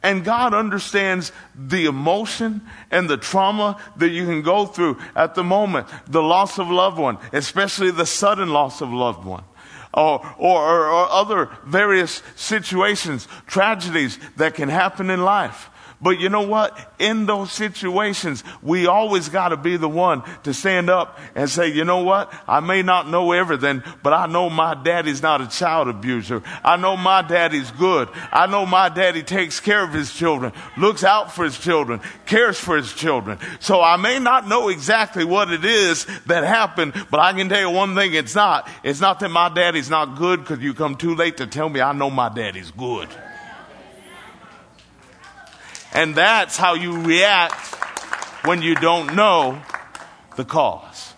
and 0.05 0.23
God 0.23 0.53
understands 0.53 1.33
the 1.57 1.87
emotion 1.87 2.61
and 2.91 3.09
the 3.09 3.17
trauma 3.17 3.81
that 3.97 4.11
you 4.11 4.27
can 4.27 4.43
go 4.43 4.67
through 4.67 4.99
at 5.17 5.35
the 5.35 5.43
moment. 5.43 5.89
The 6.07 6.23
loss 6.23 6.59
of 6.59 6.71
loved 6.71 6.99
one, 6.99 7.17
especially 7.33 7.91
the 7.91 8.05
sudden 8.05 8.51
loss 8.51 8.83
of 8.83 8.93
loved 8.93 9.25
one. 9.25 9.45
Or, 9.95 10.21
or, 10.37 10.87
or 10.89 11.09
other 11.11 11.49
various 11.65 12.23
situations, 12.37 13.27
tragedies 13.47 14.19
that 14.37 14.55
can 14.55 14.69
happen 14.69 15.09
in 15.09 15.23
life. 15.23 15.71
But 16.05 16.21
you 16.21 16.29
know 16.29 16.43
what? 16.43 16.79
In 16.99 17.25
those 17.25 17.51
situations, 17.51 18.45
we 18.63 18.87
always 18.87 19.31
got 19.31 19.49
to 19.49 19.57
be 19.57 19.79
the 19.79 19.89
one 19.89 20.23
to 20.43 20.53
stand 20.53 20.91
up 20.91 21.19
and 21.35 21.49
say, 21.49 21.69
you 21.69 21.87
know 21.87 22.03
what? 22.03 22.31
I 22.47 22.61
may 22.61 22.83
not 22.83 23.09
know 23.09 23.33
everything, 23.33 23.83
but 24.03 24.13
I 24.13 24.27
know 24.27 24.51
my 24.51 24.75
daddy's 24.75 25.23
not 25.23 25.41
a 25.41 25.49
child 25.49 25.89
abuser. 25.89 26.43
I 26.63 26.77
know 26.77 26.95
my 26.95 27.23
daddy's 27.23 27.71
good. 27.71 28.11
I 28.31 28.47
know 28.47 28.67
my 28.67 28.91
daddy 28.91 29.23
takes 29.23 29.61
care 29.61 29.83
of 29.83 29.95
his 29.95 30.13
children, 30.13 30.53
looks 30.77 31.05
out 31.05 31.33
for 31.33 31.43
his 31.43 31.59
children, 31.59 32.03
cares 32.27 32.59
for 32.59 32.77
his 32.77 32.93
children. 32.93 33.39
So 33.59 33.81
I 33.81 33.97
may 33.97 34.19
not 34.19 34.47
know 34.47 34.69
exactly 34.69 35.25
what 35.25 35.51
it 35.51 35.65
is 35.65 36.05
that 36.27 36.45
happened, 36.45 36.93
but 37.11 37.21
I 37.21 37.33
can 37.33 37.49
tell 37.49 37.61
you 37.61 37.71
one 37.71 37.95
thing 37.95 38.13
it's 38.13 38.35
not. 38.35 38.69
It's 38.83 39.01
not 39.01 39.21
that 39.21 39.31
my 39.31 39.49
daddy's 39.49 39.89
not 39.89 40.19
good 40.19 40.41
because 40.41 40.59
you 40.59 40.75
come 40.75 40.97
too 40.97 41.15
late 41.15 41.39
to 41.39 41.47
tell 41.47 41.71
me 41.71 41.81
I 41.81 41.93
know 41.93 42.11
my 42.11 42.29
daddy's 42.29 42.71
good. 42.73 43.09
And 45.95 46.15
that's 46.15 46.57
how 46.57 46.75
you 46.75 47.01
react 47.01 47.77
when 48.45 48.61
you 48.61 48.75
don't 48.75 49.15
know 49.15 49.63
the 50.37 50.45
cause. 50.45 51.15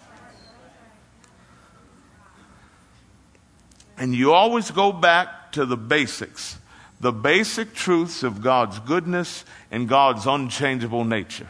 And 3.97 4.15
you 4.15 4.33
always 4.33 4.71
go 4.71 4.93
back 4.93 5.53
to 5.53 5.65
the 5.65 5.79
basics, 5.79 6.59
the 7.01 7.13
basic 7.13 7.73
truths 7.73 8.23
of 8.23 8.43
God's 8.43 8.79
goodness 8.81 9.45
and 9.71 9.89
God's 9.89 10.27
unchangeable 10.27 11.05
nature. 11.05 11.49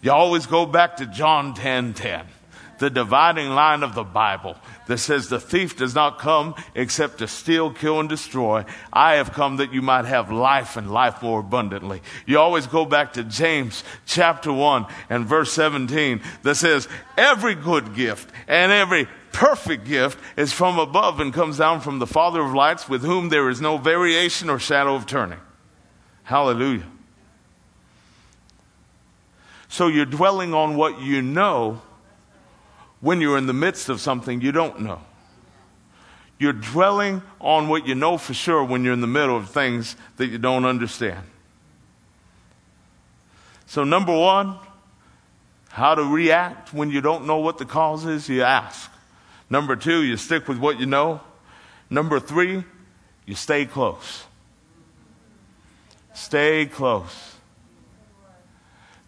You 0.00 0.12
always 0.12 0.46
go 0.46 0.64
back 0.64 0.96
to 0.96 1.06
John 1.06 1.52
10 1.52 1.92
10 1.92 2.26
the 2.78 2.90
dividing 2.90 3.50
line 3.50 3.82
of 3.82 3.94
the 3.94 4.04
Bible 4.04 4.56
that 4.86 4.98
says 4.98 5.28
the 5.28 5.40
thief 5.40 5.76
does 5.76 5.94
not 5.94 6.18
come 6.18 6.54
except 6.74 7.18
to 7.18 7.28
steal, 7.28 7.72
kill, 7.72 8.00
and 8.00 8.08
destroy. 8.08 8.64
I 8.92 9.14
have 9.14 9.32
come 9.32 9.56
that 9.56 9.72
you 9.72 9.82
might 9.82 10.04
have 10.04 10.30
life 10.30 10.76
and 10.76 10.90
life 10.90 11.22
more 11.22 11.40
abundantly. 11.40 12.02
You 12.26 12.38
always 12.38 12.66
go 12.66 12.84
back 12.84 13.14
to 13.14 13.24
James 13.24 13.84
chapter 14.06 14.52
1 14.52 14.86
and 15.10 15.26
verse 15.26 15.52
17 15.52 16.20
that 16.42 16.56
says, 16.56 16.88
every 17.16 17.54
good 17.54 17.94
gift 17.94 18.30
and 18.46 18.72
every 18.72 19.08
perfect 19.32 19.84
gift 19.84 20.18
is 20.36 20.52
from 20.52 20.78
above 20.78 21.20
and 21.20 21.32
comes 21.32 21.58
down 21.58 21.80
from 21.80 21.98
the 21.98 22.06
Father 22.06 22.40
of 22.40 22.54
lights 22.54 22.88
with 22.88 23.02
whom 23.02 23.28
there 23.28 23.50
is 23.50 23.60
no 23.60 23.76
variation 23.76 24.48
or 24.48 24.58
shadow 24.58 24.94
of 24.94 25.06
turning. 25.06 25.40
Hallelujah. 26.22 26.86
So 29.68 29.88
you're 29.88 30.06
dwelling 30.06 30.54
on 30.54 30.76
what 30.76 31.00
you 31.00 31.20
know 31.22 31.82
when 33.00 33.20
you're 33.20 33.38
in 33.38 33.46
the 33.46 33.52
midst 33.52 33.88
of 33.88 34.00
something 34.00 34.40
you 34.40 34.52
don't 34.52 34.80
know. 34.80 35.00
You're 36.38 36.52
dwelling 36.52 37.22
on 37.40 37.68
what 37.68 37.86
you 37.86 37.94
know 37.94 38.18
for 38.18 38.34
sure 38.34 38.62
when 38.62 38.84
you're 38.84 38.92
in 38.92 39.00
the 39.00 39.06
middle 39.06 39.36
of 39.36 39.50
things 39.50 39.96
that 40.16 40.26
you 40.26 40.38
don't 40.38 40.64
understand. 40.64 41.24
So, 43.66 43.84
number 43.84 44.16
one, 44.16 44.58
how 45.68 45.94
to 45.94 46.02
react 46.04 46.72
when 46.72 46.90
you 46.90 47.00
don't 47.00 47.26
know 47.26 47.38
what 47.38 47.58
the 47.58 47.64
cause 47.64 48.04
is, 48.04 48.28
you 48.28 48.42
ask. 48.42 48.90
Number 49.48 49.76
two, 49.76 50.02
you 50.02 50.16
stick 50.16 50.48
with 50.48 50.58
what 50.58 50.78
you 50.78 50.86
know. 50.86 51.20
Number 51.88 52.20
three, 52.20 52.64
you 53.26 53.34
stay 53.34 53.64
close. 53.64 54.24
Stay 56.14 56.66
close. 56.66 57.34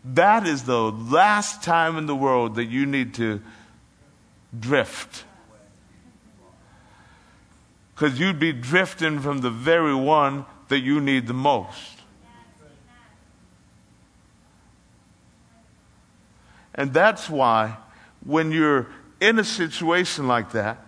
That 0.04 0.46
is 0.46 0.64
the 0.64 0.90
last 0.90 1.62
time 1.62 1.96
in 1.96 2.06
the 2.06 2.16
world 2.16 2.56
that 2.56 2.66
you 2.66 2.86
need 2.86 3.14
to 3.14 3.42
drift. 4.58 5.24
Because 7.94 8.18
you'd 8.20 8.38
be 8.38 8.52
drifting 8.52 9.18
from 9.20 9.38
the 9.38 9.50
very 9.50 9.94
one 9.94 10.46
that 10.68 10.80
you 10.80 11.00
need 11.00 11.26
the 11.26 11.34
most. 11.34 11.98
And 16.74 16.94
that's 16.94 17.28
why 17.28 17.76
when 18.24 18.52
you're 18.52 18.86
in 19.20 19.38
a 19.40 19.44
situation 19.44 20.28
like 20.28 20.52
that 20.52 20.78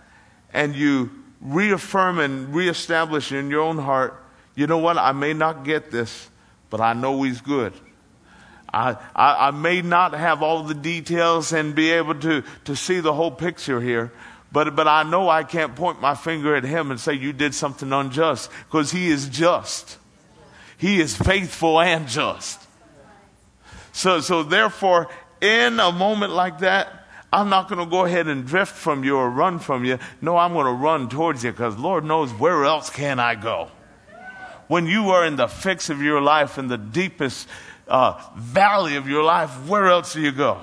and 0.52 0.76
you 0.76 1.10
reaffirm 1.40 2.20
and 2.20 2.54
reestablish 2.54 3.32
in 3.32 3.50
your 3.50 3.62
own 3.62 3.78
heart, 3.78 4.22
you 4.54 4.68
know 4.68 4.78
what, 4.78 4.98
I 4.98 5.10
may 5.10 5.32
not 5.32 5.64
get 5.64 5.90
this, 5.90 6.30
but 6.68 6.80
I 6.80 6.92
know 6.92 7.22
He's 7.22 7.40
good. 7.40 7.72
I, 8.72 8.96
I, 9.14 9.48
I, 9.48 9.50
may 9.50 9.82
not 9.82 10.14
have 10.14 10.42
all 10.42 10.62
the 10.62 10.74
details 10.74 11.52
and 11.52 11.74
be 11.74 11.90
able 11.90 12.14
to, 12.20 12.44
to 12.66 12.76
see 12.76 13.00
the 13.00 13.12
whole 13.12 13.32
picture 13.32 13.80
here, 13.80 14.12
but, 14.52 14.76
but 14.76 14.86
I 14.86 15.02
know 15.02 15.28
I 15.28 15.42
can't 15.42 15.74
point 15.74 16.00
my 16.00 16.14
finger 16.14 16.54
at 16.54 16.64
him 16.64 16.90
and 16.90 17.00
say, 17.00 17.14
You 17.14 17.32
did 17.32 17.54
something 17.54 17.92
unjust, 17.92 18.50
because 18.68 18.92
he 18.92 19.08
is 19.08 19.28
just. 19.28 19.98
He 20.78 21.00
is 21.00 21.16
faithful 21.16 21.80
and 21.80 22.08
just. 22.08 22.60
So, 23.92 24.20
so 24.20 24.42
therefore, 24.42 25.08
in 25.40 25.80
a 25.80 25.92
moment 25.92 26.32
like 26.32 26.60
that, 26.60 27.00
I'm 27.32 27.48
not 27.48 27.68
going 27.68 27.78
to 27.78 27.90
go 27.90 28.04
ahead 28.04 28.26
and 28.26 28.46
drift 28.46 28.72
from 28.72 29.04
you 29.04 29.16
or 29.16 29.30
run 29.30 29.58
from 29.58 29.84
you. 29.84 29.98
No, 30.20 30.36
I'm 30.36 30.52
going 30.52 30.66
to 30.66 30.72
run 30.72 31.08
towards 31.08 31.44
you 31.44 31.52
because 31.52 31.76
Lord 31.76 32.04
knows 32.04 32.32
where 32.32 32.64
else 32.64 32.90
can 32.90 33.20
I 33.20 33.36
go. 33.36 33.70
When 34.66 34.86
you 34.86 35.10
are 35.10 35.24
in 35.26 35.36
the 35.36 35.48
fix 35.48 35.90
of 35.90 36.00
your 36.00 36.20
life, 36.20 36.58
in 36.58 36.68
the 36.68 36.78
deepest 36.78 37.48
uh, 37.90 38.20
valley 38.36 38.96
of 38.96 39.08
your 39.08 39.22
life, 39.22 39.50
where 39.68 39.88
else 39.88 40.14
do 40.14 40.20
you 40.20 40.32
go? 40.32 40.58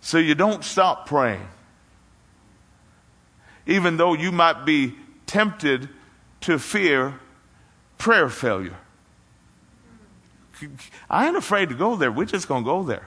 So 0.00 0.18
you 0.18 0.34
don't 0.34 0.64
stop 0.64 1.06
praying. 1.06 1.46
Even 3.66 3.96
though 3.96 4.14
you 4.14 4.32
might 4.32 4.64
be 4.64 4.94
tempted 5.26 5.88
to 6.40 6.58
fear 6.58 7.20
prayer 7.98 8.28
failure. 8.28 8.76
I 11.08 11.26
ain't 11.26 11.36
afraid 11.36 11.68
to 11.68 11.74
go 11.74 11.96
there. 11.96 12.10
We're 12.10 12.24
just 12.24 12.48
going 12.48 12.64
to 12.64 12.68
go 12.68 12.82
there. 12.82 13.06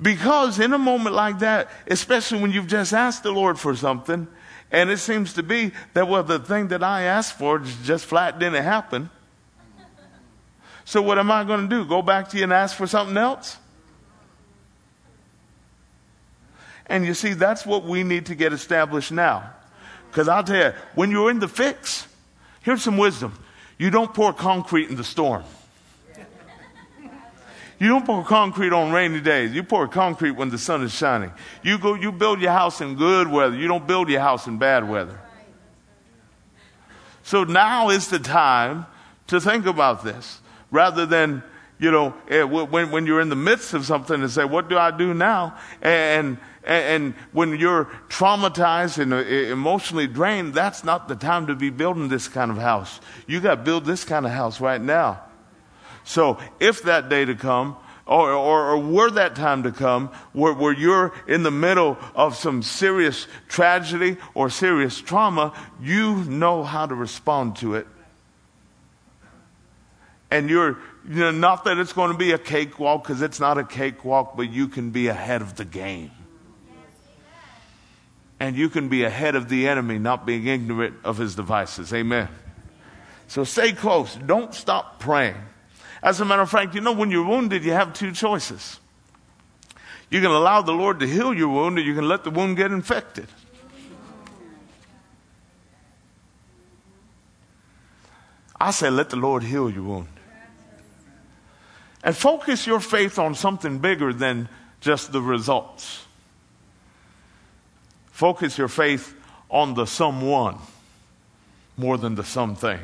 Because 0.00 0.60
in 0.60 0.72
a 0.72 0.78
moment 0.78 1.14
like 1.14 1.40
that, 1.40 1.70
especially 1.88 2.40
when 2.40 2.52
you've 2.52 2.68
just 2.68 2.92
asked 2.92 3.24
the 3.24 3.32
Lord 3.32 3.58
for 3.58 3.74
something, 3.74 4.28
and 4.70 4.90
it 4.90 4.98
seems 4.98 5.32
to 5.34 5.42
be 5.42 5.72
that, 5.94 6.08
well, 6.08 6.22
the 6.22 6.38
thing 6.38 6.68
that 6.68 6.82
I 6.82 7.02
asked 7.02 7.38
for 7.38 7.58
just 7.58 8.04
flat 8.04 8.38
didn't 8.38 8.62
happen. 8.62 9.10
So 10.84 11.02
what 11.02 11.18
am 11.18 11.30
I 11.30 11.44
going 11.44 11.68
to 11.68 11.68
do? 11.68 11.84
Go 11.84 12.02
back 12.02 12.28
to 12.30 12.36
you 12.36 12.44
and 12.44 12.52
ask 12.52 12.76
for 12.76 12.86
something 12.86 13.16
else? 13.16 13.58
And 16.86 17.04
you 17.04 17.14
see, 17.14 17.34
that's 17.34 17.66
what 17.66 17.84
we 17.84 18.02
need 18.02 18.26
to 18.26 18.34
get 18.34 18.52
established 18.52 19.12
now. 19.12 19.50
Because 20.10 20.28
I'll 20.28 20.44
tell 20.44 20.70
you, 20.70 20.72
when 20.94 21.10
you're 21.10 21.30
in 21.30 21.38
the 21.38 21.48
fix, 21.48 22.08
here's 22.62 22.82
some 22.82 22.96
wisdom. 22.96 23.38
You 23.78 23.90
don't 23.90 24.12
pour 24.12 24.32
concrete 24.32 24.88
in 24.88 24.96
the 24.96 25.04
storm. 25.04 25.44
You 27.78 27.88
don't 27.88 28.04
pour 28.04 28.24
concrete 28.24 28.72
on 28.72 28.92
rainy 28.92 29.20
days. 29.20 29.52
You 29.52 29.62
pour 29.62 29.86
concrete 29.86 30.32
when 30.32 30.48
the 30.48 30.58
sun 30.58 30.82
is 30.82 30.92
shining. 30.92 31.32
You 31.62 31.78
go, 31.78 31.94
you 31.94 32.10
build 32.10 32.40
your 32.40 32.50
house 32.50 32.80
in 32.80 32.96
good 32.96 33.28
weather. 33.28 33.56
You 33.56 33.68
don't 33.68 33.86
build 33.86 34.08
your 34.08 34.20
house 34.20 34.46
in 34.48 34.58
bad 34.58 34.88
weather. 34.88 35.18
So 37.22 37.44
now 37.44 37.90
is 37.90 38.08
the 38.08 38.18
time 38.18 38.86
to 39.28 39.40
think 39.40 39.66
about 39.66 40.02
this 40.02 40.40
rather 40.70 41.06
than, 41.06 41.42
you 41.78 41.90
know, 41.90 42.14
eh, 42.28 42.42
when, 42.42 42.90
when 42.90 43.06
you're 43.06 43.20
in 43.20 43.28
the 43.28 43.36
midst 43.36 43.74
of 43.74 43.84
something 43.86 44.20
and 44.20 44.30
say, 44.30 44.44
what 44.44 44.68
do 44.68 44.76
I 44.76 44.90
do 44.90 45.14
now? 45.14 45.56
And, 45.80 46.38
and, 46.64 47.14
when 47.32 47.58
you're 47.58 47.84
traumatized 48.08 48.98
and 48.98 49.12
uh, 49.12 49.18
emotionally 49.18 50.06
drained, 50.06 50.54
that's 50.54 50.84
not 50.84 51.06
the 51.06 51.16
time 51.16 51.46
to 51.46 51.54
be 51.54 51.70
building 51.70 52.08
this 52.08 52.28
kind 52.28 52.50
of 52.50 52.58
house. 52.58 53.00
You 53.26 53.40
got 53.40 53.56
to 53.56 53.62
build 53.62 53.84
this 53.84 54.04
kind 54.04 54.26
of 54.26 54.32
house 54.32 54.60
right 54.60 54.80
now. 54.80 55.22
So 56.08 56.38
if 56.58 56.84
that 56.84 57.10
day 57.10 57.26
to 57.26 57.34
come, 57.34 57.76
or, 58.06 58.32
or, 58.32 58.70
or 58.70 58.78
were 58.78 59.10
that 59.10 59.36
time 59.36 59.64
to 59.64 59.70
come 59.70 60.08
where, 60.32 60.54
where 60.54 60.72
you're 60.72 61.12
in 61.26 61.42
the 61.42 61.50
middle 61.50 61.98
of 62.14 62.34
some 62.34 62.62
serious 62.62 63.26
tragedy 63.46 64.16
or 64.32 64.48
serious 64.48 64.98
trauma, 64.98 65.52
you 65.82 66.24
know 66.24 66.64
how 66.64 66.86
to 66.86 66.94
respond 66.94 67.56
to 67.56 67.74
it. 67.74 67.86
And 70.30 70.48
you're, 70.48 70.78
you 71.06 71.20
know, 71.20 71.30
not 71.30 71.64
that 71.64 71.76
it's 71.76 71.92
going 71.92 72.10
to 72.10 72.16
be 72.16 72.32
a 72.32 72.38
cakewalk 72.38 73.02
because 73.02 73.20
it's 73.20 73.38
not 73.38 73.58
a 73.58 73.64
cakewalk, 73.64 74.34
but 74.34 74.50
you 74.50 74.68
can 74.68 74.88
be 74.88 75.08
ahead 75.08 75.42
of 75.42 75.56
the 75.56 75.66
game. 75.66 76.10
And 78.40 78.56
you 78.56 78.70
can 78.70 78.88
be 78.88 79.04
ahead 79.04 79.34
of 79.34 79.50
the 79.50 79.68
enemy, 79.68 79.98
not 79.98 80.24
being 80.24 80.46
ignorant 80.46 80.94
of 81.04 81.18
his 81.18 81.34
devices. 81.34 81.92
Amen. 81.92 82.28
So 83.26 83.44
stay 83.44 83.72
close. 83.72 84.14
Don't 84.14 84.54
stop 84.54 85.00
praying. 85.00 85.36
As 86.02 86.20
a 86.20 86.24
matter 86.24 86.42
of 86.42 86.50
fact, 86.50 86.74
you 86.74 86.80
know, 86.80 86.92
when 86.92 87.10
you're 87.10 87.26
wounded, 87.26 87.64
you 87.64 87.72
have 87.72 87.92
two 87.92 88.12
choices. 88.12 88.78
You 90.10 90.20
can 90.20 90.30
allow 90.30 90.62
the 90.62 90.72
Lord 90.72 91.00
to 91.00 91.06
heal 91.06 91.34
your 91.34 91.48
wound, 91.48 91.78
or 91.78 91.82
you 91.82 91.94
can 91.94 92.08
let 92.08 92.24
the 92.24 92.30
wound 92.30 92.56
get 92.56 92.70
infected. 92.72 93.26
I 98.60 98.70
say, 98.70 98.90
let 98.90 99.10
the 99.10 99.16
Lord 99.16 99.42
heal 99.42 99.70
your 99.70 99.82
wound. 99.82 100.08
And 102.02 102.16
focus 102.16 102.66
your 102.66 102.80
faith 102.80 103.18
on 103.18 103.34
something 103.34 103.78
bigger 103.78 104.12
than 104.12 104.48
just 104.80 105.12
the 105.12 105.20
results. 105.20 106.06
Focus 108.06 108.58
your 108.58 108.68
faith 108.68 109.14
on 109.50 109.74
the 109.74 109.84
someone 109.84 110.58
more 111.76 111.98
than 111.98 112.14
the 112.14 112.24
something. 112.24 112.80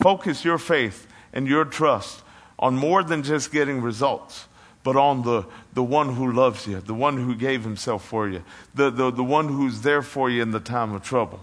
Focus 0.00 0.44
your 0.44 0.58
faith 0.58 1.06
and 1.32 1.46
your 1.46 1.64
trust 1.64 2.22
on 2.58 2.76
more 2.76 3.02
than 3.02 3.22
just 3.22 3.52
getting 3.52 3.80
results, 3.80 4.46
but 4.82 4.96
on 4.96 5.22
the, 5.22 5.44
the 5.74 5.82
one 5.82 6.14
who 6.14 6.32
loves 6.32 6.66
you, 6.66 6.80
the 6.80 6.94
one 6.94 7.16
who 7.16 7.34
gave 7.34 7.62
himself 7.62 8.04
for 8.04 8.28
you, 8.28 8.42
the, 8.74 8.90
the, 8.90 9.10
the 9.10 9.24
one 9.24 9.48
who's 9.48 9.82
there 9.82 10.02
for 10.02 10.28
you 10.30 10.42
in 10.42 10.50
the 10.50 10.60
time 10.60 10.92
of 10.92 11.02
trouble. 11.02 11.40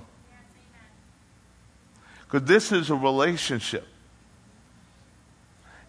Because 2.24 2.48
this 2.48 2.72
is 2.72 2.90
a 2.90 2.96
relationship. 2.96 3.88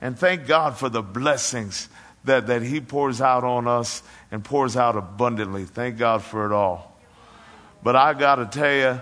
And 0.00 0.18
thank 0.18 0.46
God 0.46 0.76
for 0.76 0.88
the 0.88 1.02
blessings 1.02 1.88
that, 2.24 2.48
that 2.48 2.62
He 2.62 2.80
pours 2.80 3.20
out 3.20 3.44
on 3.44 3.66
us 3.66 4.02
and 4.30 4.44
pours 4.44 4.76
out 4.76 4.96
abundantly. 4.96 5.64
Thank 5.64 5.98
God 5.98 6.22
for 6.22 6.44
it 6.46 6.52
all. 6.52 6.96
But 7.82 7.96
I 7.96 8.14
got 8.14 8.36
to 8.36 8.46
tell 8.46 8.74
you, 8.74 9.00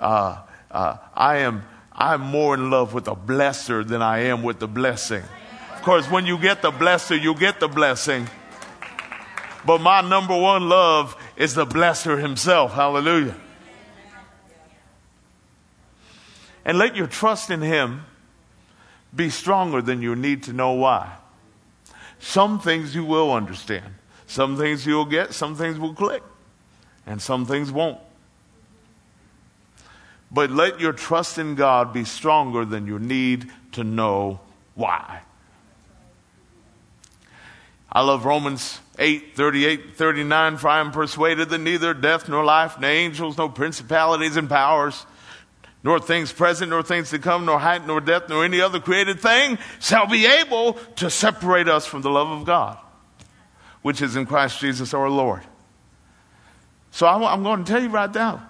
uh, 0.00 0.42
uh, 0.70 0.96
I 1.14 1.38
am 1.38 1.62
I'm 1.94 2.20
more 2.20 2.54
in 2.54 2.70
love 2.70 2.94
with 2.94 3.04
the 3.04 3.14
blesser 3.14 3.86
than 3.86 4.02
I 4.02 4.20
am 4.24 4.42
with 4.42 4.58
the 4.58 4.68
blessing. 4.68 5.22
Of 5.74 5.82
course, 5.82 6.10
when 6.10 6.26
you 6.26 6.38
get 6.38 6.62
the 6.62 6.70
blesser, 6.70 7.20
you 7.20 7.34
get 7.34 7.60
the 7.60 7.68
blessing. 7.68 8.28
But 9.64 9.80
my 9.80 10.00
number 10.00 10.36
one 10.36 10.68
love 10.68 11.16
is 11.36 11.54
the 11.54 11.66
blesser 11.66 12.20
himself. 12.20 12.72
Hallelujah. 12.72 13.36
And 16.64 16.78
let 16.78 16.96
your 16.96 17.06
trust 17.06 17.50
in 17.50 17.60
him 17.60 18.04
be 19.14 19.28
stronger 19.30 19.82
than 19.82 20.00
you 20.00 20.16
need 20.16 20.44
to 20.44 20.52
know 20.52 20.72
why. 20.72 21.12
Some 22.18 22.60
things 22.60 22.94
you 22.94 23.04
will 23.04 23.32
understand. 23.32 23.94
Some 24.26 24.56
things 24.56 24.86
you'll 24.86 25.04
get, 25.04 25.34
some 25.34 25.56
things 25.56 25.78
will 25.78 25.92
click, 25.92 26.22
and 27.06 27.20
some 27.20 27.44
things 27.44 27.70
won't. 27.70 27.98
But 30.32 30.50
let 30.50 30.80
your 30.80 30.94
trust 30.94 31.36
in 31.36 31.54
God 31.56 31.92
be 31.92 32.04
stronger 32.04 32.64
than 32.64 32.86
your 32.86 32.98
need 32.98 33.50
to 33.72 33.84
know 33.84 34.40
why. 34.74 35.20
I 37.90 38.00
love 38.00 38.24
Romans 38.24 38.80
8, 38.98 39.36
38, 39.36 39.96
39. 39.96 40.56
For 40.56 40.68
I 40.68 40.80
am 40.80 40.90
persuaded 40.90 41.50
that 41.50 41.58
neither 41.58 41.92
death 41.92 42.30
nor 42.30 42.42
life, 42.42 42.80
nor 42.80 42.88
angels, 42.88 43.36
nor 43.36 43.50
principalities 43.50 44.38
and 44.38 44.48
powers, 44.48 45.04
nor 45.84 46.00
things 46.00 46.32
present, 46.32 46.70
nor 46.70 46.82
things 46.82 47.10
to 47.10 47.18
come, 47.18 47.44
nor 47.44 47.58
height, 47.58 47.86
nor 47.86 48.00
depth, 48.00 48.30
nor 48.30 48.46
any 48.46 48.62
other 48.62 48.80
created 48.80 49.20
thing 49.20 49.58
shall 49.80 50.06
be 50.06 50.24
able 50.24 50.74
to 50.96 51.10
separate 51.10 51.68
us 51.68 51.84
from 51.84 52.00
the 52.00 52.08
love 52.08 52.30
of 52.30 52.46
God, 52.46 52.78
which 53.82 54.00
is 54.00 54.16
in 54.16 54.24
Christ 54.24 54.58
Jesus 54.60 54.94
our 54.94 55.10
Lord. 55.10 55.42
So 56.92 57.06
I'm 57.06 57.42
going 57.42 57.64
to 57.64 57.70
tell 57.70 57.82
you 57.82 57.90
right 57.90 58.14
now 58.14 58.48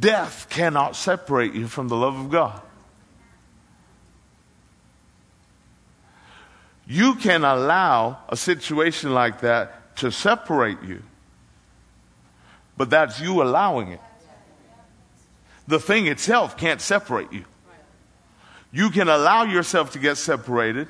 Death 0.00 0.48
cannot 0.48 0.94
separate 0.94 1.54
you 1.54 1.66
from 1.66 1.88
the 1.88 1.96
love 1.96 2.16
of 2.18 2.30
God. 2.30 2.60
You 6.86 7.14
can 7.14 7.44
allow 7.44 8.18
a 8.28 8.36
situation 8.36 9.14
like 9.14 9.40
that 9.40 9.96
to 9.96 10.12
separate 10.12 10.82
you, 10.82 11.02
but 12.76 12.90
that's 12.90 13.20
you 13.20 13.42
allowing 13.42 13.88
it. 13.88 14.00
The 15.66 15.80
thing 15.80 16.06
itself 16.06 16.56
can't 16.56 16.80
separate 16.80 17.32
you. 17.32 17.44
You 18.72 18.90
can 18.90 19.08
allow 19.08 19.44
yourself 19.44 19.92
to 19.92 19.98
get 19.98 20.16
separated 20.16 20.88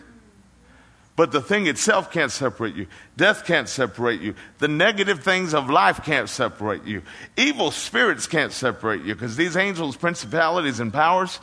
but 1.14 1.30
the 1.30 1.42
thing 1.42 1.66
itself 1.66 2.10
can't 2.10 2.32
separate 2.32 2.74
you. 2.74 2.86
Death 3.16 3.44
can't 3.44 3.68
separate 3.68 4.20
you. 4.22 4.34
The 4.58 4.68
negative 4.68 5.22
things 5.22 5.52
of 5.52 5.68
life 5.68 6.02
can't 6.04 6.28
separate 6.28 6.84
you. 6.84 7.02
Evil 7.36 7.70
spirits 7.70 8.26
can't 8.26 8.52
separate 8.52 9.02
you 9.02 9.14
because 9.14 9.36
these 9.36 9.56
angels, 9.56 9.96
principalities, 9.96 10.80
and 10.80 10.92
powers, 10.92 11.38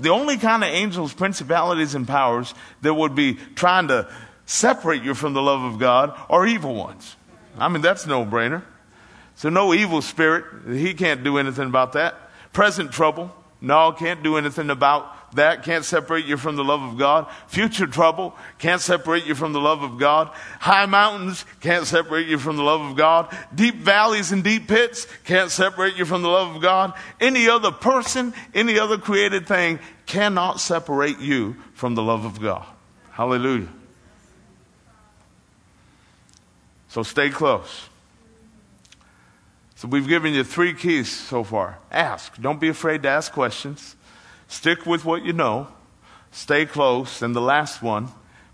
the 0.00 0.10
only 0.10 0.36
kind 0.36 0.62
of 0.62 0.70
angels, 0.70 1.14
principalities, 1.14 1.94
and 1.94 2.06
powers 2.06 2.54
that 2.82 2.92
would 2.92 3.14
be 3.14 3.34
trying 3.54 3.88
to 3.88 4.08
separate 4.44 5.02
you 5.02 5.14
from 5.14 5.32
the 5.32 5.42
love 5.42 5.62
of 5.62 5.78
God 5.78 6.18
are 6.28 6.46
evil 6.46 6.74
ones. 6.74 7.16
I 7.58 7.68
mean, 7.68 7.82
that's 7.82 8.06
no 8.06 8.24
brainer. 8.24 8.62
So, 9.36 9.48
no 9.48 9.72
evil 9.74 10.02
spirit, 10.02 10.44
he 10.76 10.94
can't 10.94 11.22
do 11.22 11.38
anything 11.38 11.68
about 11.68 11.92
that. 11.92 12.14
Present 12.52 12.90
trouble, 12.92 13.34
no, 13.60 13.92
can't 13.92 14.22
do 14.22 14.36
anything 14.36 14.70
about 14.70 15.15
that 15.34 15.62
can't 15.62 15.84
separate 15.84 16.24
you 16.24 16.36
from 16.36 16.56
the 16.56 16.64
love 16.64 16.82
of 16.82 16.96
God. 16.96 17.26
Future 17.48 17.86
trouble 17.86 18.34
can't 18.58 18.80
separate 18.80 19.26
you 19.26 19.34
from 19.34 19.52
the 19.52 19.60
love 19.60 19.82
of 19.82 19.98
God. 19.98 20.30
High 20.60 20.86
mountains 20.86 21.44
can't 21.60 21.86
separate 21.86 22.26
you 22.26 22.38
from 22.38 22.56
the 22.56 22.62
love 22.62 22.80
of 22.80 22.96
God. 22.96 23.36
Deep 23.54 23.76
valleys 23.76 24.32
and 24.32 24.42
deep 24.42 24.68
pits 24.68 25.06
can't 25.24 25.50
separate 25.50 25.96
you 25.96 26.04
from 26.04 26.22
the 26.22 26.28
love 26.28 26.56
of 26.56 26.62
God. 26.62 26.94
Any 27.20 27.48
other 27.48 27.70
person, 27.70 28.32
any 28.54 28.78
other 28.78 28.98
created 28.98 29.46
thing 29.46 29.78
cannot 30.06 30.60
separate 30.60 31.18
you 31.18 31.56
from 31.74 31.94
the 31.94 32.02
love 32.02 32.24
of 32.24 32.40
God. 32.40 32.64
Hallelujah. 33.10 33.68
So 36.88 37.02
stay 37.02 37.28
close. 37.30 37.88
So 39.74 39.88
we've 39.88 40.08
given 40.08 40.32
you 40.32 40.44
three 40.44 40.72
keys 40.72 41.10
so 41.10 41.44
far. 41.44 41.78
Ask. 41.90 42.40
Don't 42.40 42.58
be 42.58 42.68
afraid 42.68 43.02
to 43.02 43.10
ask 43.10 43.30
questions. 43.32 43.95
Stick 44.48 44.86
with 44.86 45.04
what 45.04 45.24
you 45.24 45.32
know, 45.32 45.68
stay 46.30 46.66
close, 46.66 47.22
and 47.22 47.34
the 47.34 47.40
last 47.40 47.82
one 47.82 48.08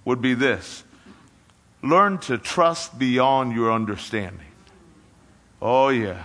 would 0.04 0.20
be 0.20 0.34
this 0.34 0.84
learn 1.82 2.16
to 2.16 2.38
trust 2.38 2.98
beyond 2.98 3.52
your 3.54 3.72
understanding. 3.72 4.46
Oh, 5.60 5.88
yeah. 5.88 6.24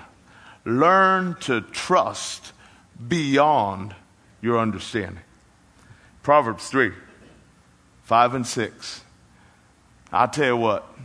Learn 0.66 1.36
to 1.42 1.62
trust 1.62 2.54
beyond 3.08 3.96
your 4.42 4.60
understanding. 4.60 5.24
Proverbs 6.24 6.70
3, 6.70 6.92
5 8.04 8.34
and 8.34 8.46
6. 8.46 9.02
I'll 10.12 10.28
tell 10.28 10.46
you 10.48 10.58
what, 10.58 10.98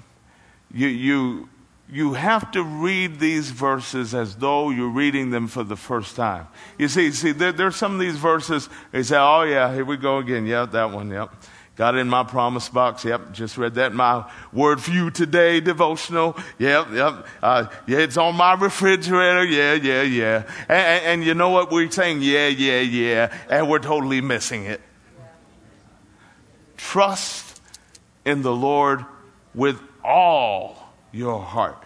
you, 0.72 0.88
you, 0.88 1.48
you 1.92 2.14
have 2.14 2.50
to 2.52 2.62
read 2.62 3.20
these 3.20 3.50
verses 3.50 4.14
as 4.14 4.36
though 4.36 4.70
you're 4.70 4.88
reading 4.88 5.28
them 5.28 5.46
for 5.46 5.62
the 5.62 5.76
first 5.76 6.16
time. 6.16 6.48
You 6.78 6.88
see, 6.88 7.12
see, 7.12 7.32
there, 7.32 7.52
there's 7.52 7.76
some 7.76 7.92
of 7.92 8.00
these 8.00 8.16
verses, 8.16 8.70
they 8.92 9.02
say, 9.02 9.18
oh 9.18 9.42
yeah, 9.42 9.72
here 9.74 9.84
we 9.84 9.98
go 9.98 10.16
again. 10.16 10.46
Yep, 10.46 10.72
that 10.72 10.90
one, 10.90 11.10
yep. 11.10 11.34
Got 11.76 11.96
it 11.96 11.98
in 11.98 12.08
my 12.08 12.24
promise 12.24 12.70
box. 12.70 13.04
Yep, 13.04 13.32
just 13.32 13.58
read 13.58 13.74
that 13.74 13.92
my 13.92 14.30
word 14.54 14.80
for 14.80 14.90
you 14.90 15.10
today 15.10 15.60
devotional. 15.60 16.34
Yep, 16.58 16.92
yep. 16.92 17.26
Uh, 17.42 17.66
yeah, 17.86 17.98
it's 17.98 18.16
on 18.16 18.36
my 18.36 18.54
refrigerator. 18.54 19.44
Yeah, 19.44 19.74
yeah, 19.74 20.02
yeah. 20.02 20.42
And, 20.68 20.70
and, 20.70 21.04
and 21.04 21.24
you 21.24 21.34
know 21.34 21.50
what? 21.50 21.70
We're 21.70 21.90
saying, 21.90 22.22
yeah, 22.22 22.48
yeah, 22.48 22.80
yeah, 22.80 23.36
and 23.50 23.68
we're 23.68 23.80
totally 23.80 24.22
missing 24.22 24.64
it. 24.64 24.80
Trust 26.78 27.60
in 28.24 28.40
the 28.40 28.52
Lord 28.54 29.04
with 29.54 29.78
all 30.02 30.81
your 31.12 31.40
heart 31.40 31.82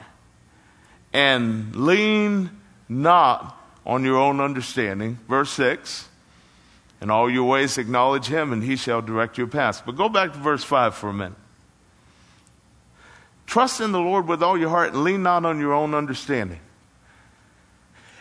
and 1.13 1.75
lean 1.75 2.51
not 2.89 3.59
on 3.87 4.05
your 4.05 4.19
own 4.19 4.41
understanding. 4.41 5.19
Verse 5.29 5.51
6 5.51 6.09
In 7.01 7.11
all 7.11 7.31
your 7.31 7.45
ways 7.45 7.79
acknowledge 7.79 8.27
him, 8.27 8.53
and 8.53 8.63
he 8.63 8.77
shall 8.77 9.01
direct 9.01 9.39
your 9.39 9.47
paths. 9.47 9.83
But 9.85 9.97
go 9.97 10.09
back 10.09 10.33
to 10.33 10.39
verse 10.39 10.65
5 10.65 10.95
for 10.95 11.09
a 11.09 11.15
minute. 11.15 11.39
Trust 13.47 13.81
in 13.81 13.93
the 13.93 14.01
Lord 14.01 14.27
with 14.29 14.43
all 14.43 14.59
your 14.59 14.71
heart 14.71 14.93
and 14.93 15.05
lean 15.05 15.23
not 15.23 15.45
on 15.45 15.61
your 15.61 15.73
own 15.73 15.95
understanding. 15.95 16.59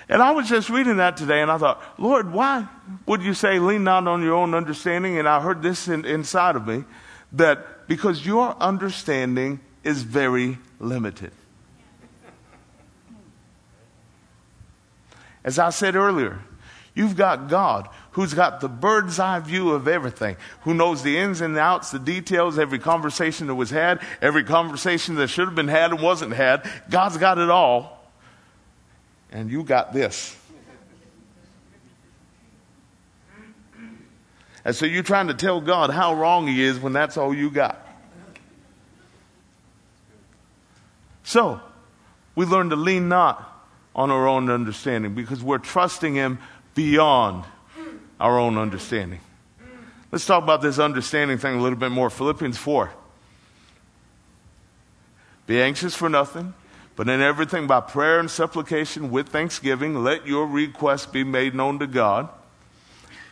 And 0.07 0.21
I 0.21 0.31
was 0.31 0.47
just 0.47 0.69
reading 0.69 0.97
that 0.97 1.17
today 1.17 1.41
and 1.41 1.49
I 1.51 1.57
thought, 1.57 1.81
Lord, 1.97 2.31
why 2.31 2.67
would 3.07 3.23
you 3.23 3.33
say 3.33 3.57
lean 3.57 3.83
not 3.83 4.07
on 4.07 4.21
your 4.21 4.35
own 4.35 4.53
understanding? 4.53 5.17
And 5.17 5.27
I 5.27 5.41
heard 5.41 5.63
this 5.63 5.87
in, 5.87 6.05
inside 6.05 6.55
of 6.55 6.67
me 6.67 6.83
that 7.33 7.87
because 7.87 8.23
your 8.23 8.55
understanding 8.61 9.59
is 9.83 10.03
very 10.03 10.59
limited. 10.79 11.31
As 15.43 15.59
I 15.59 15.69
said 15.69 15.95
earlier, 15.95 16.39
you've 16.95 17.15
got 17.15 17.49
God 17.49 17.87
who's 18.11 18.33
got 18.33 18.61
the 18.61 18.69
bird's 18.69 19.19
eye 19.19 19.39
view 19.39 19.71
of 19.71 19.87
everything, 19.87 20.37
who 20.61 20.73
knows 20.73 21.03
the 21.03 21.17
ins 21.17 21.41
and 21.41 21.55
the 21.55 21.59
outs, 21.59 21.91
the 21.91 21.99
details, 21.99 22.57
every 22.57 22.79
conversation 22.79 23.47
that 23.47 23.55
was 23.55 23.69
had, 23.69 24.01
every 24.21 24.43
conversation 24.43 25.15
that 25.15 25.27
should 25.27 25.45
have 25.47 25.55
been 25.55 25.67
had 25.67 25.91
and 25.91 26.01
wasn't 26.01 26.33
had. 26.33 26.69
God's 26.89 27.17
got 27.17 27.37
it 27.37 27.49
all. 27.49 28.09
And 29.31 29.51
you 29.51 29.63
got 29.63 29.91
this. 29.91 30.35
And 34.63 34.75
so 34.75 34.85
you're 34.85 35.03
trying 35.03 35.27
to 35.27 35.35
tell 35.35 35.61
God 35.61 35.91
how 35.91 36.15
wrong 36.15 36.47
He 36.47 36.63
is 36.63 36.79
when 36.79 36.93
that's 36.93 37.17
all 37.17 37.33
you 37.33 37.51
got. 37.51 37.84
So, 41.25 41.59
we 42.35 42.45
learn 42.45 42.69
to 42.69 42.75
lean 42.75 43.09
not 43.09 43.51
on 43.95 44.11
our 44.11 44.27
own 44.27 44.49
understanding 44.49 45.15
because 45.15 45.43
we're 45.43 45.57
trusting 45.57 46.13
Him 46.13 46.37
beyond 46.75 47.45
our 48.19 48.37
own 48.37 48.59
understanding. 48.59 49.19
Let's 50.11 50.27
talk 50.27 50.43
about 50.43 50.61
this 50.61 50.77
understanding 50.77 51.39
thing 51.39 51.57
a 51.57 51.61
little 51.61 51.79
bit 51.79 51.89
more. 51.89 52.11
Philippians 52.11 52.57
4. 52.57 52.91
Be 55.47 55.61
anxious 55.61 55.95
for 55.95 56.09
nothing, 56.09 56.53
but 56.95 57.09
in 57.09 57.21
everything 57.21 57.65
by 57.65 57.81
prayer 57.81 58.19
and 58.19 58.29
supplication 58.29 59.09
with 59.09 59.29
thanksgiving, 59.29 60.03
let 60.03 60.27
your 60.27 60.45
requests 60.45 61.07
be 61.07 61.23
made 61.23 61.55
known 61.55 61.79
to 61.79 61.87
God. 61.87 62.29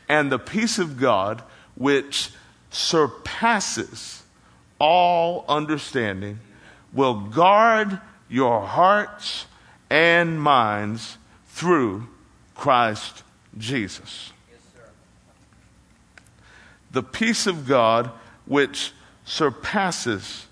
And 0.09 0.31
the 0.31 0.39
peace 0.39 0.79
of 0.79 0.99
God, 0.99 1.43
which 1.75 2.31
surpasses 2.71 4.23
all 4.79 5.45
understanding, 5.47 6.39
will 6.93 7.15
guard 7.15 7.99
your 8.29 8.61
hearts 8.61 9.45
and 9.89 10.41
minds 10.41 11.17
through 11.47 12.07
Christ 12.55 13.23
Jesus. 13.57 14.31
Yes, 14.51 14.61
the 16.91 17.03
peace 17.03 17.47
of 17.47 17.67
God 17.67 18.11
which 18.45 18.91
surpasses 19.25 20.47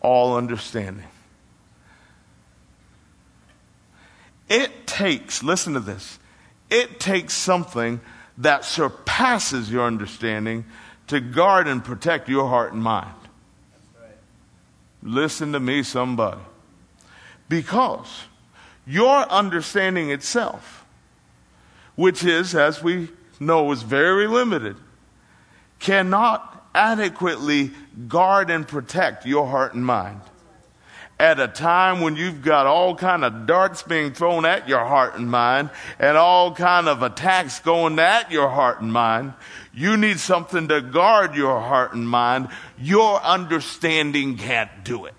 all 0.00 0.36
understanding. 0.36 1.06
It 4.48 4.86
takes, 4.86 5.42
listen 5.42 5.74
to 5.74 5.80
this, 5.80 6.18
it 6.70 6.98
takes 6.98 7.34
something 7.34 8.00
that 8.38 8.64
surpasses 8.64 9.70
your 9.70 9.86
understanding 9.86 10.64
to 11.08 11.20
guard 11.20 11.68
and 11.68 11.84
protect 11.84 12.28
your 12.28 12.48
heart 12.48 12.72
and 12.72 12.82
mind. 12.82 13.14
Listen 15.02 15.52
to 15.52 15.60
me, 15.60 15.82
somebody. 15.82 16.40
Because 17.48 18.24
your 18.86 19.28
understanding 19.30 20.10
itself, 20.10 20.84
which 21.96 22.24
is, 22.24 22.54
as 22.54 22.82
we 22.82 23.08
know, 23.38 23.70
is 23.72 23.82
very 23.82 24.26
limited, 24.26 24.76
cannot 25.78 26.68
adequately 26.74 27.70
guard 28.08 28.50
and 28.50 28.66
protect 28.66 29.26
your 29.26 29.46
heart 29.46 29.74
and 29.74 29.84
mind. 29.84 30.20
At 31.20 31.38
a 31.38 31.48
time 31.48 32.00
when 32.00 32.16
you've 32.16 32.40
got 32.40 32.64
all 32.64 32.94
kind 32.96 33.26
of 33.26 33.46
darts 33.46 33.82
being 33.82 34.14
thrown 34.14 34.46
at 34.46 34.70
your 34.70 34.86
heart 34.86 35.16
and 35.16 35.30
mind 35.30 35.68
and 35.98 36.16
all 36.16 36.54
kind 36.54 36.88
of 36.88 37.02
attacks 37.02 37.60
going 37.60 37.98
at 37.98 38.32
your 38.32 38.48
heart 38.48 38.80
and 38.80 38.90
mind, 38.90 39.34
you 39.74 39.98
need 39.98 40.18
something 40.18 40.68
to 40.68 40.80
guard 40.80 41.34
your 41.34 41.60
heart 41.60 41.92
and 41.92 42.08
mind. 42.08 42.48
Your 42.78 43.20
understanding 43.20 44.38
can't 44.38 44.70
do 44.82 45.04
it. 45.04 45.14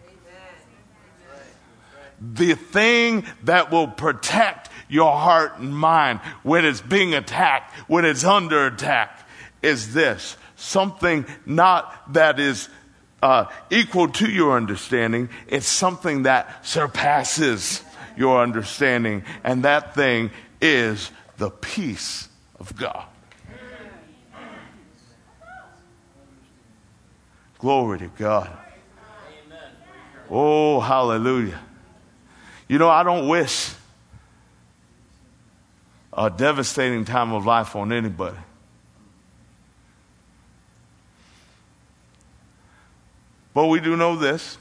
The 2.19 2.55
thing 2.55 3.23
that 3.43 3.69
will 3.69 3.87
protect 3.87 4.69
your 4.89 5.15
heart 5.15 5.59
and 5.59 5.71
mind 5.71 6.19
when 6.41 6.65
it's 6.65 6.81
being 6.81 7.13
attacked, 7.13 7.75
when 7.87 8.05
it's 8.05 8.23
under 8.23 8.65
attack, 8.65 9.29
is 9.61 9.93
this 9.93 10.35
something 10.55 11.27
not 11.45 12.13
that 12.13 12.39
is 12.39 12.69
uh, 13.21 13.45
equal 13.69 14.09
to 14.09 14.29
your 14.29 14.57
understanding, 14.57 15.29
it's 15.47 15.67
something 15.67 16.23
that 16.23 16.65
surpasses 16.65 17.83
your 18.17 18.41
understanding, 18.41 19.23
and 19.43 19.63
that 19.63 19.95
thing 19.95 20.31
is 20.59 21.11
the 21.37 21.49
peace 21.49 22.27
of 22.59 22.75
God. 22.75 23.05
Glory 27.59 27.99
to 27.99 28.07
God. 28.07 28.57
Oh, 30.29 30.79
hallelujah. 30.79 31.59
You 32.67 32.79
know, 32.79 32.89
I 32.89 33.03
don't 33.03 33.27
wish 33.27 33.73
a 36.13 36.29
devastating 36.29 37.05
time 37.05 37.33
of 37.33 37.45
life 37.45 37.75
on 37.75 37.91
anybody. 37.91 38.37
But 43.53 43.67
we 43.67 43.79
do 43.79 43.95
know 43.97 44.15
this 44.15 44.57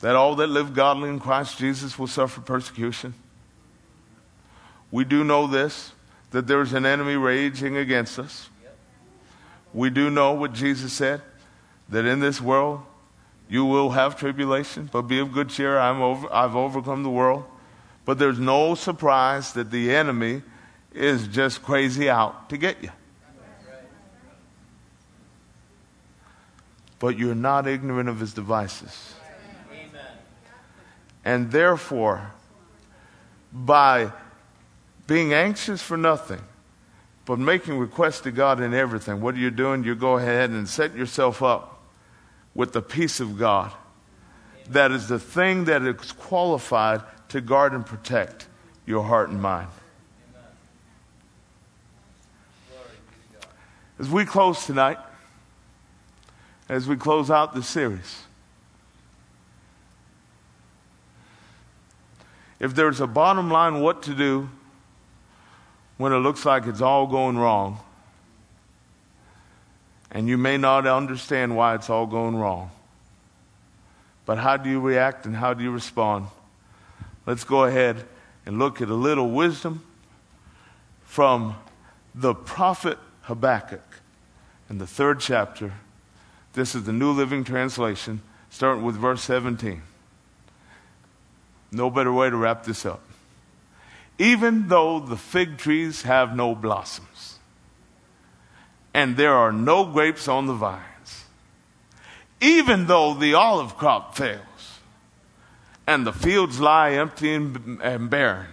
that 0.00 0.14
all 0.14 0.36
that 0.36 0.46
live 0.46 0.74
godly 0.74 1.08
in 1.08 1.18
Christ 1.18 1.58
Jesus 1.58 1.98
will 1.98 2.06
suffer 2.06 2.40
persecution. 2.40 3.14
We 4.90 5.04
do 5.04 5.24
know 5.24 5.46
this 5.46 5.92
that 6.30 6.46
there 6.46 6.60
is 6.60 6.72
an 6.72 6.86
enemy 6.86 7.16
raging 7.16 7.76
against 7.76 8.18
us. 8.18 8.48
We 9.72 9.90
do 9.90 10.10
know 10.10 10.32
what 10.32 10.52
Jesus 10.52 10.92
said 10.92 11.22
that 11.88 12.04
in 12.04 12.20
this 12.20 12.40
world 12.40 12.82
you 13.48 13.64
will 13.64 13.90
have 13.90 14.16
tribulation, 14.16 14.90
but 14.92 15.02
be 15.02 15.18
of 15.18 15.32
good 15.32 15.48
cheer. 15.48 15.78
I'm 15.78 16.02
over, 16.02 16.32
I've 16.32 16.54
overcome 16.54 17.02
the 17.02 17.10
world. 17.10 17.44
But 18.04 18.18
there's 18.18 18.38
no 18.38 18.74
surprise 18.74 19.52
that 19.54 19.70
the 19.70 19.94
enemy 19.94 20.42
is 20.92 21.28
just 21.28 21.62
crazy 21.62 22.08
out 22.08 22.50
to 22.50 22.56
get 22.56 22.82
you. 22.82 22.90
But 26.98 27.18
you're 27.18 27.34
not 27.34 27.66
ignorant 27.66 28.08
of 28.08 28.20
his 28.20 28.34
devices. 28.34 29.14
And 31.24 31.50
therefore, 31.50 32.32
by 33.52 34.12
being 35.06 35.32
anxious 35.32 35.82
for 35.82 35.96
nothing, 35.96 36.40
but 37.24 37.38
making 37.38 37.78
requests 37.78 38.20
to 38.20 38.30
God 38.30 38.60
in 38.60 38.72
everything. 38.72 39.20
What 39.20 39.34
are 39.34 39.38
you 39.38 39.50
doing? 39.50 39.84
You 39.84 39.94
go 39.94 40.16
ahead 40.16 40.50
and 40.50 40.68
set 40.68 40.94
yourself 40.96 41.42
up 41.42 41.82
with 42.54 42.72
the 42.72 42.82
peace 42.82 43.20
of 43.20 43.38
God. 43.38 43.72
That 44.70 44.90
is 44.90 45.08
the 45.08 45.18
thing 45.18 45.64
that 45.64 45.82
is 45.82 46.12
qualified 46.12 47.02
to 47.28 47.40
guard 47.40 47.72
and 47.72 47.84
protect 47.84 48.46
your 48.86 49.02
heart 49.02 49.28
and 49.28 49.40
mind. 49.40 49.68
As 53.98 54.08
we 54.08 54.24
close 54.24 54.64
tonight, 54.64 54.98
as 56.68 56.86
we 56.86 56.96
close 56.96 57.30
out 57.30 57.54
the 57.54 57.62
series, 57.62 58.22
if 62.60 62.74
there's 62.74 63.00
a 63.00 63.06
bottom 63.06 63.50
line 63.50 63.80
what 63.80 64.02
to 64.02 64.14
do 64.14 64.48
when 65.96 66.12
it 66.12 66.18
looks 66.18 66.44
like 66.44 66.66
it's 66.66 66.80
all 66.80 67.06
going 67.06 67.36
wrong, 67.36 67.80
And 70.10 70.26
you 70.26 70.38
may 70.38 70.56
not 70.56 70.86
understand 70.86 71.54
why 71.54 71.74
it's 71.74 71.90
all 71.90 72.06
going 72.06 72.34
wrong. 72.34 72.70
But 74.24 74.38
how 74.38 74.56
do 74.56 74.70
you 74.70 74.80
react 74.80 75.26
and 75.26 75.36
how 75.36 75.52
do 75.54 75.62
you 75.62 75.70
respond? 75.70 76.28
Let's 77.26 77.44
go 77.44 77.64
ahead 77.64 78.04
and 78.46 78.58
look 78.58 78.80
at 78.80 78.88
a 78.88 78.94
little 78.94 79.30
wisdom 79.30 79.84
from 81.04 81.56
the 82.14 82.34
prophet 82.34 82.98
Habakkuk 83.22 83.82
in 84.70 84.78
the 84.78 84.86
third 84.86 85.20
chapter. 85.20 85.74
This 86.58 86.74
is 86.74 86.82
the 86.82 86.92
New 86.92 87.12
Living 87.12 87.44
Translation, 87.44 88.20
starting 88.50 88.82
with 88.82 88.96
verse 88.96 89.22
17. 89.22 89.80
No 91.70 91.88
better 91.88 92.12
way 92.12 92.30
to 92.30 92.36
wrap 92.36 92.64
this 92.64 92.84
up. 92.84 93.00
Even 94.18 94.66
though 94.66 94.98
the 94.98 95.16
fig 95.16 95.56
trees 95.56 96.02
have 96.02 96.34
no 96.34 96.56
blossoms, 96.56 97.38
and 98.92 99.16
there 99.16 99.34
are 99.34 99.52
no 99.52 99.84
grapes 99.84 100.26
on 100.26 100.46
the 100.46 100.52
vines, 100.52 101.26
even 102.40 102.88
though 102.88 103.14
the 103.14 103.34
olive 103.34 103.76
crop 103.76 104.16
fails, 104.16 104.80
and 105.86 106.04
the 106.04 106.12
fields 106.12 106.58
lie 106.58 106.90
empty 106.90 107.34
and, 107.34 108.10
barren, 108.10 108.50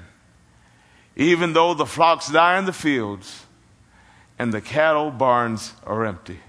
even 1.15 1.53
though 1.53 1.73
the 1.73 1.87
flocks 1.87 2.31
die 2.31 2.59
in 2.59 2.65
the 2.65 2.71
fields, 2.71 3.47
and 4.37 4.53
the 4.53 4.61
cattle 4.61 5.09
barns 5.09 5.73
are 5.87 6.05
empty. 6.05 6.41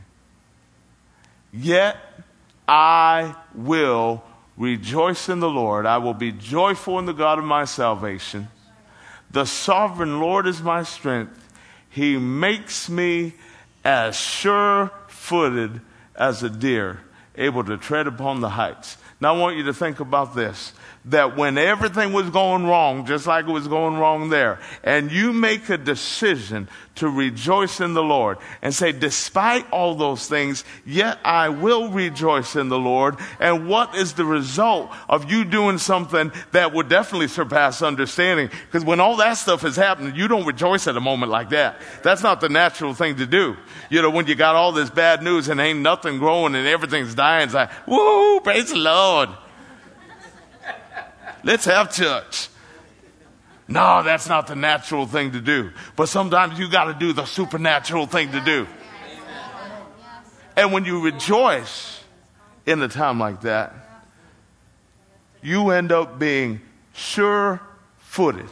Yet 1.52 1.96
I 2.68 3.34
will 3.54 4.22
rejoice 4.56 5.28
in 5.28 5.40
the 5.40 5.50
Lord. 5.50 5.86
I 5.86 5.98
will 5.98 6.14
be 6.14 6.32
joyful 6.32 6.98
in 6.98 7.06
the 7.06 7.12
God 7.12 7.38
of 7.38 7.44
my 7.44 7.64
salvation. 7.64 8.48
The 9.30 9.44
sovereign 9.44 10.20
Lord 10.20 10.46
is 10.46 10.62
my 10.62 10.82
strength. 10.82 11.42
He 11.90 12.16
makes 12.16 12.88
me 12.88 13.34
as 13.84 14.16
sure 14.16 14.90
footed 15.08 15.80
as 16.14 16.42
a 16.42 16.50
deer, 16.50 17.00
able 17.36 17.64
to 17.64 17.76
tread 17.76 18.06
upon 18.06 18.40
the 18.40 18.50
heights. 18.50 18.96
Now, 19.20 19.34
I 19.34 19.38
want 19.38 19.56
you 19.56 19.64
to 19.64 19.74
think 19.74 20.00
about 20.00 20.34
this 20.34 20.72
that 21.06 21.36
when 21.36 21.56
everything 21.56 22.12
was 22.12 22.28
going 22.30 22.66
wrong, 22.66 23.06
just 23.06 23.26
like 23.26 23.46
it 23.46 23.52
was 23.52 23.68
going 23.68 23.96
wrong 23.96 24.28
there, 24.28 24.58
and 24.82 25.10
you 25.12 25.32
make 25.32 25.68
a 25.68 25.78
decision 25.78 26.68
to 26.96 27.08
rejoice 27.08 27.80
in 27.80 27.94
the 27.94 28.02
Lord 28.02 28.38
and 28.62 28.74
say, 28.74 28.90
despite 28.90 29.70
all 29.70 29.94
those 29.94 30.26
things, 30.26 30.64
yet 30.84 31.18
I 31.24 31.50
will 31.50 31.90
rejoice 31.90 32.56
in 32.56 32.68
the 32.68 32.78
Lord. 32.78 33.16
And 33.38 33.68
what 33.68 33.94
is 33.94 34.14
the 34.14 34.24
result 34.24 34.90
of 35.08 35.30
you 35.30 35.44
doing 35.44 35.78
something 35.78 36.32
that 36.52 36.72
would 36.72 36.88
definitely 36.88 37.28
surpass 37.28 37.82
understanding? 37.82 38.50
Because 38.66 38.84
when 38.84 38.98
all 38.98 39.16
that 39.16 39.34
stuff 39.34 39.64
is 39.64 39.76
happening, 39.76 40.16
you 40.16 40.26
don't 40.26 40.46
rejoice 40.46 40.88
at 40.88 40.96
a 40.96 41.00
moment 41.00 41.30
like 41.30 41.50
that. 41.50 41.80
That's 42.02 42.22
not 42.22 42.40
the 42.40 42.48
natural 42.48 42.94
thing 42.94 43.16
to 43.16 43.26
do. 43.26 43.56
You 43.90 44.02
know, 44.02 44.10
when 44.10 44.26
you 44.26 44.34
got 44.34 44.56
all 44.56 44.72
this 44.72 44.90
bad 44.90 45.22
news 45.22 45.48
and 45.48 45.60
ain't 45.60 45.80
nothing 45.80 46.18
growing 46.18 46.54
and 46.54 46.66
everything's 46.66 47.14
dying, 47.14 47.44
it's 47.44 47.54
like, 47.54 47.70
woo, 47.86 48.40
praise 48.40 48.70
the 48.70 48.78
Lord. 48.78 49.28
Let's 51.46 51.64
have 51.66 51.94
church. 51.94 52.48
No, 53.68 54.02
that's 54.02 54.28
not 54.28 54.48
the 54.48 54.56
natural 54.56 55.06
thing 55.06 55.30
to 55.30 55.40
do. 55.40 55.70
But 55.94 56.08
sometimes 56.08 56.58
you 56.58 56.68
got 56.68 56.86
to 56.86 56.94
do 56.94 57.12
the 57.12 57.24
supernatural 57.24 58.08
thing 58.08 58.32
to 58.32 58.40
do. 58.40 58.66
And 60.56 60.72
when 60.72 60.84
you 60.84 61.04
rejoice 61.04 62.02
in 62.66 62.82
a 62.82 62.88
time 62.88 63.20
like 63.20 63.42
that, 63.42 63.72
you 65.40 65.70
end 65.70 65.92
up 65.92 66.18
being 66.18 66.62
sure 66.92 67.60
footed. 67.98 68.48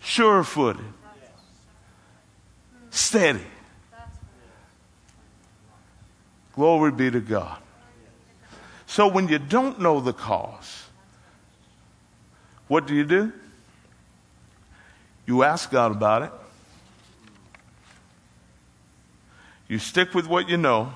Sure 0.00 0.42
footed. 0.42 0.86
Steady. 2.88 3.44
Glory 6.54 6.92
be 6.92 7.10
to 7.10 7.20
God. 7.20 7.58
So 8.96 9.08
when 9.08 9.28
you 9.28 9.38
don't 9.38 9.78
know 9.78 10.00
the 10.00 10.14
cause, 10.14 10.86
what 12.66 12.86
do 12.86 12.94
you 12.94 13.04
do? 13.04 13.30
You 15.26 15.42
ask 15.42 15.70
God 15.70 15.92
about 15.92 16.22
it. 16.22 16.30
You 19.68 19.78
stick 19.78 20.14
with 20.14 20.26
what 20.26 20.48
you 20.48 20.56
know. 20.56 20.94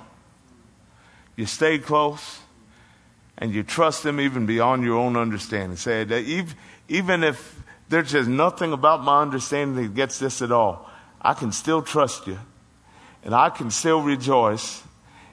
You 1.37 1.45
stay 1.45 1.79
close. 1.79 2.39
And 3.37 3.53
you 3.53 3.63
trust 3.63 4.07
Him 4.07 4.19
even 4.19 4.47
beyond 4.47 4.83
your 4.83 4.97
own 4.97 5.15
understanding. 5.15 5.77
Say 5.77 6.03
that 6.05 6.25
even, 6.25 6.55
even 6.89 7.23
if 7.23 7.63
there's 7.91 8.13
just 8.13 8.31
nothing 8.31 8.73
about 8.73 9.05
my 9.05 9.21
understanding 9.21 9.77
that 9.77 9.95
gets 9.95 10.19
this 10.19 10.41
at 10.41 10.51
all, 10.51 10.89
I 11.21 11.35
can 11.35 11.53
still 11.53 11.83
trust 11.83 12.27
you. 12.27 12.39
And 13.23 13.35
I 13.35 13.51
can 13.51 13.71
still 13.71 14.01
rejoice. 14.01 14.83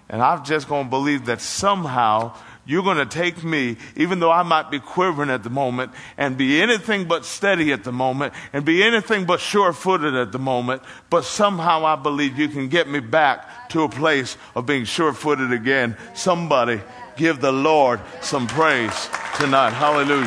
And 0.10 0.22
I'm 0.22 0.44
just 0.44 0.68
going 0.68 0.88
to 0.88 0.90
believe 0.90 1.28
that 1.28 1.40
somehow 1.40 2.36
you're 2.68 2.84
going 2.84 2.98
to 2.98 3.06
take 3.06 3.44
me, 3.44 3.78
even 3.96 4.20
though 4.20 4.32
I 4.32 4.44
might 4.44 4.70
be 4.70 4.80
quivering 4.80 5.30
at 5.30 5.44
the 5.44 5.50
moment, 5.50 5.94
and 6.18 6.38
be 6.38 6.62
anything 6.62 7.06
but 7.06 7.26
steady 7.26 7.72
at 7.72 7.86
the 7.86 7.94
moment, 7.94 8.34
and 8.52 8.66
be 8.66 8.84
anything 8.84 9.26
but 9.26 9.40
sure 9.40 9.72
footed 9.72 10.14
at 10.16 10.32
the 10.32 10.40
moment, 10.40 10.84
but 11.10 11.24
somehow 11.24 11.86
I 11.86 11.96
believe 11.96 12.38
you 12.38 12.50
can 12.50 12.68
get 12.68 12.90
me 12.90 13.00
back 13.00 13.70
to 13.70 13.84
a 13.84 13.90
place 13.90 14.38
of 14.54 14.66
being 14.66 14.84
sure 14.84 15.14
footed 15.14 15.54
again. 15.54 15.96
Somebody 16.14 16.82
give 17.16 17.40
the 17.40 17.54
Lord 17.54 18.02
some 18.22 18.48
praise 18.48 19.10
tonight. 19.38 19.72
Hallelujah. 19.72 20.26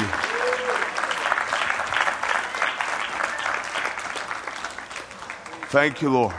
Thank 5.69 6.03
you, 6.03 6.11
Lord. 6.11 6.35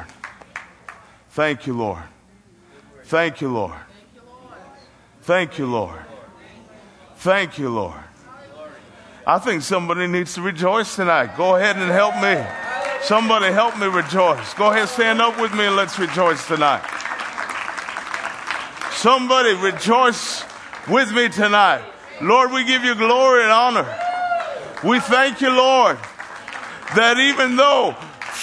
Thank 1.30 1.66
you, 1.66 1.74
Lord. 1.74 2.04
Thank 3.06 3.40
you, 3.40 3.54
Lord. 3.54 3.91
Thank 5.22 5.60
you, 5.60 5.68
Lord. 5.68 6.00
Thank 7.18 7.60
you, 7.60 7.70
Lord. 7.70 8.00
I 9.26 9.38
think 9.38 9.62
somebody 9.62 10.08
needs 10.08 10.34
to 10.34 10.42
rejoice 10.42 10.96
tonight. 10.96 11.38
Go 11.38 11.56
ahead 11.56 11.78
and 11.78 11.92
help 11.92 12.16
me. 12.16 12.44
Somebody 13.04 13.54
help 13.54 13.78
me 13.78 13.86
rejoice. 13.86 14.54
Go 14.56 14.72
ahead, 14.72 14.90
stand 14.90 15.22
up 15.22 15.40
with 15.40 15.54
me 15.54 15.66
and 15.66 15.76
let's 15.76 16.00
rejoice 16.00 16.48
tonight. 16.48 16.82
Somebody 18.94 19.54
rejoice 19.54 20.44
with 20.88 21.12
me 21.12 21.30
tonight. 21.30 21.84
Lord, 22.22 22.52
we 22.52 22.64
give 22.64 22.84
you 22.84 22.96
glory 22.96 23.44
and 23.44 23.52
honor. 23.52 23.98
We 24.84 25.00
thank 25.00 25.42
you, 25.42 25.50
Lord, 25.50 25.98
that 26.96 27.18
even 27.18 27.56
though 27.56 27.96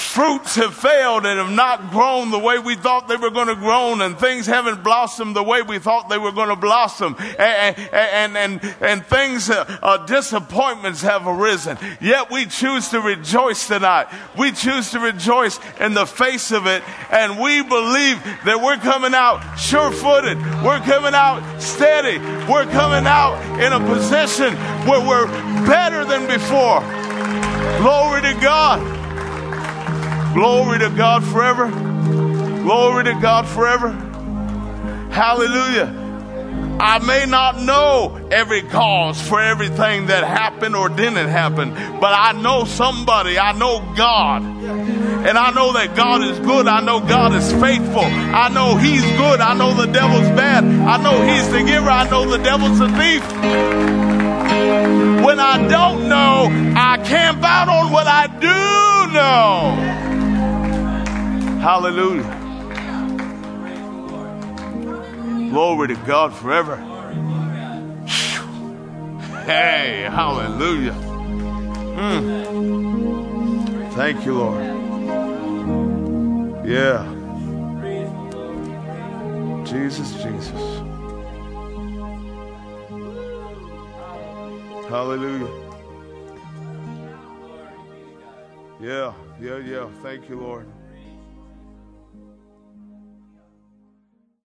fruits 0.09 0.57
have 0.57 0.75
failed 0.75 1.27
and 1.27 1.39
have 1.39 1.55
not 1.55 1.91
grown 1.91 2.31
the 2.31 2.39
way 2.39 2.59
we 2.59 2.75
thought 2.75 3.09
they 3.09 3.17
were 3.17 3.31
going 3.31 3.49
to 3.49 3.55
grow, 3.55 4.01
and 4.01 4.19
things 4.19 4.47
haven't 4.47 4.83
blossomed 4.83 5.37
the 5.37 5.43
way 5.43 5.63
we 5.63 5.79
thought 5.79 6.09
they 6.09 6.19
were 6.19 6.33
going 6.33 6.49
to 6.49 6.57
blossom, 6.57 7.15
and, 7.39 7.79
and, 7.93 8.37
and, 8.37 8.75
and 8.81 9.07
things, 9.07 9.51
uh, 9.51 9.65
uh, 9.83 10.07
disappointments 10.07 11.03
have 11.03 11.27
arisen. 11.27 11.79
Yet 12.01 12.31
we 12.31 12.47
choose 12.47 12.89
to 12.89 13.01
rejoice 13.01 13.69
tonight. 13.69 14.07
We 14.37 14.53
choose 14.53 14.91
to 14.93 15.01
rejoice 15.01 15.61
in 15.81 15.95
the 15.95 16.07
face 16.07 16.51
of 16.51 16.67
it, 16.67 16.83
and 17.11 17.39
we 17.39 17.63
believe 17.63 18.23
that 18.45 18.61
we're 18.63 18.79
coming 18.79 19.15
out 19.15 19.57
sure 19.57 19.93
footed. 19.93 20.39
We're 20.65 20.81
coming 20.81 21.15
out 21.15 21.61
steady. 21.61 22.19
We're 22.51 22.67
coming 22.67 23.07
out 23.07 23.39
in 23.61 23.73
a 23.73 23.81
position 23.87 24.55
where 24.89 25.07
we're 25.07 25.27
better 25.67 26.05
than 26.05 26.27
before. 26.27 26.81
Glory 27.79 28.23
to 28.23 28.41
God. 28.41 28.98
Glory 30.39 30.79
to 30.79 30.91
God 30.91 31.25
forever. 31.25 31.69
Glory 32.63 33.03
to 33.03 33.15
God 33.21 33.49
forever. 33.49 33.91
Hallelujah. 35.11 35.93
I 36.79 37.01
may 37.05 37.27
not 37.27 37.61
know 37.61 38.29
every 38.31 38.63
cause 38.63 39.21
for 39.21 39.41
everything 39.41 40.07
that 40.07 40.23
happened 40.23 40.77
or 40.77 40.89
didn't 40.91 41.27
happen, 41.27 41.71
but 41.99 42.15
I 42.15 42.41
know 42.41 42.67
somebody. 42.67 43.37
I 43.37 43.51
know 43.51 43.81
God. 43.97 44.43
And 44.43 45.37
I 45.37 45.51
know 45.51 45.73
that 45.73 45.97
God 45.97 46.23
is 46.23 46.39
good. 46.39 46.69
I 46.69 46.83
know 46.83 47.01
God 47.01 47.35
is 47.35 47.51
faithful. 47.55 48.05
I 48.05 48.49
know 48.49 48.77
He's 48.77 49.03
good. 49.03 49.41
I 49.41 49.55
know 49.55 49.75
the 49.75 49.91
devil's 49.91 50.29
bad. 50.39 50.63
I 50.63 51.03
know 51.03 51.21
He's 51.21 51.51
the 51.51 51.65
giver. 51.65 51.91
I 51.91 52.09
know 52.09 52.31
the 52.31 52.39
devil's 52.39 52.79
a 52.79 52.87
thief. 52.87 53.27
When 55.25 55.41
I 55.41 55.67
don't 55.67 56.09
know, 56.09 56.47
I 56.77 56.99
camp 56.99 57.43
out 57.43 57.69
on 57.69 57.91
what 57.91 58.07
I 58.07 58.29
do 58.29 59.13
know. 59.13 59.99
Hallelujah. 61.61 62.23
Glory 65.51 65.89
to 65.89 65.97
God 66.07 66.33
forever. 66.33 66.77
Hey, 69.45 70.09
hallelujah. 70.09 70.93
Mm. 71.97 72.23
Thank 73.95 74.25
you, 74.25 74.35
Lord. 74.35 74.65
Yeah. 76.65 77.05
Jesus, 79.65 80.13
Jesus. 80.23 80.79
Hallelujah. 84.89 85.49
Yeah, 88.81 89.13
yeah, 89.41 89.59
yeah. 89.59 89.89
Thank 90.03 90.29
you, 90.29 90.39
Lord. 90.39 90.67